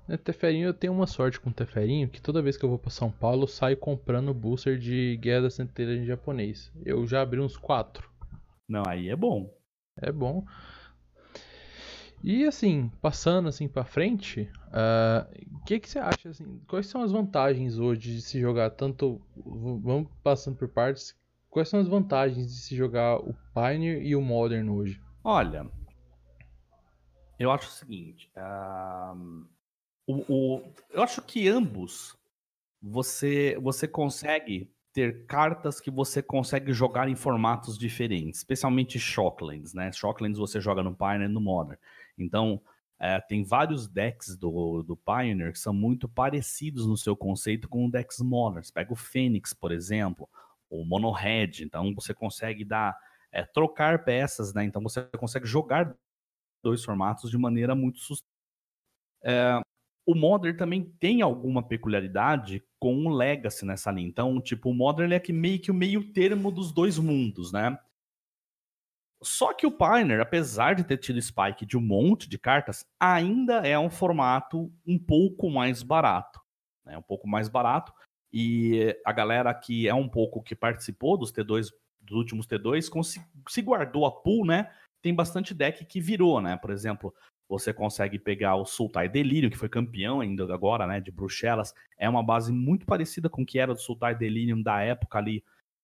É, 0.10 0.18
Teferinho, 0.18 0.68
eu 0.68 0.74
tenho 0.74 0.92
uma 0.92 1.08
sorte 1.08 1.40
com 1.40 1.50
o 1.50 1.54
Teferinho, 1.54 2.10
que 2.10 2.22
toda 2.22 2.42
vez 2.42 2.58
que 2.58 2.66
eu 2.66 2.70
vou 2.70 2.78
para 2.78 2.90
São 2.90 3.10
Paulo, 3.10 3.44
eu 3.44 3.48
saio 3.48 3.78
comprando 3.78 4.34
booster 4.34 4.78
de 4.78 5.16
Guerra 5.16 5.44
da 5.44 5.50
Centelha 5.50 5.96
em 5.96 6.06
japonês. 6.06 6.70
Eu 6.86 7.08
já 7.08 7.22
abri 7.22 7.40
uns 7.40 7.56
quatro. 7.56 8.12
Não, 8.68 8.84
aí 8.86 9.08
é 9.08 9.16
bom. 9.16 9.50
É 9.96 10.12
bom. 10.12 10.44
E 12.24 12.46
assim, 12.46 12.90
passando 13.02 13.50
assim 13.50 13.68
para 13.68 13.84
frente, 13.84 14.50
o 14.72 15.58
uh, 15.58 15.64
que, 15.66 15.78
que 15.78 15.90
você 15.90 16.00
acha 16.00 16.30
assim? 16.30 16.62
Quais 16.70 16.88
são 16.88 17.04
as 17.04 17.12
vantagens 17.12 17.78
hoje 17.78 18.16
de 18.16 18.22
se 18.22 18.40
jogar 18.40 18.70
tanto? 18.70 19.22
Vamos 19.36 20.08
passando 20.24 20.56
por 20.56 20.70
partes. 20.70 21.14
Quais 21.50 21.68
são 21.68 21.82
as 21.82 21.88
vantagens 21.88 22.48
de 22.48 22.62
se 22.62 22.76
jogar 22.78 23.18
o 23.18 23.36
Pioneer 23.54 24.02
e 24.02 24.16
o 24.16 24.22
Modern 24.22 24.70
hoje? 24.70 25.02
Olha, 25.22 25.70
eu 27.38 27.52
acho 27.52 27.68
o 27.68 27.72
seguinte. 27.72 28.32
Uh, 28.38 29.46
o, 30.08 30.34
o, 30.34 30.74
eu 30.92 31.04
acho 31.04 31.22
que 31.22 31.50
ambos 31.50 32.18
você 32.82 33.58
você 33.62 33.86
consegue 33.86 34.72
ter 34.94 35.26
cartas 35.26 35.82
que 35.82 35.90
você 35.90 36.22
consegue 36.22 36.72
jogar 36.72 37.10
em 37.10 37.16
formatos 37.16 37.78
diferentes, 37.78 38.40
especialmente 38.40 39.00
Shocklands, 39.00 39.74
né? 39.74 39.92
Shocklands 39.92 40.38
você 40.38 40.62
joga 40.62 40.84
no 40.84 40.96
Pioneer 40.96 41.30
e 41.30 41.34
no 41.34 41.42
Modern. 41.42 41.80
Então, 42.18 42.62
é, 43.00 43.20
tem 43.20 43.44
vários 43.44 43.88
decks 43.88 44.38
do, 44.38 44.84
do 44.84 44.96
Pioneer 44.96 45.52
que 45.52 45.60
são 45.60 45.74
muito 45.74 46.08
parecidos 46.08 46.88
no 46.88 46.96
seu 46.96 47.16
conceito 47.16 47.68
com 47.68 47.86
o 47.86 47.92
decks 47.92 48.20
Modern. 48.20 48.64
Você 48.64 48.72
pega 48.72 48.94
o 48.94 48.96
Fênix, 48.96 49.54
por 49.54 49.72
exemplo, 49.72 50.30
o 50.70 50.86
Mono 50.86 51.12
Red, 51.12 51.64
então 51.64 51.94
você 51.94 52.14
consegue 52.14 52.64
dar, 52.64 52.98
é, 53.32 53.44
trocar 53.44 54.04
peças, 54.06 54.54
né? 54.54 54.64
Então 54.64 54.82
você 54.82 55.04
consegue 55.18 55.46
jogar 55.46 55.94
dois 56.64 56.84
formatos 56.84 57.30
de 57.30 57.38
maneira 57.38 57.76
muito 57.76 58.00
sustentável. 58.00 58.34
É, 59.24 59.62
o 60.06 60.16
Modern 60.16 60.56
também 60.58 60.84
tem 61.00 61.22
alguma 61.22 61.62
peculiaridade 61.62 62.64
com 62.80 63.06
o 63.06 63.10
Legacy 63.10 63.66
nessa 63.66 63.92
linha. 63.92 64.08
Então, 64.08 64.40
tipo, 64.42 64.70
o 64.70 64.74
Modern 64.74 65.12
é 65.12 65.20
que 65.20 65.32
meio 65.32 65.60
que 65.60 65.72
o 65.72 65.74
meio 65.74 66.12
termo 66.12 66.52
dos 66.52 66.72
dois 66.72 66.98
mundos, 67.00 67.52
né? 67.52 67.78
Só 69.24 69.54
que 69.54 69.66
o 69.66 69.72
Pioneer, 69.72 70.20
apesar 70.20 70.76
de 70.76 70.84
ter 70.84 70.98
tido 70.98 71.22
spike 71.22 71.66
de 71.66 71.78
um 71.78 71.82
monte 71.82 72.30
de 72.30 72.38
cartas, 72.38 72.86
ainda 73.00 73.66
é 73.68 73.78
um 73.78 73.90
formato 73.90 74.72
um 74.86 75.00
pouco 75.00 75.50
mais 75.50 75.82
barato. 75.82 76.40
Né? 76.86 76.98
Um 76.98 77.02
pouco 77.02 77.28
mais 77.28 77.48
barato. 77.48 77.94
E 78.32 78.96
a 79.06 79.12
galera 79.12 79.54
que 79.54 79.88
é 79.88 79.94
um 79.94 80.10
pouco 80.10 80.42
que 80.42 80.56
participou 80.56 81.18
dos 81.18 81.32
T2, 81.32 81.68
dos 82.02 82.18
últimos 82.18 82.48
T2, 82.48 83.22
se 83.48 83.62
guardou 83.62 84.06
a 84.06 84.12
pool, 84.12 84.46
né? 84.46 84.72
Tem 85.02 85.14
bastante 85.14 85.54
deck 85.54 85.86
que 85.86 86.02
virou, 86.02 86.42
né? 86.42 86.58
Por 86.58 86.72
exemplo, 86.72 87.14
você 87.48 87.72
consegue 87.72 88.18
pegar 88.18 88.56
o 88.56 88.66
Sultai 88.66 89.08
Delirium, 89.08 89.50
que 89.50 89.58
foi 89.58 89.70
campeão 89.70 90.22
ainda 90.22 90.52
agora, 90.54 90.88
né? 90.88 91.00
De 91.00 91.12
Bruxelas. 91.12 91.74
É 91.98 92.10
uma 92.10 92.24
base 92.24 92.52
muito 92.52 92.86
parecida 92.86 93.30
com 93.30 93.44
o 93.44 93.46
que 93.46 93.60
era 93.60 93.74
do 93.74 93.80
Sultai 93.80 94.16
Delirium 94.16 94.62
da 94.62 94.82
época 94.82 95.20
ali 95.20 95.44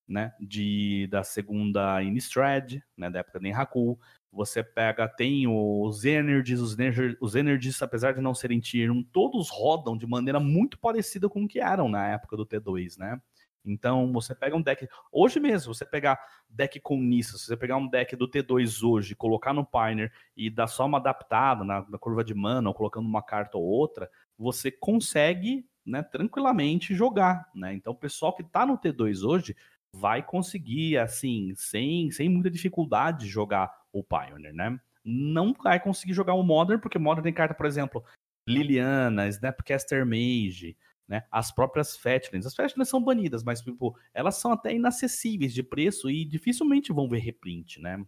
né, 0.10 0.34
de, 0.40 1.08
da 1.12 1.24
segunda 1.24 2.04
Innistrad, 2.04 2.82
né, 2.98 3.10
da 3.10 3.20
época 3.20 3.40
de 3.40 3.48
Enraku. 3.48 4.00
Você 4.32 4.64
pega, 4.64 5.08
tem 5.08 5.48
os 5.48 6.04
Energies, 6.04 6.60
os, 6.60 6.76
os 7.22 7.36
Energies, 7.36 7.82
apesar 7.82 8.14
de 8.14 8.22
não 8.22 8.34
serem 8.34 8.60
Tier 8.60 8.92
1, 8.92 9.04
todos 9.04 9.50
rodam 9.50 9.96
de 9.96 10.08
maneira 10.08 10.40
muito 10.40 10.78
parecida 10.80 11.30
com 11.30 11.44
o 11.44 11.48
que 11.48 11.60
eram 11.60 11.88
na 11.88 12.08
época 12.08 12.36
do 12.36 12.46
T2, 12.46 12.98
né? 12.98 13.22
Então, 13.66 14.12
você 14.12 14.34
pega 14.34 14.56
um 14.56 14.62
deck. 14.62 14.88
Hoje 15.12 15.40
mesmo, 15.40 15.74
você 15.74 15.86
pegar 15.86 16.20
deck 16.50 16.80
com 16.80 16.98
Nissa, 16.98 17.38
se 17.38 17.46
você 17.46 17.58
pegar 17.58 17.78
um 17.78 17.88
deck 17.88 18.16
do 18.16 18.28
T2 18.28 18.84
hoje, 18.88 19.16
colocar 19.16 19.54
no 19.54 19.66
Pioneer 19.66 20.12
e 20.36 20.50
dar 20.50 20.68
só 20.68 20.86
uma 20.86 20.98
adaptada 20.98 21.64
na, 21.64 21.86
na 21.88 21.98
curva 21.98 22.24
de 22.24 22.34
mana, 22.34 22.70
ou 22.70 22.74
colocando 22.74 23.08
uma 23.08 23.22
carta 23.22 23.58
ou 23.58 23.64
outra, 23.64 24.10
você 24.38 24.72
consegue 24.72 25.68
né, 25.86 26.02
tranquilamente 26.02 26.96
jogar. 26.96 27.50
Né? 27.54 27.74
Então, 27.74 27.94
o 27.94 27.96
pessoal 27.96 28.34
que 28.34 28.42
está 28.42 28.66
no 28.66 28.78
T2 28.78 29.24
hoje 29.24 29.56
vai 29.96 30.26
conseguir, 30.26 30.98
assim, 30.98 31.54
sem, 31.56 32.12
sem 32.12 32.30
muita 32.30 32.50
dificuldade, 32.50 33.28
jogar 33.28 33.72
o 33.92 34.04
Pioneer, 34.04 34.54
né? 34.54 34.80
Não 35.04 35.54
vai 35.54 35.80
conseguir 35.80 36.14
jogar 36.14 36.34
o 36.34 36.44
Modern, 36.44 36.80
porque 36.80 36.98
o 36.98 37.02
Modern 37.02 37.24
tem 37.24 37.34
carta, 37.34 37.54
por 37.54 37.66
exemplo, 37.66 38.04
Liliana, 38.48 39.28
Snapcaster 39.28 40.06
Mage, 40.06 40.78
né? 41.08 41.24
As 41.32 41.52
próprias 41.52 41.98
Fatlands. 41.98 42.46
As 42.46 42.56
Fatlands 42.56 42.90
são 42.90 43.04
banidas, 43.04 43.44
mas, 43.44 43.62
tipo, 43.62 43.98
elas 44.14 44.36
são 44.36 44.52
até 44.52 44.74
inacessíveis 44.74 45.54
de 45.54 45.64
preço 45.64 46.10
e 46.10 46.24
dificilmente 46.24 46.94
vão 46.94 47.10
ver 47.10 47.20
reprint, 47.20 47.82
né? 47.82 48.06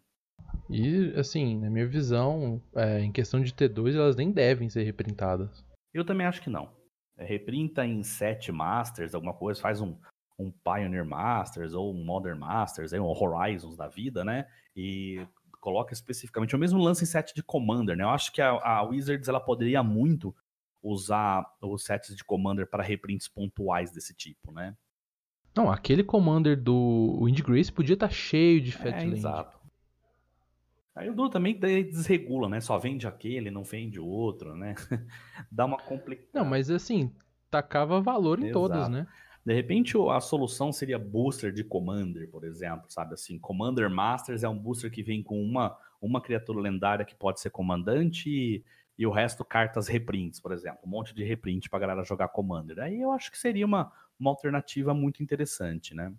E, 0.69 1.13
assim, 1.17 1.59
na 1.59 1.69
minha 1.69 1.87
visão, 1.87 2.61
é, 2.75 2.99
em 2.99 3.11
questão 3.11 3.41
de 3.41 3.53
T2, 3.53 3.95
elas 3.95 4.15
nem 4.15 4.31
devem 4.31 4.69
ser 4.69 4.83
reprintadas. 4.83 5.65
Eu 5.93 6.05
também 6.05 6.27
acho 6.27 6.41
que 6.41 6.49
não. 6.49 6.71
É, 7.17 7.25
reprinta 7.25 7.85
em 7.85 8.03
7 8.03 8.51
Masters, 8.51 9.13
alguma 9.13 9.33
coisa, 9.33 9.59
faz 9.59 9.81
um, 9.81 9.95
um 10.41 10.51
Pioneer 10.51 11.05
Masters 11.05 11.73
ou 11.73 11.93
um 11.93 12.03
Modern 12.03 12.39
Masters, 12.39 12.93
um 12.93 13.05
Horizons 13.05 13.77
da 13.77 13.87
vida, 13.87 14.23
né? 14.23 14.47
E 14.75 15.25
coloca 15.59 15.93
especificamente 15.93 16.55
o 16.55 16.59
mesmo 16.59 16.79
lance 16.79 17.03
em 17.03 17.07
set 17.07 17.33
de 17.33 17.43
Commander, 17.43 17.95
né? 17.95 18.03
Eu 18.03 18.09
acho 18.09 18.31
que 18.31 18.41
a, 18.41 18.49
a 18.49 18.81
Wizards 18.83 19.27
ela 19.27 19.39
poderia 19.39 19.83
muito 19.83 20.35
usar 20.81 21.45
os 21.61 21.83
sets 21.83 22.15
de 22.15 22.23
Commander 22.23 22.67
para 22.67 22.83
reprints 22.83 23.27
pontuais 23.27 23.91
desse 23.91 24.15
tipo, 24.15 24.51
né? 24.51 24.75
Não, 25.55 25.69
aquele 25.69 26.03
Commander 26.03 26.59
do 26.59 27.19
Wind 27.23 27.41
Grace 27.41 27.71
podia 27.71 27.93
estar 27.93 28.07
tá 28.07 28.13
cheio 28.13 28.61
de 28.61 28.71
Fatland. 28.71 29.13
É, 29.13 29.17
exato. 29.17 29.61
Aí 30.95 31.09
o 31.09 31.15
Du 31.15 31.29
também 31.29 31.57
desregula, 31.57 32.49
né? 32.49 32.59
Só 32.59 32.77
vende 32.77 33.07
aquele, 33.07 33.49
não 33.49 33.63
vende 33.63 33.99
o 33.99 34.05
outro, 34.05 34.55
né? 34.55 34.75
Dá 35.51 35.65
uma 35.65 35.77
complicação. 35.77 36.29
Não, 36.33 36.45
mas 36.45 36.69
assim, 36.69 37.13
tacava 37.49 38.01
valor 38.01 38.39
em 38.39 38.45
Exato. 38.45 38.59
todas, 38.59 38.89
né? 38.89 39.07
De 39.45 39.53
repente, 39.53 39.97
a 40.09 40.19
solução 40.19 40.71
seria 40.71 40.99
booster 40.99 41.51
de 41.51 41.63
Commander, 41.63 42.29
por 42.29 42.43
exemplo, 42.43 42.85
sabe 42.89 43.15
assim? 43.15 43.39
Commander 43.39 43.89
Masters 43.89 44.43
é 44.43 44.49
um 44.49 44.57
booster 44.57 44.91
que 44.91 45.01
vem 45.01 45.23
com 45.23 45.41
uma, 45.41 45.75
uma 45.99 46.21
criatura 46.21 46.59
lendária 46.59 47.05
que 47.05 47.15
pode 47.15 47.39
ser 47.39 47.49
comandante 47.49 48.29
e, 48.29 48.63
e 48.97 49.07
o 49.07 49.11
resto 49.11 49.43
cartas 49.43 49.87
reprints, 49.87 50.39
por 50.39 50.51
exemplo. 50.51 50.81
Um 50.85 50.89
monte 50.89 51.13
de 51.15 51.23
reprint 51.23 51.69
pra 51.69 51.79
galera 51.79 52.03
jogar 52.03 52.27
Commander. 52.27 52.79
Aí 52.79 53.01
eu 53.01 53.11
acho 53.11 53.31
que 53.31 53.37
seria 53.37 53.65
uma, 53.65 53.91
uma 54.19 54.29
alternativa 54.29 54.93
muito 54.93 55.23
interessante, 55.23 55.95
né? 55.95 56.13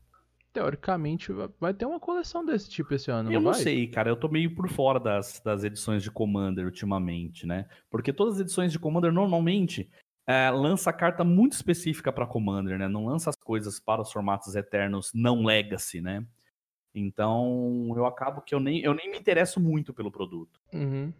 Teoricamente, 0.53 1.33
vai 1.59 1.73
ter 1.73 1.87
uma 1.87 1.99
coleção 1.99 2.45
desse 2.45 2.69
tipo 2.69 2.93
esse 2.93 3.11
ano, 3.11 3.33
Eu 3.33 3.41
não, 3.41 3.53
não 3.53 3.55
sei, 3.55 3.87
cara. 3.87 4.11
Eu 4.11 4.17
tô 4.17 4.29
meio 4.29 4.55
por 4.55 4.69
fora 4.69 5.01
das, 5.01 5.41
das 5.43 5.65
edições 5.65 6.03
de 6.03 6.11
Commander 6.11 6.67
ultimamente, 6.67 7.47
né? 7.47 7.67
Porque 7.91 8.13
todas 8.13 8.35
as 8.35 8.41
edições 8.41 8.71
de 8.71 8.79
Commander, 8.79 9.11
normalmente, 9.11 9.91
é, 10.27 10.51
lança 10.51 10.93
carta 10.93 11.25
muito 11.25 11.53
específica 11.53 12.13
para 12.13 12.27
Commander, 12.27 12.79
né? 12.79 12.89
Não 12.89 13.07
lança 13.07 13.31
as 13.31 13.37
coisas 13.37 13.81
para 13.81 14.03
os 14.03 14.13
formatos 14.13 14.55
eternos 14.55 15.11
não 15.15 15.45
Legacy, 15.45 16.01
né? 16.01 16.25
Então 16.95 17.93
eu 17.97 18.07
acabo 18.07 18.43
que 18.43 18.55
eu 18.55 18.61
nem, 18.61 18.81
eu 18.81 18.95
nem 18.95 19.11
me 19.11 19.19
interesso 19.19 19.59
muito 19.59 19.93
pelo 19.93 20.13
produto. 20.13 20.61
Uhum. 20.73 21.13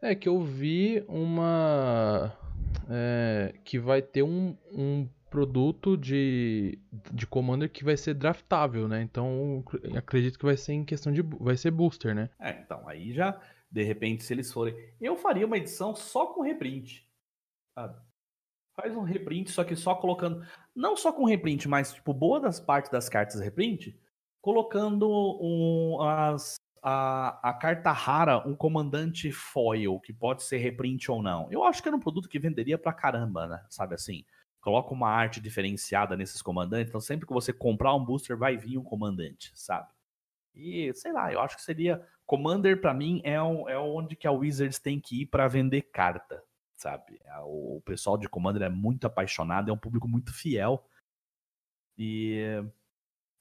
É 0.00 0.14
que 0.14 0.28
eu 0.28 0.40
vi 0.40 1.04
uma. 1.08 2.32
É, 2.88 3.54
que 3.64 3.78
vai 3.78 4.00
ter 4.00 4.22
um, 4.22 4.56
um 4.70 5.08
produto 5.28 5.96
de, 5.96 6.78
de 7.12 7.26
Commander 7.26 7.70
que 7.70 7.84
vai 7.84 7.96
ser 7.96 8.14
draftável, 8.14 8.86
né? 8.86 9.02
Então 9.02 9.64
acredito 9.96 10.38
que 10.38 10.44
vai 10.44 10.56
ser 10.56 10.74
em 10.74 10.84
questão 10.84 11.12
de. 11.12 11.22
Vai 11.22 11.56
ser 11.56 11.70
booster, 11.70 12.14
né? 12.14 12.30
É, 12.38 12.50
então 12.60 12.88
aí 12.88 13.12
já. 13.12 13.38
De 13.70 13.82
repente, 13.82 14.22
se 14.22 14.32
eles 14.32 14.52
forem. 14.52 14.74
Eu 15.00 15.16
faria 15.16 15.44
uma 15.44 15.58
edição 15.58 15.94
só 15.94 16.26
com 16.26 16.42
reprint. 16.42 17.06
Sabe? 17.74 18.05
Faz 18.76 18.94
um 18.94 19.02
reprint, 19.02 19.50
só 19.50 19.64
que 19.64 19.74
só 19.74 19.94
colocando. 19.94 20.46
Não 20.74 20.96
só 20.96 21.12
com 21.12 21.24
reprint, 21.24 21.66
mas, 21.66 21.94
tipo, 21.94 22.12
boa 22.12 22.38
das 22.38 22.60
partes 22.60 22.90
das 22.90 23.08
cartas 23.08 23.40
reprint, 23.40 23.98
colocando 24.42 25.08
um, 25.40 26.00
as, 26.02 26.56
a, 26.82 27.50
a 27.50 27.54
carta 27.54 27.90
rara, 27.90 28.46
um 28.46 28.54
comandante 28.54 29.32
foil, 29.32 29.98
que 29.98 30.12
pode 30.12 30.42
ser 30.42 30.58
reprint 30.58 31.10
ou 31.10 31.22
não. 31.22 31.50
Eu 31.50 31.64
acho 31.64 31.82
que 31.82 31.88
era 31.88 31.96
um 31.96 32.00
produto 32.00 32.28
que 32.28 32.38
venderia 32.38 32.76
pra 32.76 32.92
caramba, 32.92 33.46
né? 33.48 33.64
Sabe 33.70 33.94
assim? 33.94 34.24
Coloca 34.60 34.92
uma 34.92 35.08
arte 35.08 35.40
diferenciada 35.40 36.16
nesses 36.16 36.42
comandantes, 36.42 36.88
então 36.88 37.00
sempre 37.00 37.26
que 37.26 37.32
você 37.32 37.52
comprar 37.52 37.94
um 37.94 38.04
booster 38.04 38.36
vai 38.36 38.56
vir 38.56 38.78
um 38.78 38.84
comandante, 38.84 39.52
sabe? 39.54 39.88
E 40.54 40.92
sei 40.94 41.12
lá, 41.12 41.32
eu 41.32 41.40
acho 41.40 41.56
que 41.56 41.62
seria. 41.62 42.04
Commander 42.24 42.80
para 42.80 42.92
mim 42.92 43.20
é, 43.22 43.40
um, 43.40 43.68
é 43.68 43.78
onde 43.78 44.16
que 44.16 44.26
a 44.26 44.32
Wizards 44.32 44.80
tem 44.80 45.00
que 45.00 45.22
ir 45.22 45.26
para 45.26 45.46
vender 45.46 45.82
carta, 45.82 46.42
sabe? 46.76 47.18
É, 47.24 47.38
o 47.40 47.80
pessoal 47.84 48.16
de 48.16 48.28
Commander 48.28 48.62
é 48.62 48.68
muito 48.68 49.06
apaixonado, 49.06 49.70
é 49.70 49.72
um 49.72 49.78
público 49.78 50.06
muito 50.06 50.32
fiel. 50.32 50.84
E 51.98 52.62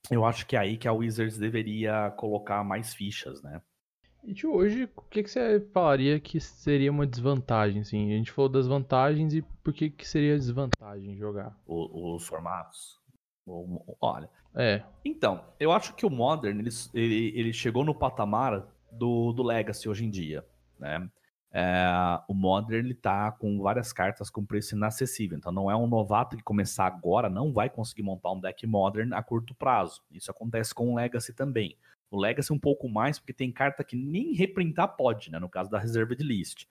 eu 0.10 0.26
acho 0.26 0.46
que 0.46 0.56
é 0.56 0.60
aí 0.60 0.78
que 0.78 0.88
a 0.88 0.94
Wizards 0.94 1.38
deveria 1.38 2.12
colocar 2.12 2.64
mais 2.64 2.94
fichas, 2.94 3.42
né? 3.42 3.62
E 4.24 4.34
de 4.34 4.48
hoje, 4.48 4.90
o 4.96 5.02
que, 5.04 5.22
que 5.22 5.30
você 5.30 5.60
falaria 5.72 6.20
que 6.20 6.40
seria 6.40 6.92
uma 6.92 7.06
desvantagem? 7.06 7.82
Assim? 7.82 8.12
A 8.12 8.18
gente 8.18 8.32
falou 8.32 8.50
das 8.50 8.66
vantagens 8.66 9.36
e 9.36 9.42
por 9.64 9.72
que, 9.72 9.90
que 9.90 10.08
seria 10.08 10.36
desvantagem 10.36 11.16
jogar? 11.16 11.56
O, 11.66 12.16
os 12.16 12.26
formatos. 12.26 13.00
Olha. 14.02 14.28
É. 14.56 14.84
Então, 15.04 15.46
eu 15.60 15.72
acho 15.72 15.94
que 15.94 16.06
o 16.06 16.10
Modern 16.10 16.58
ele, 16.58 16.70
ele, 16.94 17.40
ele 17.40 17.54
chegou 17.54 17.84
no 17.84 17.94
patamar 17.94 18.66
do, 18.92 19.32
do 19.32 19.44
Legacy 19.44 19.88
hoje 19.88 20.06
em 20.06 20.10
dia, 20.10 20.44
né? 20.80 21.08
É, 21.58 21.88
o 22.28 22.34
Modern 22.34 22.86
ele 22.86 22.94
tá 22.94 23.32
com 23.32 23.62
várias 23.62 23.94
cartas 23.94 24.30
com 24.30 24.46
preço 24.46 24.76
inacessível. 24.76 25.38
Então 25.38 25.54
não 25.54 25.72
é 25.72 25.76
um 25.76 25.88
novato 25.88 26.36
que 26.36 26.44
começar 26.44 26.86
agora 26.86 27.30
não 27.30 27.54
vai 27.54 27.70
conseguir 27.70 28.04
montar 28.04 28.34
um 28.34 28.42
deck 28.42 28.68
Modern 28.68 29.14
a 29.14 29.24
curto 29.24 29.56
prazo. 29.56 30.04
Isso 30.12 30.30
acontece 30.30 30.76
com 30.76 30.92
o 30.92 30.96
Legacy 30.96 31.34
também. 31.34 31.78
O 32.12 32.20
Legacy 32.20 32.52
um 32.52 32.60
pouco 32.60 32.90
mais, 32.90 33.20
porque 33.20 33.32
tem 33.32 33.54
carta 33.54 33.86
que 33.86 33.96
nem 33.96 34.34
reprintar 34.34 34.98
pode, 34.98 35.32
né? 35.32 35.40
No 35.40 35.48
caso 35.48 35.70
da 35.70 35.80
Reserved 35.80 36.22
List. 36.22 36.66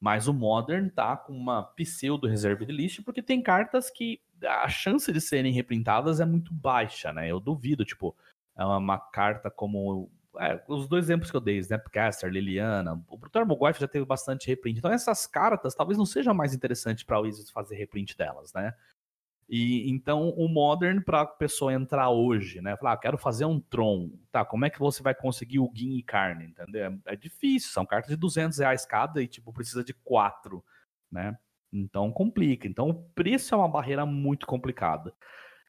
Mas 0.00 0.26
o 0.26 0.34
Modern 0.34 0.88
tá 0.88 1.16
com 1.16 1.32
uma 1.32 1.62
pseudo 1.62 2.26
Reserved 2.26 2.70
List, 2.72 3.04
porque 3.04 3.22
tem 3.22 3.40
cartas 3.40 3.90
que 3.90 4.20
a 4.44 4.68
chance 4.68 5.10
de 5.12 5.20
serem 5.20 5.52
reprintadas 5.52 6.18
é 6.18 6.24
muito 6.24 6.52
baixa, 6.52 7.12
né? 7.12 7.30
Eu 7.30 7.38
duvido, 7.38 7.84
tipo, 7.84 8.14
é 8.58 8.64
uma 8.64 8.98
carta 8.98 9.52
como 9.52 10.10
é, 10.38 10.62
os 10.68 10.88
dois 10.88 11.04
exemplos 11.04 11.30
que 11.30 11.36
eu 11.36 11.40
dei, 11.40 11.58
Snapcaster, 11.58 12.30
Liliana, 12.30 13.02
o 13.08 13.18
Tarmogoyf 13.28 13.80
já 13.80 13.88
teve 13.88 14.04
bastante 14.04 14.46
reprint. 14.46 14.78
Então 14.78 14.92
essas 14.92 15.26
cartas 15.26 15.74
talvez 15.74 15.98
não 15.98 16.06
seja 16.06 16.34
mais 16.34 16.54
interessante 16.54 17.04
para 17.04 17.18
o 17.18 17.22
Wizards 17.22 17.50
fazer 17.50 17.76
reprint 17.76 18.16
delas, 18.16 18.52
né? 18.52 18.74
E 19.48 19.88
então 19.90 20.30
o 20.30 20.48
Modern 20.48 21.00
para 21.00 21.20
a 21.20 21.26
pessoa 21.26 21.72
entrar 21.72 22.10
hoje, 22.10 22.60
né? 22.60 22.76
Falar, 22.76 22.92
ah, 22.92 22.96
quero 22.96 23.16
fazer 23.16 23.44
um 23.44 23.60
Tron. 23.60 24.10
Tá, 24.32 24.44
como 24.44 24.64
é 24.64 24.70
que 24.70 24.78
você 24.78 25.02
vai 25.02 25.14
conseguir 25.14 25.60
o 25.60 25.70
Guin 25.70 25.96
e 25.98 26.02
carne, 26.02 26.46
entendeu? 26.46 26.98
É, 27.06 27.12
é 27.12 27.16
difícil, 27.16 27.70
são 27.70 27.86
cartas 27.86 28.10
de 28.10 28.16
200 28.16 28.58
reais 28.58 28.84
cada 28.84 29.22
e 29.22 29.28
tipo 29.28 29.52
precisa 29.52 29.84
de 29.84 29.94
quatro, 29.94 30.64
né? 31.10 31.38
Então 31.72 32.10
complica. 32.10 32.66
Então 32.66 32.90
o 32.90 32.94
preço 32.94 33.54
é 33.54 33.58
uma 33.58 33.68
barreira 33.68 34.04
muito 34.04 34.46
complicada. 34.46 35.14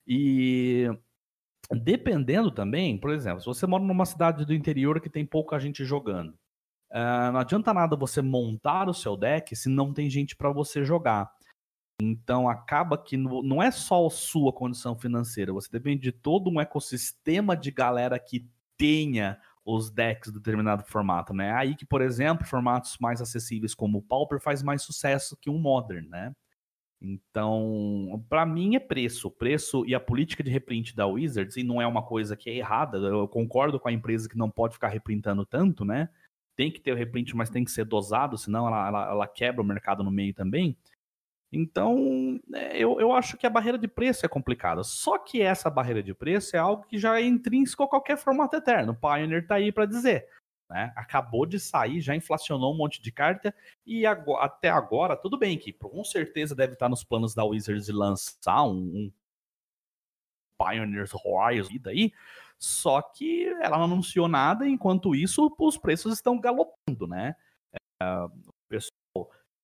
E 0.07 0.89
Dependendo 1.69 2.49
também, 2.49 2.97
por 2.97 3.11
exemplo, 3.11 3.41
se 3.41 3.45
você 3.45 3.67
mora 3.67 3.83
numa 3.83 4.05
cidade 4.05 4.45
do 4.45 4.53
interior 4.53 5.01
que 5.01 5.09
tem 5.09 5.25
pouca 5.25 5.59
gente 5.59 5.83
jogando, 5.83 6.29
uh, 6.91 7.31
não 7.33 7.39
adianta 7.39 7.73
nada 7.73 7.95
você 7.95 8.21
montar 8.21 8.87
o 8.87 8.93
seu 8.93 9.17
deck 9.17 9.53
se 9.55 9.67
não 9.67 9.93
tem 9.93 10.09
gente 10.09 10.35
para 10.35 10.51
você 10.51 10.85
jogar. 10.85 11.29
Então 12.01 12.47
acaba 12.47 12.97
que 12.97 13.17
no, 13.17 13.43
não 13.43 13.61
é 13.61 13.71
só 13.71 14.05
a 14.05 14.09
sua 14.09 14.53
condição 14.53 14.95
financeira, 14.95 15.51
você 15.51 15.69
depende 15.69 16.03
de 16.03 16.11
todo 16.11 16.49
um 16.49 16.61
ecossistema 16.61 17.57
de 17.57 17.71
galera 17.71 18.17
que 18.17 18.47
tenha 18.77 19.37
os 19.65 19.89
decks 19.89 20.31
de 20.31 20.37
determinado 20.37 20.83
formato, 20.83 21.33
né? 21.33 21.51
Aí 21.51 21.75
que, 21.75 21.85
por 21.85 22.01
exemplo, 22.01 22.47
formatos 22.47 22.97
mais 23.01 23.21
acessíveis 23.21 23.75
como 23.75 23.97
o 23.97 24.01
Pauper 24.01 24.39
faz 24.39 24.63
mais 24.63 24.83
sucesso 24.83 25.35
que 25.35 25.49
um 25.49 25.59
Modern, 25.59 26.07
né? 26.07 26.33
Então, 27.01 28.25
para 28.27 28.45
mim 28.45 28.75
é 28.75 28.79
preço. 28.79 29.29
Preço 29.29 29.85
e 29.85 29.93
a 29.93 29.99
política 29.99 30.43
de 30.43 30.49
reprint 30.49 30.95
da 30.95 31.05
Wizards, 31.05 31.55
e 31.57 31.63
não 31.63 31.81
é 31.81 31.87
uma 31.87 32.03
coisa 32.03 32.35
que 32.35 32.49
é 32.49 32.55
errada, 32.55 32.97
eu 32.97 33.27
concordo 33.27 33.79
com 33.79 33.87
a 33.87 33.93
empresa 33.93 34.27
que 34.27 34.37
não 34.37 34.49
pode 34.49 34.73
ficar 34.73 34.87
reprintando 34.87 35.45
tanto, 35.45 35.85
né? 35.85 36.09
Tem 36.55 36.71
que 36.71 36.81
ter 36.81 36.91
o 36.91 36.95
reprint, 36.95 37.35
mas 37.35 37.51
tem 37.51 37.63
que 37.63 37.71
ser 37.71 37.85
dosado, 37.85 38.37
senão 38.37 38.67
ela, 38.67 38.87
ela, 38.87 39.09
ela 39.11 39.27
quebra 39.27 39.61
o 39.61 39.65
mercado 39.65 40.03
no 40.03 40.09
meio 40.09 40.33
também. 40.33 40.75
Então, 41.51 42.39
é, 42.53 42.77
eu, 42.77 42.99
eu 42.99 43.11
acho 43.13 43.37
que 43.37 43.45
a 43.45 43.49
barreira 43.49 43.77
de 43.77 43.87
preço 43.87 44.25
é 44.25 44.29
complicada. 44.29 44.83
Só 44.83 45.17
que 45.17 45.41
essa 45.41 45.69
barreira 45.69 46.03
de 46.03 46.13
preço 46.13 46.55
é 46.55 46.59
algo 46.59 46.83
que 46.83 46.97
já 46.97 47.19
é 47.19 47.23
intrínseco 47.23 47.83
a 47.83 47.87
qualquer 47.87 48.17
formato 48.17 48.55
eterno. 48.55 48.93
O 48.93 48.95
Pioneer 48.95 49.45
tá 49.47 49.55
aí 49.55 49.71
para 49.71 49.85
dizer. 49.85 50.27
Né? 50.69 50.91
Acabou 50.95 51.45
de 51.45 51.59
sair, 51.59 52.01
já 52.01 52.15
inflacionou 52.15 52.73
um 52.73 52.77
monte 52.77 53.01
de 53.01 53.11
carta 53.11 53.55
e 53.85 54.05
agora, 54.05 54.45
até 54.45 54.69
agora, 54.69 55.15
tudo 55.15 55.37
bem 55.37 55.57
que 55.57 55.71
com 55.71 56.03
certeza 56.03 56.53
deve 56.53 56.73
estar 56.73 56.89
nos 56.89 57.03
planos 57.03 57.33
da 57.33 57.45
Wizards 57.45 57.87
lançar 57.87 58.63
um, 58.63 58.75
um 58.75 59.11
Pioneers 60.57 61.13
e 61.71 61.79
daí, 61.79 62.11
só 62.59 63.01
que 63.01 63.45
ela 63.61 63.77
não 63.77 63.85
anunciou 63.85 64.27
nada, 64.27 64.67
enquanto 64.67 65.15
isso 65.15 65.55
os 65.59 65.77
preços 65.77 66.13
estão 66.13 66.39
galopando, 66.39 67.07
né? 67.07 67.35
É, 68.01 68.05
o 68.05 68.77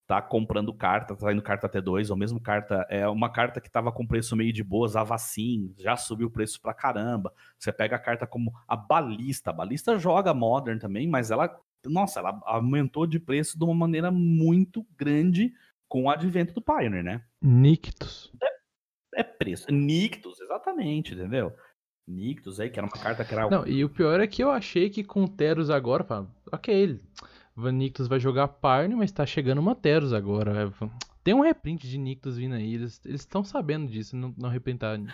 tá 0.06 0.22
comprando 0.22 0.74
carta, 0.74 1.16
tá 1.16 1.32
indo 1.32 1.42
carta 1.42 1.70
T2, 1.70 2.10
ou 2.10 2.18
mesmo 2.18 2.40
carta, 2.40 2.86
é 2.90 3.08
uma 3.08 3.32
carta 3.32 3.62
que 3.62 3.70
tava 3.70 3.92
com 3.92 4.06
preço 4.06 4.36
meio 4.36 4.52
de 4.52 4.64
boas, 4.64 4.96
a 4.96 5.04
Vacin, 5.04 5.74
já 5.78 5.96
subiu 5.96 6.28
o 6.28 6.32
preço 6.32 6.62
pra 6.62 6.74
caramba. 6.74 7.34
Você 7.58 7.72
pega 7.72 7.96
a 7.96 8.00
carta 8.00 8.28
como 8.28 8.54
a 8.68 8.76
Balista, 8.76 9.50
a 9.50 9.54
Balista 9.54 9.98
joga 9.98 10.34
Modern 10.34 10.78
também, 10.78 11.08
mas 11.08 11.32
ela, 11.32 11.58
nossa, 11.86 12.20
ela 12.20 12.42
aumentou 12.46 13.08
de 13.08 13.20
preço 13.20 13.58
de 13.58 13.64
uma 13.64 13.74
maneira 13.74 14.12
muito 14.12 14.86
grande 14.98 15.54
com 15.88 16.04
o 16.04 16.10
advento 16.10 16.54
do 16.54 16.62
Pioneer, 16.62 17.04
né? 17.04 17.24
Nictus. 17.42 18.32
É, 18.42 19.22
é 19.22 19.24
preço. 19.24 19.72
Nictus, 19.72 20.42
exatamente, 20.42 21.14
entendeu? 21.14 21.54
Nictus 22.06 22.60
aí, 22.60 22.70
que 22.70 22.78
era 22.78 22.88
uma 22.88 23.02
carta 23.02 23.24
que 23.24 23.34
era... 23.34 23.50
Não, 23.50 23.66
e 23.66 23.86
o 23.86 23.90
pior 23.90 24.20
é 24.20 24.28
que 24.28 24.44
eu 24.44 24.52
achei 24.52 24.90
que 24.90 25.04
com 25.04 25.26
Teros 25.26 25.70
agora, 25.70 26.28
ok, 26.52 26.76
ele 26.76 27.02
Van 27.56 27.72
Nictus 27.72 28.08
vai 28.08 28.20
jogar 28.20 28.48
Parne, 28.48 28.96
mas 28.96 29.12
tá 29.12 29.26
chegando 29.26 29.60
uma 29.60 29.76
Teros 29.76 30.14
agora. 30.14 30.68
É, 30.68 30.90
tem 31.24 31.34
um 31.34 31.42
reprint 31.42 31.88
de 31.88 31.98
Nictus 31.98 32.38
vindo 32.38 32.56
aí, 32.56 32.74
eles 32.74 33.00
estão 33.06 33.44
sabendo 33.44 33.90
disso, 33.90 34.16
não, 34.16 34.34
não 34.38 34.50
reprintaram. 34.50 35.06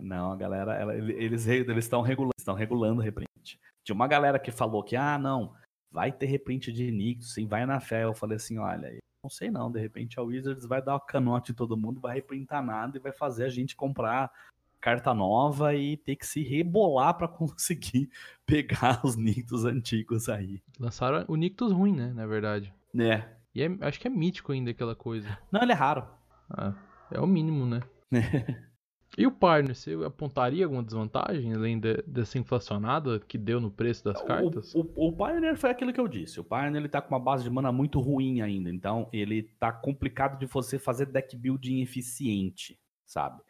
Não, 0.00 0.32
a 0.32 0.36
galera, 0.36 0.74
ela, 0.74 0.94
eles 0.94 1.46
estão 1.46 2.02
regulando, 2.02 2.34
estão 2.36 2.54
regulando 2.54 3.00
o 3.00 3.04
reprint. 3.04 3.28
Tinha 3.84 3.94
uma 3.94 4.08
galera 4.08 4.38
que 4.38 4.50
falou 4.50 4.82
que, 4.82 4.96
ah, 4.96 5.18
não, 5.18 5.54
vai 5.90 6.10
ter 6.10 6.26
reprint 6.26 6.72
de 6.72 6.90
Nictus, 6.90 7.34
sim, 7.34 7.46
vai 7.46 7.64
na 7.66 7.78
fé. 7.78 8.04
Eu 8.04 8.14
falei 8.14 8.36
assim, 8.36 8.58
olha, 8.58 8.98
não 9.22 9.30
sei 9.30 9.50
não, 9.50 9.70
de 9.70 9.78
repente 9.78 10.18
a 10.18 10.22
Wizards 10.22 10.66
vai 10.66 10.82
dar 10.82 10.96
o 10.96 11.00
canote 11.00 11.52
em 11.52 11.54
todo 11.54 11.76
mundo, 11.76 12.00
vai 12.00 12.16
reprintar 12.16 12.64
nada 12.64 12.96
e 12.96 13.00
vai 13.00 13.12
fazer 13.12 13.44
a 13.44 13.48
gente 13.48 13.76
comprar 13.76 14.32
carta 14.82 15.14
nova 15.14 15.74
e 15.76 15.96
ter 15.96 16.16
que 16.16 16.26
se 16.26 16.42
rebolar 16.42 17.16
para 17.16 17.28
conseguir 17.28 18.10
pegar 18.44 19.00
os 19.04 19.16
Nictus 19.16 19.64
antigos 19.64 20.28
aí. 20.28 20.60
Lançaram 20.78 21.24
o 21.28 21.36
Nictus 21.36 21.72
ruim, 21.72 21.94
né? 21.94 22.12
Na 22.12 22.26
verdade. 22.26 22.74
É. 22.98 23.22
E 23.54 23.62
é, 23.62 23.70
acho 23.80 24.00
que 24.00 24.08
é 24.08 24.10
mítico 24.10 24.52
ainda 24.52 24.72
aquela 24.72 24.96
coisa. 24.96 25.38
Não, 25.50 25.62
ele 25.62 25.72
é 25.72 25.74
raro. 25.74 26.04
Ah, 26.50 26.74
é 27.10 27.20
o 27.20 27.26
mínimo, 27.26 27.64
né? 27.64 27.80
e 29.16 29.26
o 29.26 29.30
Partner, 29.30 29.76
você 29.76 29.94
apontaria 30.04 30.64
alguma 30.64 30.82
desvantagem 30.82 31.54
além 31.54 31.78
de, 31.78 32.02
dessa 32.06 32.38
inflacionada 32.38 33.20
que 33.20 33.38
deu 33.38 33.60
no 33.60 33.70
preço 33.70 34.02
das 34.04 34.20
cartas? 34.22 34.74
O, 34.74 34.80
o, 34.96 35.08
o 35.08 35.12
Pioneer 35.12 35.56
foi 35.56 35.70
aquilo 35.70 35.92
que 35.92 36.00
eu 36.00 36.08
disse. 36.08 36.40
O 36.40 36.44
Pioneer 36.44 36.76
ele 36.76 36.88
tá 36.88 37.00
com 37.00 37.14
uma 37.14 37.20
base 37.20 37.44
de 37.44 37.50
mana 37.50 37.70
muito 37.70 38.00
ruim 38.00 38.40
ainda. 38.40 38.68
Então 38.68 39.08
ele 39.12 39.44
tá 39.60 39.70
complicado 39.70 40.38
de 40.38 40.46
você 40.46 40.78
fazer 40.78 41.06
deck 41.06 41.36
building 41.36 41.82
eficiente, 41.82 42.80
sabe? 43.06 43.42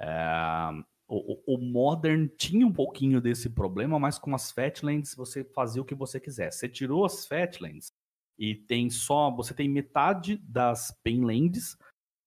É, 0.00 0.70
o, 1.06 1.54
o, 1.54 1.58
Modern 1.58 2.28
tinha 2.38 2.66
um 2.66 2.72
pouquinho 2.72 3.20
desse 3.20 3.50
problema, 3.50 3.98
mas 3.98 4.18
com 4.18 4.34
as 4.34 4.50
Fatlands 4.50 5.14
você 5.14 5.44
fazia 5.44 5.82
o 5.82 5.84
que 5.84 5.94
você 5.94 6.18
quiser. 6.18 6.52
Você 6.52 6.68
tirou 6.68 7.04
as 7.04 7.26
Fatlands 7.26 7.92
e 8.38 8.54
tem 8.54 8.88
só. 8.88 9.30
Você 9.30 9.52
tem 9.52 9.68
metade 9.68 10.36
das 10.38 10.96
Painlands, 11.04 11.76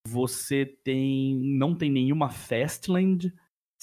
você 0.08 0.66
tem. 0.84 1.36
não 1.36 1.74
tem 1.74 1.90
nenhuma 1.90 2.30
Fastland. 2.30 3.34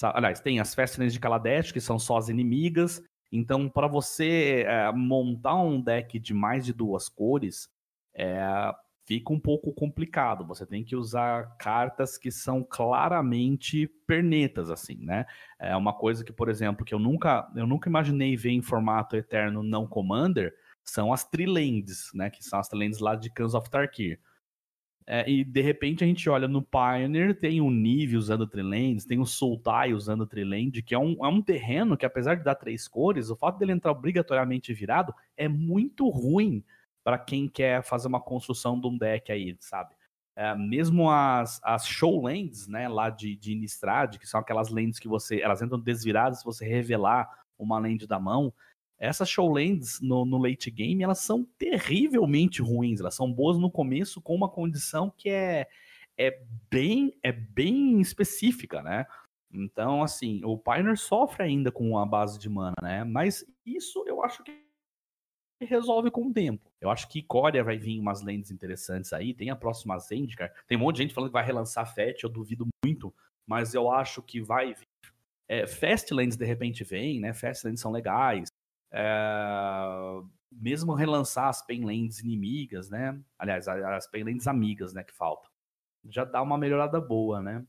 Aliás, 0.01 0.39
tem 0.39 0.59
as 0.59 0.73
Fastlands 0.73 1.13
de 1.13 1.19
Kaladesh, 1.19 1.71
que 1.71 1.81
são 1.81 1.99
só 1.99 2.17
as 2.17 2.29
inimigas. 2.29 3.03
Então, 3.31 3.69
para 3.69 3.87
você 3.87 4.65
é, 4.67 4.91
montar 4.91 5.61
um 5.61 5.81
deck 5.81 6.19
de 6.19 6.33
mais 6.33 6.65
de 6.65 6.73
duas 6.73 7.07
cores, 7.07 7.69
é, 8.13 8.73
fica 9.05 9.33
um 9.33 9.39
pouco 9.39 9.73
complicado. 9.73 10.45
Você 10.47 10.65
tem 10.65 10.83
que 10.83 10.95
usar 10.95 11.55
cartas 11.57 12.17
que 12.17 12.31
são 12.31 12.63
claramente 12.63 13.87
pernetas, 14.07 14.69
assim, 14.69 14.97
né? 15.03 15.25
É 15.59 15.75
uma 15.75 15.93
coisa 15.93 16.23
que, 16.23 16.33
por 16.33 16.49
exemplo, 16.49 16.85
que 16.85 16.93
eu 16.93 16.99
nunca, 16.99 17.49
eu 17.55 17.67
nunca 17.67 17.89
imaginei 17.89 18.35
ver 18.35 18.51
em 18.51 18.61
formato 18.61 19.15
eterno 19.15 19.63
não 19.63 19.87
commander 19.87 20.53
são 20.83 21.13
as 21.13 21.23
Trilands, 21.23 22.11
né? 22.13 22.29
Que 22.29 22.43
são 22.43 22.59
as 22.59 22.67
Trilands 22.67 22.99
lá 22.99 23.15
de 23.15 23.29
Cans 23.29 23.53
of 23.53 23.69
Tarkir. 23.69 24.19
É, 25.07 25.29
e 25.29 25.43
de 25.43 25.61
repente 25.61 26.03
a 26.03 26.07
gente 26.07 26.29
olha 26.29 26.47
no 26.47 26.61
Pioneer, 26.61 27.37
tem 27.37 27.59
o 27.59 27.71
Nive 27.71 28.15
usando 28.15 28.47
Trilands, 28.47 29.05
tem 29.05 29.19
o 29.19 29.25
Sultai 29.25 29.93
usando 29.93 30.27
Triland, 30.27 30.81
que 30.83 30.93
é 30.93 30.99
um, 30.99 31.25
é 31.25 31.27
um 31.27 31.41
terreno 31.41 31.97
que, 31.97 32.05
apesar 32.05 32.35
de 32.35 32.43
dar 32.43 32.55
três 32.55 32.87
cores, 32.87 33.29
o 33.29 33.35
fato 33.35 33.57
dele 33.57 33.71
entrar 33.71 33.91
obrigatoriamente 33.91 34.73
virado 34.73 35.13
é 35.35 35.47
muito 35.47 36.07
ruim 36.07 36.63
para 37.03 37.17
quem 37.17 37.47
quer 37.47 37.83
fazer 37.83 38.07
uma 38.07 38.21
construção 38.21 38.79
de 38.79 38.87
um 38.87 38.97
deck 38.97 39.31
aí, 39.31 39.55
sabe? 39.59 39.95
É, 40.35 40.55
mesmo 40.55 41.09
as, 41.09 41.59
as 41.63 41.85
show 41.85 42.21
lands, 42.21 42.67
né, 42.67 42.87
lá 42.87 43.09
de, 43.09 43.35
de 43.35 43.53
Innistrad, 43.53 44.17
que 44.17 44.27
são 44.27 44.39
aquelas 44.39 44.69
lands 44.69 44.97
que 44.97 45.07
você, 45.07 45.41
elas 45.41 45.61
entram 45.61 45.79
desviradas 45.79 46.39
se 46.39 46.45
você 46.45 46.65
revelar 46.65 47.29
uma 47.57 47.77
land 47.77 48.07
da 48.07 48.19
mão, 48.19 48.53
essas 49.01 49.27
showlands 49.27 49.99
no, 49.99 50.25
no 50.25 50.37
late 50.37 50.69
game, 50.69 51.01
elas 51.01 51.17
são 51.17 51.43
terrivelmente 51.57 52.61
ruins. 52.61 52.99
Elas 52.99 53.15
são 53.15 53.33
boas 53.33 53.57
no 53.57 53.69
começo 53.69 54.21
com 54.21 54.35
uma 54.35 54.47
condição 54.47 55.11
que 55.17 55.27
é, 55.27 55.67
é, 56.15 56.39
bem, 56.69 57.11
é 57.23 57.31
bem 57.31 57.99
específica, 57.99 58.83
né? 58.83 59.07
Então, 59.51 60.03
assim, 60.03 60.45
o 60.45 60.55
Pioneer 60.55 60.97
sofre 60.97 61.41
ainda 61.43 61.71
com 61.71 61.97
a 61.97 62.05
base 62.05 62.37
de 62.37 62.47
mana, 62.47 62.75
né? 62.79 63.03
Mas 63.03 63.43
isso 63.65 64.03
eu 64.07 64.23
acho 64.23 64.43
que 64.43 64.51
resolve 65.65 66.11
com 66.11 66.27
o 66.27 66.33
tempo. 66.33 66.71
Eu 66.79 66.89
acho 66.89 67.07
que 67.07 67.21
Coreia 67.21 67.63
vai 67.63 67.77
vir 67.77 67.99
umas 67.99 68.21
lentes 68.21 68.51
interessantes 68.51 69.13
aí. 69.13 69.33
Tem 69.33 69.49
a 69.49 69.55
próxima 69.55 69.97
Zendikar. 69.99 70.51
Tem 70.67 70.77
um 70.77 70.81
monte 70.81 70.97
de 70.97 71.03
gente 71.03 71.13
falando 71.13 71.29
que 71.29 71.33
vai 71.33 71.45
relançar 71.45 71.91
FET, 71.93 72.23
eu 72.23 72.29
duvido 72.29 72.67
muito. 72.83 73.13
Mas 73.45 73.73
eu 73.73 73.91
acho 73.91 74.21
que 74.21 74.41
vai 74.41 74.73
vir. 74.73 74.87
É, 75.47 75.67
Fastlands 75.67 76.37
de 76.37 76.45
repente 76.45 76.83
vem, 76.83 77.19
né? 77.19 77.33
Fastlands 77.33 77.81
são 77.81 77.91
legais. 77.91 78.47
É, 78.91 79.03
mesmo 80.51 80.93
relançar 80.93 81.47
as 81.47 81.65
Penlands 81.65 82.19
inimigas, 82.19 82.89
né? 82.89 83.19
Aliás, 83.37 83.67
as 83.67 84.07
Penlands 84.07 84.47
amigas, 84.47 84.93
né? 84.93 85.03
Que 85.03 85.13
faltam. 85.13 85.49
Já 86.09 86.23
dá 86.23 86.41
uma 86.41 86.57
melhorada 86.57 86.99
boa, 86.99 87.41
né? 87.41 87.65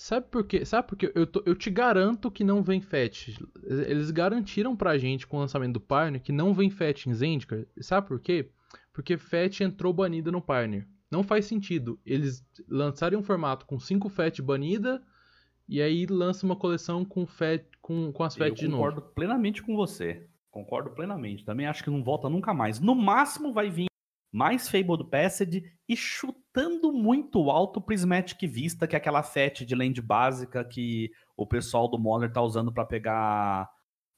Sabe 0.00 0.28
por 0.30 0.44
quê? 0.44 0.64
Sabe 0.64 0.86
por 0.86 0.96
quê? 0.96 1.10
Eu, 1.12 1.26
tô, 1.26 1.42
eu 1.44 1.56
te 1.56 1.68
garanto 1.70 2.30
que 2.30 2.44
não 2.44 2.62
vem 2.62 2.80
FET. 2.80 3.36
Eles 3.64 4.12
garantiram 4.12 4.76
pra 4.76 4.96
gente 4.96 5.26
com 5.26 5.36
o 5.36 5.40
lançamento 5.40 5.72
do 5.72 5.80
Pioneer 5.80 6.22
que 6.22 6.30
não 6.30 6.54
vem 6.54 6.70
FET 6.70 7.10
em 7.10 7.12
Zendikar. 7.12 7.66
Sabe 7.80 8.06
por 8.06 8.20
quê? 8.20 8.48
Porque 8.92 9.18
FET 9.18 9.64
entrou 9.64 9.92
banida 9.92 10.30
no 10.30 10.40
Pioneer. 10.40 10.86
Não 11.10 11.24
faz 11.24 11.46
sentido 11.46 11.98
eles 12.06 12.46
lançarem 12.68 13.18
um 13.18 13.24
formato 13.24 13.66
com 13.66 13.76
5 13.80 14.08
FET 14.08 14.40
banida 14.40 15.02
e 15.68 15.82
aí 15.82 16.06
lança 16.06 16.46
uma 16.46 16.54
coleção 16.54 17.04
com, 17.04 17.26
FET, 17.26 17.66
com, 17.82 18.12
com 18.12 18.22
as 18.22 18.36
FET 18.36 18.54
de 18.54 18.68
novo. 18.68 18.84
Concordo 18.84 19.02
plenamente 19.16 19.64
com 19.64 19.74
você. 19.74 20.28
Concordo 20.48 20.90
plenamente. 20.90 21.44
Também 21.44 21.66
acho 21.66 21.82
que 21.82 21.90
não 21.90 22.04
volta 22.04 22.28
nunca 22.28 22.54
mais. 22.54 22.78
No 22.78 22.94
máximo 22.94 23.52
vai 23.52 23.68
vir 23.68 23.87
mais 24.30 24.68
Fabled 24.68 25.04
Passage 25.10 25.64
e 25.88 25.96
chutando 25.96 26.92
muito 26.92 27.50
alto 27.50 27.80
Prismatic 27.80 28.40
Vista, 28.46 28.86
que 28.86 28.94
é 28.94 28.98
aquela 28.98 29.22
FET 29.22 29.64
de 29.64 29.74
land 29.74 30.00
básica 30.02 30.64
que 30.64 31.10
o 31.36 31.46
pessoal 31.46 31.88
do 31.88 31.98
Modern 31.98 32.32
tá 32.32 32.42
usando 32.42 32.72
para 32.72 32.84
pegar 32.84 33.70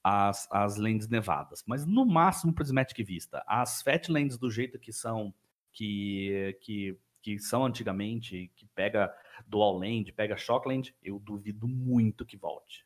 as, 0.03 0.47
as 0.51 0.77
lands 0.77 1.07
nevadas. 1.07 1.63
Mas 1.65 1.85
no 1.85 2.05
máximo 2.05 2.53
Prismatic 2.53 3.05
Vista. 3.05 3.43
As 3.47 3.81
FET 3.81 4.11
lands 4.11 4.37
do 4.37 4.49
jeito 4.49 4.79
que 4.79 4.91
são, 4.91 5.33
que, 5.71 6.57
que, 6.61 6.97
que 7.21 7.39
são 7.39 7.65
antigamente, 7.65 8.51
que 8.55 8.65
pega 8.75 9.13
Dual 9.47 9.77
Land, 9.77 10.11
pega 10.13 10.37
Shockland, 10.37 10.93
eu 11.01 11.19
duvido 11.19 11.67
muito 11.67 12.25
que 12.25 12.37
volte. 12.37 12.85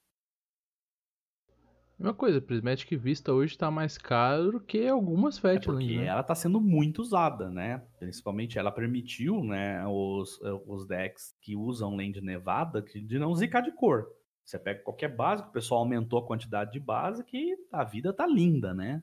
Uma 1.98 2.14
coisa, 2.14 2.41
Prismatic 2.41 2.91
Vista 2.98 3.32
hoje 3.32 3.54
está 3.54 3.72
mais 3.72 3.98
caro 3.98 4.60
que 4.60 4.86
algumas 4.86 5.38
Fatlands, 5.38 5.91
é 5.91 5.96
né? 5.96 6.06
ela 6.08 6.20
está 6.20 6.36
sendo 6.36 6.60
muito 6.60 7.02
usada, 7.02 7.50
né? 7.50 7.82
Principalmente 7.98 8.60
ela 8.60 8.70
permitiu, 8.70 9.41
né, 9.41 9.86
os, 9.88 10.38
os 10.68 10.86
decks 10.86 11.34
que 11.41 11.56
usam 11.56 11.96
Land 11.96 12.20
Nevada 12.20 12.82
de 12.82 13.18
não 13.18 13.34
zicar 13.34 13.62
de 13.62 13.72
cor. 13.72 14.08
Você 14.43 14.60
pega 14.60 14.84
qualquer 14.84 15.16
básico, 15.16 15.50
o 15.50 15.54
pessoal 15.54 15.80
aumentou 15.80 16.20
a 16.20 16.28
quantidade 16.28 16.74
de 16.74 16.80
base 16.80 17.24
que 17.24 17.56
a 17.72 17.84
vida 17.84 18.14
tá 18.14 18.28
linda, 18.28 18.74
né? 18.74 19.02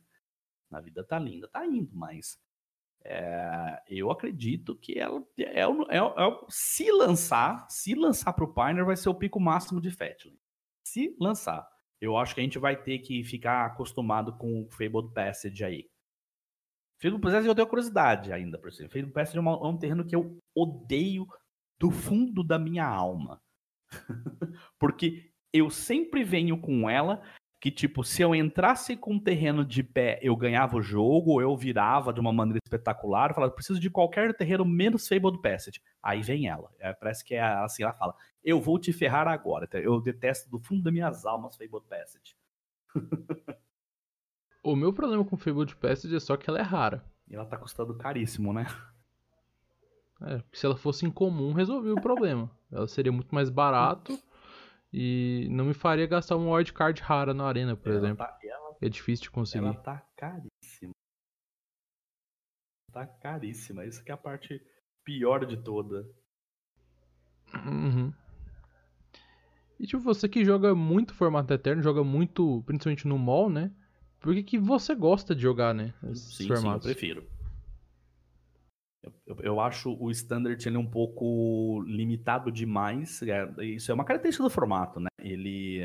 A 0.70 0.80
vida 0.80 1.03
tá 1.03 1.18
linda, 1.18 1.49
tá 1.49 1.66
indo, 1.66 1.90
mas 1.95 2.38
é, 3.05 3.82
eu 3.88 4.11
acredito 4.11 4.76
que 4.76 4.99
ela 4.99 5.22
é, 5.38 5.62
é, 5.62 5.64
é, 5.64 6.40
se 6.49 6.90
lançar, 6.93 7.66
se 7.68 7.95
lançar 7.95 8.32
para 8.32 8.45
o 8.45 8.53
Pioneer 8.53 8.84
vai 8.84 8.97
ser 8.97 9.09
o 9.09 9.14
pico 9.14 9.40
máximo 9.40 9.80
de 9.80 9.90
Fatley. 9.90 10.38
Se 10.84 11.16
lançar, 11.18 11.66
eu 12.03 12.16
acho 12.16 12.34
que 12.34 12.40
a 12.40 12.44
gente 12.44 12.59
vai 12.59 12.74
ter 12.74 12.98
que 12.98 13.22
ficar 13.22 13.64
acostumado 13.64 14.36
com 14.36 14.62
o 14.62 14.68
Fabled 14.68 15.14
Passage 15.14 15.64
aí. 15.64 15.88
Fabled 17.00 17.22
Passage 17.22 17.46
eu 17.46 17.55
tenho 17.55 17.68
curiosidade 17.68 18.32
ainda 18.32 18.59
por 18.59 18.72
cima. 18.72 18.88
Fabled 18.88 19.12
Passage 19.12 19.38
é, 19.38 19.40
uma, 19.40 19.53
é 19.53 19.68
um 19.68 19.78
terreno 19.78 20.05
que 20.05 20.16
eu 20.16 20.36
odeio 20.53 21.28
do 21.78 21.92
fundo 21.92 22.42
da 22.42 22.59
minha 22.59 22.84
alma. 22.84 23.40
Porque 24.80 25.30
eu 25.53 25.70
sempre 25.70 26.24
venho 26.24 26.61
com 26.61 26.90
ela 26.90 27.22
que, 27.61 27.70
tipo, 27.70 28.03
se 28.03 28.20
eu 28.20 28.34
entrasse 28.34 28.96
com 28.96 29.12
um 29.12 29.20
terreno 29.20 29.64
de 29.64 29.84
pé, 29.84 30.18
eu 30.20 30.34
ganhava 30.34 30.76
o 30.76 30.82
jogo, 30.82 31.40
eu 31.40 31.57
virava 31.57 32.12
de 32.12 32.18
uma 32.18 32.32
maneira 32.32 32.59
espetacular, 32.66 33.30
eu 33.30 33.34
falava, 33.36 33.53
preciso 33.53 33.78
de 33.78 33.88
qualquer 33.88 34.36
terreno 34.36 34.64
menos 34.64 35.07
Fabled 35.07 35.40
Passage. 35.40 35.80
Aí 36.03 36.20
vem 36.20 36.48
ela. 36.48 36.68
É, 36.80 36.92
parece 36.92 37.24
que 37.24 37.36
é 37.36 37.42
assim, 37.42 37.84
ela 37.84 37.92
fala, 37.92 38.16
eu 38.45 38.61
vou 38.61 38.78
te 38.78 38.93
ferrar 38.93 39.28
agora. 39.28 39.68
Eu 39.74 40.01
detesto 40.01 40.51
do 40.51 40.59
fundo 40.59 40.82
das 40.82 40.93
minhas 40.93 41.24
almas 41.24 41.57
Fabled 41.57 41.86
Passage. 41.88 42.36
o 44.62 44.74
meu 44.76 44.93
problema 44.93 45.24
com 45.24 45.36
Fabled 45.36 45.76
Passage 45.76 46.14
é 46.14 46.20
só 46.20 46.36
que 46.36 46.49
ela 46.51 46.59
é 46.59 46.62
rara. 46.62 47.05
E 47.28 47.34
ela 47.34 47.47
tá 47.47 47.57
custando 47.57 47.97
caríssimo, 47.97 48.53
né? 48.53 48.66
É, 50.20 50.43
se 50.53 50.66
ela 50.66 50.76
fosse 50.76 51.07
incomum, 51.07 51.53
resolvia 51.53 51.95
o 51.95 52.01
problema. 52.01 52.51
Ela 52.70 52.86
seria 52.86 53.11
muito 53.11 53.34
mais 53.34 53.51
barato 53.51 54.16
e 54.93 55.49
não 55.51 55.64
me 55.64 55.74
faria 55.74 56.07
gastar 56.07 56.36
um 56.36 56.53
wildcard 56.53 57.01
rara 57.03 57.34
na 57.34 57.45
arena, 57.45 57.76
por 57.76 57.88
ela 57.88 57.99
exemplo. 57.99 58.24
Tá, 58.24 58.38
ela, 58.43 58.76
é 58.80 58.88
difícil 58.88 59.24
de 59.24 59.30
conseguir. 59.30 59.66
Ela 59.66 59.74
tá 59.74 60.07
caríssima. 60.16 60.95
Tá 62.93 63.07
caríssima. 63.07 63.84
Isso 63.84 64.03
que 64.05 64.11
é 64.11 64.14
a 64.14 64.18
parte 64.18 64.64
pior 65.05 65.45
de 65.45 65.57
toda. 65.57 66.09
Uhum. 67.66 68.12
E 69.79 69.87
tipo, 69.87 70.03
você 70.03 70.29
que 70.29 70.45
joga 70.45 70.75
muito 70.75 71.14
formato 71.14 71.53
eterno, 71.53 71.83
joga 71.83 72.05
muito, 72.05 72.62
principalmente 72.66 73.07
no 73.07 73.18
mall, 73.18 73.51
né? 73.51 73.70
Por 74.20 74.35
que, 74.35 74.43
que 74.43 74.59
você 74.59 74.95
gosta 74.95 75.35
de 75.35 75.43
jogar, 75.43 75.75
né? 75.75 75.93
sim, 76.14 76.47
formatos? 76.47 76.85
sim, 76.85 76.91
eu 76.91 76.95
prefiro. 76.95 77.27
Eu, 79.27 79.37
eu, 79.41 79.61
acho 79.61 79.97
o 79.99 80.11
standard 80.12 80.64
ele 80.64 80.77
um 80.77 80.89
pouco 80.89 81.83
limitado 81.87 82.53
demais. 82.53 83.20
É, 83.23 83.64
isso 83.64 83.91
é 83.91 83.95
uma 83.95 84.05
característica 84.05 84.45
do 84.45 84.51
formato, 84.51 85.01
né? 85.01 85.09
Ele 85.18 85.83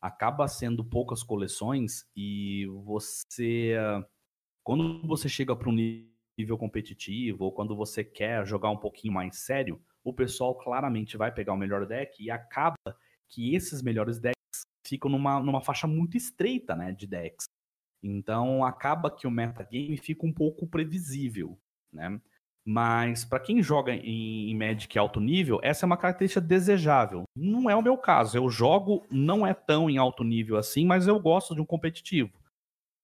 acaba 0.00 0.46
sendo 0.46 0.84
poucas 0.84 1.22
coleções 1.22 2.04
e 2.16 2.66
você, 2.84 3.74
quando 4.62 5.04
você 5.06 5.28
chega 5.28 5.54
para 5.56 5.68
um 5.68 5.72
nível 6.38 6.58
competitivo 6.58 7.44
ou 7.44 7.52
quando 7.52 7.76
você 7.76 8.04
quer 8.04 8.46
jogar 8.46 8.70
um 8.70 8.76
pouquinho 8.76 9.14
mais 9.14 9.38
sério, 9.38 9.80
o 10.04 10.12
pessoal 10.12 10.56
claramente 10.56 11.16
vai 11.16 11.32
pegar 11.32 11.52
o 11.52 11.56
melhor 11.56 11.86
deck 11.86 12.22
e 12.22 12.30
acaba 12.30 12.76
que 13.32 13.54
esses 13.54 13.82
melhores 13.82 14.18
decks 14.18 14.62
ficam 14.86 15.10
numa, 15.10 15.40
numa 15.40 15.62
faixa 15.62 15.86
muito 15.86 16.16
estreita, 16.16 16.76
né, 16.76 16.92
de 16.92 17.06
decks. 17.06 17.46
Então 18.02 18.64
acaba 18.64 19.10
que 19.10 19.26
o 19.26 19.30
metagame 19.30 19.96
fica 19.96 20.26
um 20.26 20.32
pouco 20.32 20.66
previsível, 20.66 21.58
né? 21.92 22.20
Mas 22.64 23.24
para 23.24 23.40
quem 23.40 23.60
joga 23.60 23.92
em, 23.92 24.50
em 24.50 24.56
Magic 24.56 24.96
alto 24.96 25.18
nível, 25.18 25.58
essa 25.64 25.84
é 25.84 25.86
uma 25.86 25.96
característica 25.96 26.40
desejável. 26.40 27.24
Não 27.34 27.68
é 27.68 27.74
o 27.74 27.82
meu 27.82 27.96
caso. 27.96 28.36
Eu 28.36 28.48
jogo 28.48 29.04
não 29.10 29.44
é 29.44 29.52
tão 29.52 29.90
em 29.90 29.98
alto 29.98 30.22
nível 30.22 30.56
assim, 30.56 30.86
mas 30.86 31.08
eu 31.08 31.18
gosto 31.18 31.56
de 31.56 31.60
um 31.60 31.66
competitivo. 31.66 32.30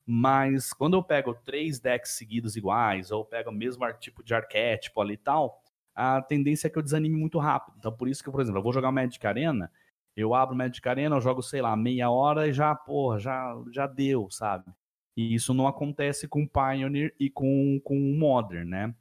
Mas 0.06 0.72
quando 0.72 0.96
eu 0.96 1.02
pego 1.02 1.34
três 1.34 1.80
decks 1.80 2.12
seguidos 2.12 2.56
iguais, 2.56 3.10
ou 3.10 3.24
pego 3.24 3.50
o 3.50 3.52
mesmo 3.52 3.84
tipo 3.94 4.22
de 4.22 4.32
arquétipo 4.32 5.00
ali 5.00 5.14
e 5.14 5.18
tal, 5.18 5.60
a 5.94 6.22
tendência 6.22 6.68
é 6.68 6.70
que 6.70 6.78
eu 6.78 6.82
desanime 6.82 7.16
muito 7.16 7.38
rápido. 7.38 7.74
Então, 7.78 7.92
por 7.92 8.08
isso 8.08 8.22
que, 8.22 8.30
por 8.30 8.40
exemplo, 8.40 8.60
eu 8.60 8.62
vou 8.62 8.72
jogar 8.72 8.92
Magic 8.92 9.26
Arena, 9.26 9.70
eu 10.20 10.34
abro 10.34 10.56
Magic 10.56 10.86
Arena, 10.88 11.16
eu 11.16 11.20
jogo, 11.20 11.42
sei 11.42 11.62
lá, 11.62 11.76
meia 11.76 12.10
hora 12.10 12.48
e 12.48 12.52
já, 12.52 12.74
porra, 12.74 13.18
já, 13.18 13.54
já 13.72 13.86
deu, 13.86 14.28
sabe? 14.30 14.72
E 15.16 15.34
isso 15.34 15.54
não 15.54 15.66
acontece 15.66 16.28
com 16.28 16.46
Pioneer 16.46 17.14
e 17.18 17.30
com, 17.30 17.80
com 17.84 17.98
Modern, 17.98 18.68
né? 18.68 18.94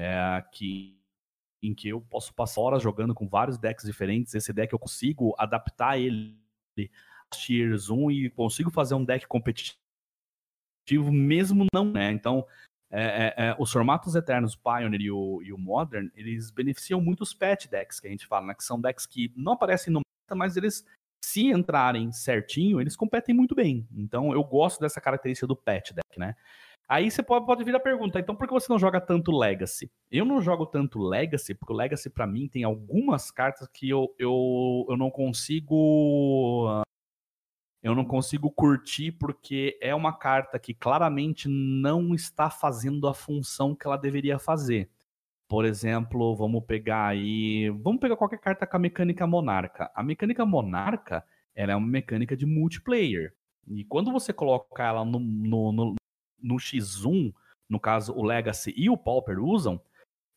é, 0.00 0.42
que, 0.52 0.98
em 1.62 1.74
que 1.74 1.88
eu 1.88 2.00
posso 2.00 2.32
passar 2.34 2.60
horas 2.60 2.82
jogando 2.82 3.14
com 3.14 3.28
vários 3.28 3.58
decks 3.58 3.84
diferentes. 3.84 4.34
Esse 4.34 4.52
deck 4.52 4.72
eu 4.72 4.78
consigo 4.78 5.34
adaptar 5.38 5.98
ele 5.98 6.38
a 6.78 7.36
Tiers 7.36 7.90
1 7.90 8.10
e 8.10 8.30
consigo 8.30 8.70
fazer 8.70 8.94
um 8.94 9.04
deck 9.04 9.26
competitivo 9.26 9.78
mesmo 11.12 11.66
não, 11.72 11.84
né? 11.84 12.10
Então, 12.10 12.46
é, 12.90 13.02
é, 13.02 13.34
é, 13.36 13.56
os 13.58 13.70
formatos 13.70 14.14
eternos, 14.14 14.54
o 14.54 14.58
Pioneer 14.58 15.02
e 15.02 15.10
o, 15.10 15.42
e 15.42 15.52
o, 15.52 15.58
Modern, 15.58 16.10
eles 16.14 16.50
beneficiam 16.50 17.00
muito 17.00 17.20
os 17.20 17.32
pet 17.32 17.68
decks 17.68 18.00
que 18.00 18.08
a 18.08 18.10
gente 18.10 18.26
fala, 18.26 18.46
né? 18.46 18.54
Que 18.54 18.64
são 18.64 18.80
decks 18.80 19.06
que 19.06 19.32
não 19.36 19.52
aparecem 19.52 19.92
no 19.92 20.00
mas 20.34 20.56
eles, 20.56 20.84
se 21.24 21.48
entrarem 21.48 22.12
certinho, 22.12 22.80
eles 22.80 22.96
competem 22.96 23.34
muito 23.34 23.54
bem. 23.54 23.86
Então, 23.94 24.32
eu 24.32 24.42
gosto 24.42 24.80
dessa 24.80 25.00
característica 25.00 25.46
do 25.46 25.56
pet 25.56 25.94
deck, 25.94 26.18
né? 26.18 26.34
Aí 26.90 27.08
você 27.08 27.22
pode, 27.22 27.46
pode 27.46 27.62
vir 27.62 27.76
a 27.76 27.78
pergunta, 27.78 28.18
então 28.18 28.34
por 28.34 28.48
que 28.48 28.52
você 28.52 28.66
não 28.68 28.76
joga 28.76 29.00
tanto 29.00 29.30
Legacy? 29.30 29.88
Eu 30.10 30.24
não 30.24 30.42
jogo 30.42 30.66
tanto 30.66 30.98
Legacy, 30.98 31.54
porque 31.54 31.72
o 31.72 31.76
Legacy 31.76 32.10
para 32.10 32.26
mim 32.26 32.48
tem 32.48 32.64
algumas 32.64 33.30
cartas 33.30 33.68
que 33.72 33.88
eu, 33.88 34.12
eu, 34.18 34.84
eu 34.88 34.96
não 34.96 35.08
consigo 35.08 36.82
eu 37.80 37.94
não 37.94 38.04
consigo 38.04 38.50
curtir 38.50 39.12
porque 39.12 39.78
é 39.80 39.94
uma 39.94 40.12
carta 40.12 40.58
que 40.58 40.74
claramente 40.74 41.48
não 41.48 42.12
está 42.12 42.50
fazendo 42.50 43.06
a 43.06 43.14
função 43.14 43.72
que 43.74 43.86
ela 43.86 43.96
deveria 43.96 44.38
fazer. 44.38 44.90
Por 45.50 45.64
exemplo, 45.64 46.36
vamos 46.36 46.64
pegar 46.64 47.08
aí, 47.08 47.68
vamos 47.70 47.98
pegar 47.98 48.14
qualquer 48.14 48.38
carta 48.38 48.64
com 48.64 48.76
a 48.76 48.78
mecânica 48.78 49.26
monarca. 49.26 49.90
A 49.96 50.00
mecânica 50.00 50.46
monarca, 50.46 51.24
ela 51.56 51.72
é 51.72 51.74
uma 51.74 51.88
mecânica 51.88 52.36
de 52.36 52.46
multiplayer. 52.46 53.34
E 53.66 53.84
quando 53.84 54.12
você 54.12 54.32
coloca 54.32 54.84
ela 54.84 55.04
no, 55.04 55.18
no, 55.18 55.72
no, 55.72 55.94
no 56.40 56.54
X1, 56.54 57.34
no 57.68 57.80
caso 57.80 58.14
o 58.14 58.22
Legacy 58.22 58.72
e 58.76 58.88
o 58.88 58.96
Pauper 58.96 59.42
usam, 59.42 59.82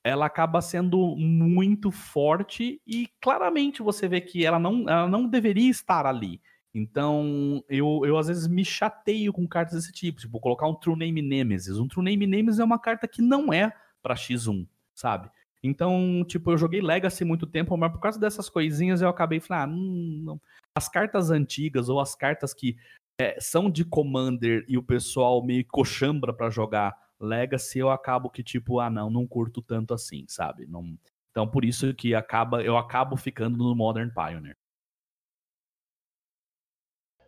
ela 0.03 0.25
acaba 0.25 0.61
sendo 0.61 1.15
muito 1.15 1.91
forte 1.91 2.81
e 2.87 3.07
claramente 3.21 3.83
você 3.83 4.07
vê 4.07 4.19
que 4.19 4.43
ela 4.43 4.57
não, 4.57 4.89
ela 4.89 5.07
não 5.07 5.27
deveria 5.27 5.69
estar 5.69 6.07
ali. 6.07 6.41
Então, 6.73 7.63
eu, 7.69 8.01
eu 8.03 8.17
às 8.17 8.29
vezes 8.29 8.47
me 8.47 8.65
chateio 8.65 9.31
com 9.31 9.47
cartas 9.47 9.75
desse 9.75 9.93
tipo, 9.93 10.19
tipo, 10.19 10.39
colocar 10.39 10.67
um 10.67 10.73
True 10.73 10.97
Name 10.97 11.21
Nemesis. 11.21 11.77
Um 11.77 11.87
True 11.87 12.03
Name 12.03 12.25
Nemesis 12.25 12.59
é 12.59 12.63
uma 12.63 12.79
carta 12.79 13.07
que 13.07 13.21
não 13.21 13.53
é 13.53 13.71
para 14.01 14.15
X1, 14.15 14.67
sabe? 14.93 15.29
Então, 15.63 16.25
tipo, 16.27 16.51
eu 16.51 16.57
joguei 16.57 16.81
Legacy 16.81 17.23
muito 17.23 17.47
tempo, 17.47 17.77
mas 17.77 17.91
por 17.91 17.99
causa 17.99 18.19
dessas 18.19 18.49
coisinhas 18.49 19.01
eu 19.01 19.07
acabei 19.07 19.39
falando, 19.39 19.63
ah, 19.63 19.67
não. 19.67 20.41
as 20.77 20.89
cartas 20.89 21.31
antigas 21.31 21.87
ou 21.87 22.01
as 22.01 22.13
cartas 22.13 22.53
que 22.53 22.75
é, 23.19 23.39
são 23.39 23.69
de 23.69 23.85
Commander 23.85 24.65
e 24.67 24.77
o 24.77 24.83
pessoal 24.83 25.43
meio 25.43 25.65
coxambra 25.65 26.33
para 26.33 26.49
jogar 26.49 26.97
Legacy, 27.19 27.79
eu 27.79 27.89
acabo 27.89 28.29
que 28.29 28.43
tipo, 28.43 28.79
ah, 28.79 28.89
não, 28.89 29.09
não 29.09 29.25
curto 29.25 29.61
tanto 29.61 29.93
assim, 29.93 30.25
sabe? 30.27 30.67
Não... 30.67 30.97
Então, 31.31 31.47
por 31.47 31.65
isso 31.65 31.93
que 31.95 32.13
acaba, 32.13 32.61
eu 32.61 32.77
acabo 32.77 33.15
ficando 33.15 33.57
no 33.57 33.73
Modern 33.73 34.11
Pioneer. 34.13 34.55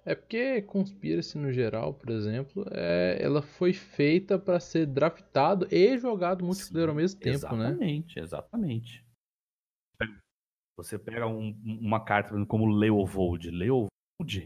É 0.06 0.14
porque 0.14 0.62
Conspiracy 0.62 1.36
no 1.38 1.52
geral, 1.52 1.94
por 1.94 2.12
exemplo, 2.12 2.64
é, 2.72 3.18
ela 3.20 3.42
foi 3.42 3.74
feita 3.74 4.38
para 4.38 4.60
ser 4.60 4.86
draftado 4.86 5.68
e 5.72 5.98
jogado 5.98 6.46
multiplayer 6.46 6.88
Sim, 6.88 6.90
ao 6.92 6.96
mesmo 6.96 7.20
tempo, 7.20 7.36
exatamente, 7.36 7.60
né? 7.60 7.72
Exatamente, 7.72 8.20
exatamente. 8.20 9.06
Você 10.78 11.00
pega 11.00 11.26
um, 11.26 11.58
uma 11.64 12.04
carta 12.04 12.34
como 12.46 12.66
Leovold. 12.66 13.50
Leovold, 13.50 13.90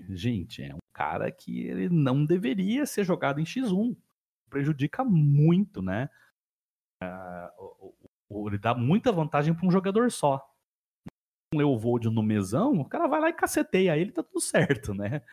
gente, 0.10 0.64
é 0.64 0.74
um 0.74 0.94
cara 0.94 1.32
que 1.32 1.66
ele 1.66 1.90
não 1.90 2.24
deveria 2.24 2.86
ser 2.86 3.04
jogado 3.04 3.40
em 3.40 3.44
X1. 3.44 3.98
Prejudica 4.50 5.04
muito, 5.04 5.82
né? 5.82 6.10
Uh, 7.04 8.48
ele 8.48 8.58
dá 8.58 8.76
muita 8.76 9.12
vantagem 9.12 9.54
para 9.54 9.66
um 9.66 9.72
jogador 9.72 10.12
só. 10.12 10.48
Um 11.54 11.58
Leovold 11.58 12.10
no 12.10 12.22
mesão, 12.22 12.80
o 12.80 12.86
cara 12.86 13.08
vai 13.08 13.20
lá 13.20 13.30
e 13.30 13.34
caceteia 13.34 13.98
ele, 13.98 14.12
tá 14.12 14.22
tudo 14.22 14.40
certo, 14.40 14.94
né? 14.94 15.24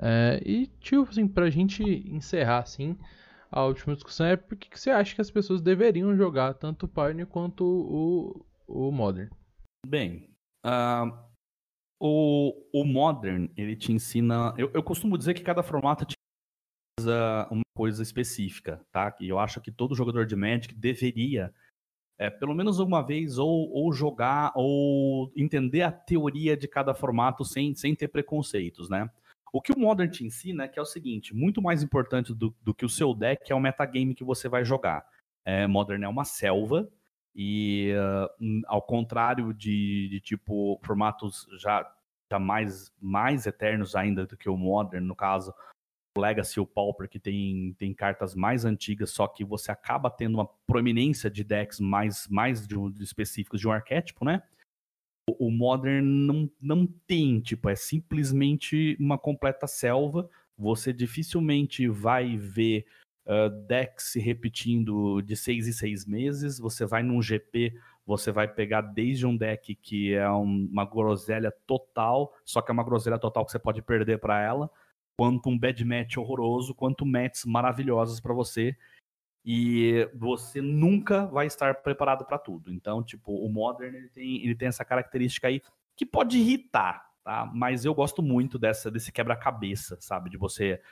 É, 0.00 0.40
e, 0.44 0.66
tipo 0.80 1.02
assim, 1.02 1.26
pra 1.26 1.50
gente 1.50 1.82
encerrar, 1.82 2.60
assim, 2.60 2.96
a 3.50 3.64
última 3.64 3.94
discussão 3.94 4.26
é 4.26 4.36
por 4.36 4.56
que 4.56 4.78
você 4.78 4.90
acha 4.90 5.14
que 5.14 5.20
as 5.20 5.30
pessoas 5.30 5.60
deveriam 5.60 6.16
jogar 6.16 6.54
tanto 6.54 6.86
o 6.86 6.88
Pioneer 6.88 7.26
quanto 7.26 7.64
o, 7.64 8.46
o 8.66 8.92
Modern? 8.92 9.30
Bem, 9.86 10.30
uh, 10.64 11.16
o, 12.00 12.54
o 12.72 12.84
Modern, 12.84 13.48
ele 13.56 13.74
te 13.74 13.92
ensina... 13.92 14.54
Eu, 14.56 14.70
eu 14.72 14.82
costumo 14.82 15.18
dizer 15.18 15.34
que 15.34 15.42
cada 15.42 15.62
formato 15.62 16.04
te 16.04 16.14
uma 17.50 17.62
coisa 17.76 18.02
específica, 18.02 18.84
tá? 18.90 19.16
E 19.20 19.28
eu 19.28 19.38
acho 19.38 19.60
que 19.60 19.70
todo 19.70 19.94
jogador 19.94 20.26
de 20.26 20.34
Magic 20.34 20.74
deveria, 20.74 21.54
é, 22.18 22.28
pelo 22.28 22.54
menos 22.54 22.80
uma 22.80 23.02
vez, 23.02 23.38
ou, 23.38 23.70
ou 23.70 23.92
jogar, 23.92 24.52
ou 24.56 25.32
entender 25.36 25.82
a 25.82 25.92
teoria 25.92 26.56
de 26.56 26.66
cada 26.66 26.92
formato 26.92 27.44
sem, 27.44 27.72
sem 27.74 27.94
ter 27.94 28.08
preconceitos, 28.08 28.88
né? 28.88 29.08
O 29.52 29.60
que 29.60 29.72
o 29.72 29.78
Modern 29.78 30.10
te 30.10 30.24
ensina 30.24 30.64
é 30.64 30.68
que 30.68 30.78
é 30.78 30.82
o 30.82 30.86
seguinte: 30.86 31.34
muito 31.34 31.62
mais 31.62 31.82
importante 31.82 32.34
do, 32.34 32.54
do 32.62 32.74
que 32.74 32.84
o 32.84 32.88
seu 32.88 33.14
deck 33.14 33.50
é 33.50 33.54
o 33.54 33.60
metagame 33.60 34.14
que 34.14 34.24
você 34.24 34.48
vai 34.48 34.64
jogar. 34.64 35.06
É, 35.44 35.66
Modern 35.66 36.02
é 36.04 36.08
uma 36.08 36.24
selva, 36.24 36.88
e 37.34 37.92
uh, 37.94 38.62
ao 38.66 38.82
contrário 38.82 39.54
de, 39.54 40.08
de, 40.08 40.20
tipo 40.20 40.78
formatos 40.84 41.46
já, 41.58 41.88
já 42.30 42.38
mais, 42.38 42.92
mais 43.00 43.46
eternos 43.46 43.94
ainda 43.94 44.26
do 44.26 44.36
que 44.36 44.48
o 44.48 44.56
Modern, 44.56 45.06
no 45.06 45.14
caso, 45.14 45.54
o 46.16 46.20
Legacy 46.20 46.58
e 46.58 46.60
o 46.60 46.66
Pauper, 46.66 47.08
que 47.08 47.20
tem, 47.20 47.74
tem 47.78 47.94
cartas 47.94 48.34
mais 48.34 48.64
antigas, 48.64 49.10
só 49.10 49.28
que 49.28 49.44
você 49.44 49.70
acaba 49.70 50.10
tendo 50.10 50.34
uma 50.34 50.48
proeminência 50.66 51.30
de 51.30 51.44
decks 51.44 51.78
mais, 51.78 52.26
mais 52.28 52.66
de, 52.66 52.74
de 52.90 53.04
específicos 53.04 53.60
de 53.60 53.68
um 53.68 53.72
arquétipo, 53.72 54.24
né? 54.24 54.42
O 55.38 55.50
Modern 55.50 56.04
não, 56.04 56.50
não 56.60 56.86
tem, 57.06 57.40
tipo, 57.40 57.68
é 57.68 57.76
simplesmente 57.76 58.96
uma 58.98 59.16
completa 59.16 59.66
selva. 59.66 60.28
Você 60.56 60.92
dificilmente 60.92 61.88
vai 61.88 62.36
ver 62.36 62.86
uh, 63.26 63.48
decks 63.66 64.12
se 64.12 64.20
repetindo 64.20 65.20
de 65.22 65.36
seis 65.36 65.68
em 65.68 65.72
seis 65.72 66.04
meses. 66.04 66.58
Você 66.58 66.84
vai 66.84 67.02
num 67.02 67.22
GP, 67.22 67.78
você 68.06 68.32
vai 68.32 68.48
pegar 68.48 68.80
desde 68.80 69.26
um 69.26 69.36
deck 69.36 69.74
que 69.76 70.14
é 70.14 70.30
um, 70.30 70.68
uma 70.72 70.84
groselha 70.84 71.52
total, 71.66 72.34
só 72.44 72.60
que 72.60 72.70
é 72.70 72.74
uma 72.74 72.84
groselha 72.84 73.18
total 73.18 73.44
que 73.44 73.52
você 73.52 73.58
pode 73.58 73.82
perder 73.82 74.18
para 74.18 74.42
ela, 74.42 74.70
quanto 75.18 75.48
um 75.48 75.58
bad 75.58 75.84
match 75.84 76.16
horroroso, 76.16 76.74
quanto 76.74 77.06
matches 77.06 77.44
maravilhosos 77.44 78.18
para 78.20 78.34
você 78.34 78.76
e 79.50 80.06
você 80.14 80.60
nunca 80.60 81.24
vai 81.24 81.46
estar 81.46 81.76
preparado 81.76 82.22
para 82.26 82.36
tudo. 82.36 82.70
Então, 82.70 83.02
tipo, 83.02 83.32
o 83.32 83.48
Modern 83.48 83.94
ele 83.96 84.10
tem, 84.10 84.44
ele 84.44 84.54
tem 84.54 84.68
essa 84.68 84.84
característica 84.84 85.48
aí 85.48 85.62
que 85.96 86.04
pode 86.04 86.36
irritar, 86.36 87.10
tá? 87.24 87.50
Mas 87.54 87.86
eu 87.86 87.94
gosto 87.94 88.22
muito 88.22 88.58
dessa 88.58 88.90
desse 88.90 89.10
quebra-cabeça, 89.10 89.96
sabe? 90.02 90.28
De 90.28 90.36
você 90.36 90.82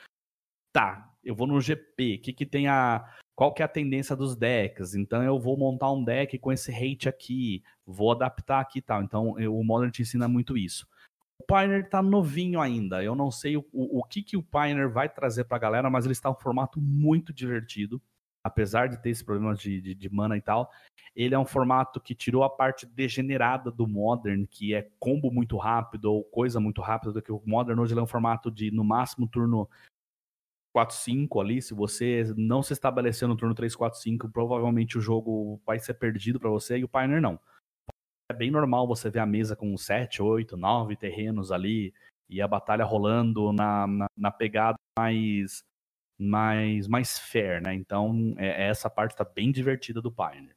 tá, 0.72 1.06
eu 1.22 1.34
vou 1.34 1.46
no 1.46 1.60
GP, 1.60 2.16
que 2.16 2.32
que 2.32 2.46
tem 2.46 2.66
a 2.66 3.04
qual 3.34 3.52
que 3.52 3.60
é 3.60 3.66
a 3.66 3.68
tendência 3.68 4.16
dos 4.16 4.34
decks? 4.34 4.94
Então 4.94 5.22
eu 5.22 5.38
vou 5.38 5.58
montar 5.58 5.92
um 5.92 6.02
deck 6.02 6.38
com 6.38 6.50
esse 6.50 6.72
hate 6.72 7.10
aqui, 7.10 7.62
vou 7.84 8.12
adaptar 8.12 8.60
aqui 8.60 8.78
e 8.78 8.82
tal. 8.82 9.02
Então 9.02 9.38
eu, 9.38 9.54
o 9.54 9.62
Modern 9.62 9.90
te 9.90 10.00
ensina 10.00 10.26
muito 10.26 10.56
isso. 10.56 10.88
O 11.38 11.44
Pioneer 11.44 11.90
tá 11.90 12.02
novinho 12.02 12.58
ainda. 12.58 13.04
Eu 13.04 13.14
não 13.14 13.30
sei 13.30 13.58
o, 13.58 13.66
o, 13.70 13.98
o 14.00 14.02
que, 14.02 14.22
que 14.22 14.34
o 14.34 14.42
Pioneer 14.42 14.90
vai 14.90 15.10
trazer 15.10 15.44
pra 15.44 15.58
galera, 15.58 15.90
mas 15.90 16.06
ele 16.06 16.12
está 16.12 16.30
um 16.30 16.34
formato 16.34 16.80
muito 16.80 17.34
divertido 17.34 18.00
apesar 18.46 18.88
de 18.88 18.96
ter 19.02 19.10
esse 19.10 19.24
problema 19.24 19.54
de, 19.54 19.80
de, 19.80 19.94
de, 19.94 20.08
mana 20.08 20.36
e 20.36 20.40
tal, 20.40 20.70
ele 21.14 21.34
é 21.34 21.38
um 21.38 21.44
formato 21.44 22.00
que 22.00 22.14
tirou 22.14 22.44
a 22.44 22.50
parte 22.50 22.86
degenerada 22.86 23.70
do 23.70 23.86
Modern, 23.86 24.46
que 24.46 24.74
é 24.74 24.88
combo 24.98 25.30
muito 25.30 25.56
rápido 25.56 26.06
ou 26.06 26.22
coisa 26.22 26.60
muito 26.60 26.80
rápida, 26.80 27.12
do 27.12 27.22
que 27.22 27.32
o 27.32 27.42
Modern 27.44 27.80
hoje 27.80 27.98
é 27.98 28.00
um 28.00 28.06
formato 28.06 28.50
de, 28.50 28.70
no 28.70 28.84
máximo, 28.84 29.26
turno 29.26 29.68
4-5 30.76 31.40
ali. 31.40 31.60
Se 31.60 31.74
você 31.74 32.32
não 32.36 32.62
se 32.62 32.72
estabelecer 32.72 33.26
no 33.26 33.36
turno 33.36 33.54
3-4-5, 33.54 34.30
provavelmente 34.30 34.96
o 34.96 35.00
jogo 35.00 35.60
vai 35.66 35.78
ser 35.78 35.94
perdido 35.94 36.38
para 36.38 36.50
você, 36.50 36.78
e 36.78 36.84
o 36.84 36.88
Pioneer 36.88 37.20
não. 37.20 37.40
É 38.30 38.34
bem 38.34 38.50
normal 38.50 38.86
você 38.86 39.10
ver 39.10 39.20
a 39.20 39.26
mesa 39.26 39.56
com 39.56 39.76
7, 39.76 40.22
8, 40.22 40.56
9 40.56 40.96
terrenos 40.96 41.50
ali, 41.50 41.92
e 42.28 42.40
a 42.40 42.48
batalha 42.48 42.84
rolando 42.84 43.52
na, 43.52 43.86
na, 43.86 44.06
na 44.16 44.30
pegada 44.30 44.76
mais 44.98 45.64
mais, 46.18 46.88
mais 46.88 47.18
fair, 47.18 47.60
né? 47.62 47.74
Então, 47.74 48.34
é, 48.36 48.68
essa 48.68 48.88
parte 48.88 49.12
está 49.12 49.24
bem 49.24 49.52
divertida 49.52 50.00
do 50.00 50.10
Pioneer. 50.10 50.56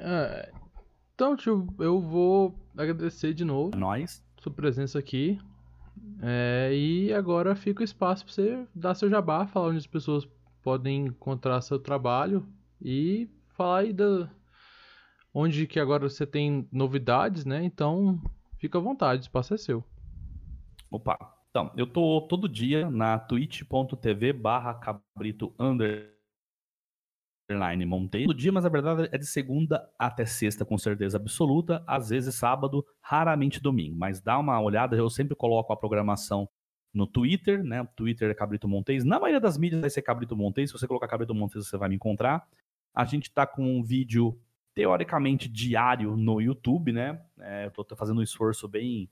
É, 0.00 0.52
então, 1.14 1.36
tio, 1.36 1.66
eu 1.78 2.00
vou 2.00 2.54
agradecer 2.76 3.34
de 3.34 3.44
novo. 3.44 3.76
Nós. 3.76 4.22
Sua 4.40 4.52
presença 4.52 4.98
aqui. 4.98 5.38
É, 6.22 6.70
e 6.72 7.12
agora 7.12 7.56
fica 7.56 7.80
o 7.80 7.84
espaço 7.84 8.24
para 8.24 8.32
você 8.32 8.66
dar 8.72 8.94
seu 8.94 9.10
jabá, 9.10 9.46
falar 9.46 9.68
onde 9.68 9.78
as 9.78 9.86
pessoas 9.86 10.28
podem 10.62 11.06
encontrar 11.06 11.60
seu 11.60 11.78
trabalho 11.78 12.46
e 12.80 13.28
falar 13.56 13.78
aí 13.78 13.92
da 13.92 14.30
onde 15.34 15.66
que 15.66 15.80
agora 15.80 16.08
você 16.08 16.24
tem 16.26 16.68
novidades, 16.70 17.44
né? 17.44 17.64
Então, 17.64 18.20
Fica 18.58 18.76
à 18.76 18.80
vontade, 18.80 19.22
espaço 19.22 19.54
é 19.54 19.56
seu. 19.56 19.84
Opa, 20.90 21.16
então, 21.50 21.72
eu 21.76 21.86
tô 21.86 22.20
todo 22.22 22.48
dia 22.48 22.90
na 22.90 23.18
twitch.tv 23.18 24.32
barra 24.32 24.74
cabrito 24.74 25.54
underline 25.58 26.04
montei 27.86 28.26
todo 28.26 28.36
dia, 28.36 28.52
mas 28.52 28.66
a 28.66 28.68
verdade 28.68 29.08
é 29.12 29.16
de 29.16 29.26
segunda 29.26 29.88
até 29.98 30.26
sexta 30.26 30.64
com 30.64 30.76
certeza 30.76 31.16
absoluta, 31.16 31.82
às 31.86 32.10
vezes 32.10 32.34
sábado, 32.34 32.84
raramente 33.00 33.60
domingo, 33.60 33.96
mas 33.96 34.20
dá 34.20 34.38
uma 34.38 34.60
olhada, 34.60 34.96
eu 34.96 35.08
sempre 35.08 35.34
coloco 35.34 35.72
a 35.72 35.76
programação 35.76 36.48
no 36.92 37.06
Twitter, 37.06 37.62
né, 37.62 37.86
Twitter 37.96 38.30
é 38.30 38.34
Cabrito 38.34 38.68
Montes, 38.68 39.04
na 39.04 39.18
maioria 39.18 39.40
das 39.40 39.56
mídias 39.56 39.80
vai 39.80 39.90
ser 39.90 40.02
Cabrito 40.02 40.36
Montes, 40.36 40.70
se 40.70 40.78
você 40.78 40.86
colocar 40.86 41.08
Cabrito 41.08 41.34
Montes 41.34 41.66
você 41.66 41.76
vai 41.78 41.88
me 41.88 41.94
encontrar, 41.94 42.46
a 42.94 43.04
gente 43.04 43.30
tá 43.30 43.46
com 43.46 43.62
um 43.62 43.82
vídeo 43.82 44.38
teoricamente 44.78 45.48
diário 45.48 46.16
no 46.16 46.40
YouTube, 46.40 46.92
né? 46.92 47.20
É, 47.40 47.66
eu 47.66 47.84
tô 47.84 47.96
fazendo 47.96 48.20
um 48.20 48.22
esforço 48.22 48.68
bem, 48.68 49.10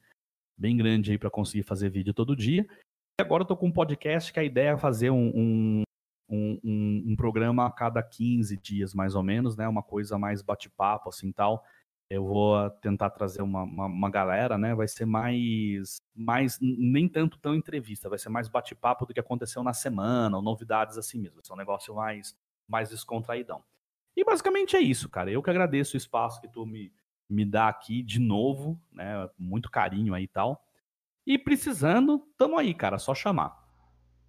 bem 0.56 0.76
grande 0.76 1.10
aí 1.10 1.18
para 1.18 1.28
conseguir 1.28 1.64
fazer 1.64 1.90
vídeo 1.90 2.14
todo 2.14 2.36
dia. 2.36 2.64
E 3.20 3.22
agora 3.24 3.42
eu 3.42 3.46
tô 3.46 3.56
com 3.56 3.66
um 3.66 3.72
podcast 3.72 4.32
que 4.32 4.38
a 4.38 4.44
ideia 4.44 4.74
é 4.74 4.76
fazer 4.76 5.10
um, 5.10 5.32
um, 5.34 5.82
um, 6.30 7.02
um, 7.08 7.16
programa 7.16 7.66
a 7.66 7.70
cada 7.72 8.00
15 8.00 8.56
dias, 8.58 8.94
mais 8.94 9.16
ou 9.16 9.24
menos, 9.24 9.56
né? 9.56 9.66
Uma 9.66 9.82
coisa 9.82 10.16
mais 10.16 10.40
bate-papo, 10.40 11.08
assim, 11.08 11.32
tal. 11.32 11.64
Eu 12.08 12.24
vou 12.24 12.70
tentar 12.70 13.10
trazer 13.10 13.42
uma, 13.42 13.64
uma, 13.64 13.86
uma, 13.86 14.08
galera, 14.08 14.56
né? 14.56 14.72
Vai 14.72 14.86
ser 14.86 15.04
mais, 15.04 15.96
mais, 16.14 16.60
nem 16.60 17.08
tanto 17.08 17.40
tão 17.40 17.56
entrevista, 17.56 18.08
vai 18.08 18.20
ser 18.20 18.28
mais 18.28 18.46
bate-papo 18.46 19.04
do 19.04 19.12
que 19.12 19.18
aconteceu 19.18 19.64
na 19.64 19.72
semana, 19.72 20.36
ou 20.36 20.42
novidades 20.44 20.96
assim 20.96 21.18
mesmo. 21.18 21.38
Vai 21.38 21.44
ser 21.44 21.54
um 21.54 21.56
negócio 21.56 21.92
mais, 21.92 22.36
mais 22.68 22.90
descontraidão. 22.90 23.64
E 24.16 24.24
basicamente 24.24 24.76
é 24.76 24.80
isso, 24.80 25.08
cara. 25.08 25.30
Eu 25.30 25.42
que 25.42 25.50
agradeço 25.50 25.94
o 25.94 25.98
espaço 25.98 26.40
que 26.40 26.48
tu 26.48 26.64
me, 26.64 26.92
me 27.28 27.44
dá 27.44 27.68
aqui 27.68 28.02
de 28.02 28.18
novo, 28.18 28.80
né? 28.90 29.28
Muito 29.38 29.70
carinho 29.70 30.14
aí 30.14 30.24
e 30.24 30.28
tal. 30.28 30.64
E 31.26 31.36
precisando, 31.36 32.26
tamo 32.38 32.58
aí, 32.58 32.72
cara. 32.72 32.98
Só 32.98 33.14
chamar. 33.14 33.65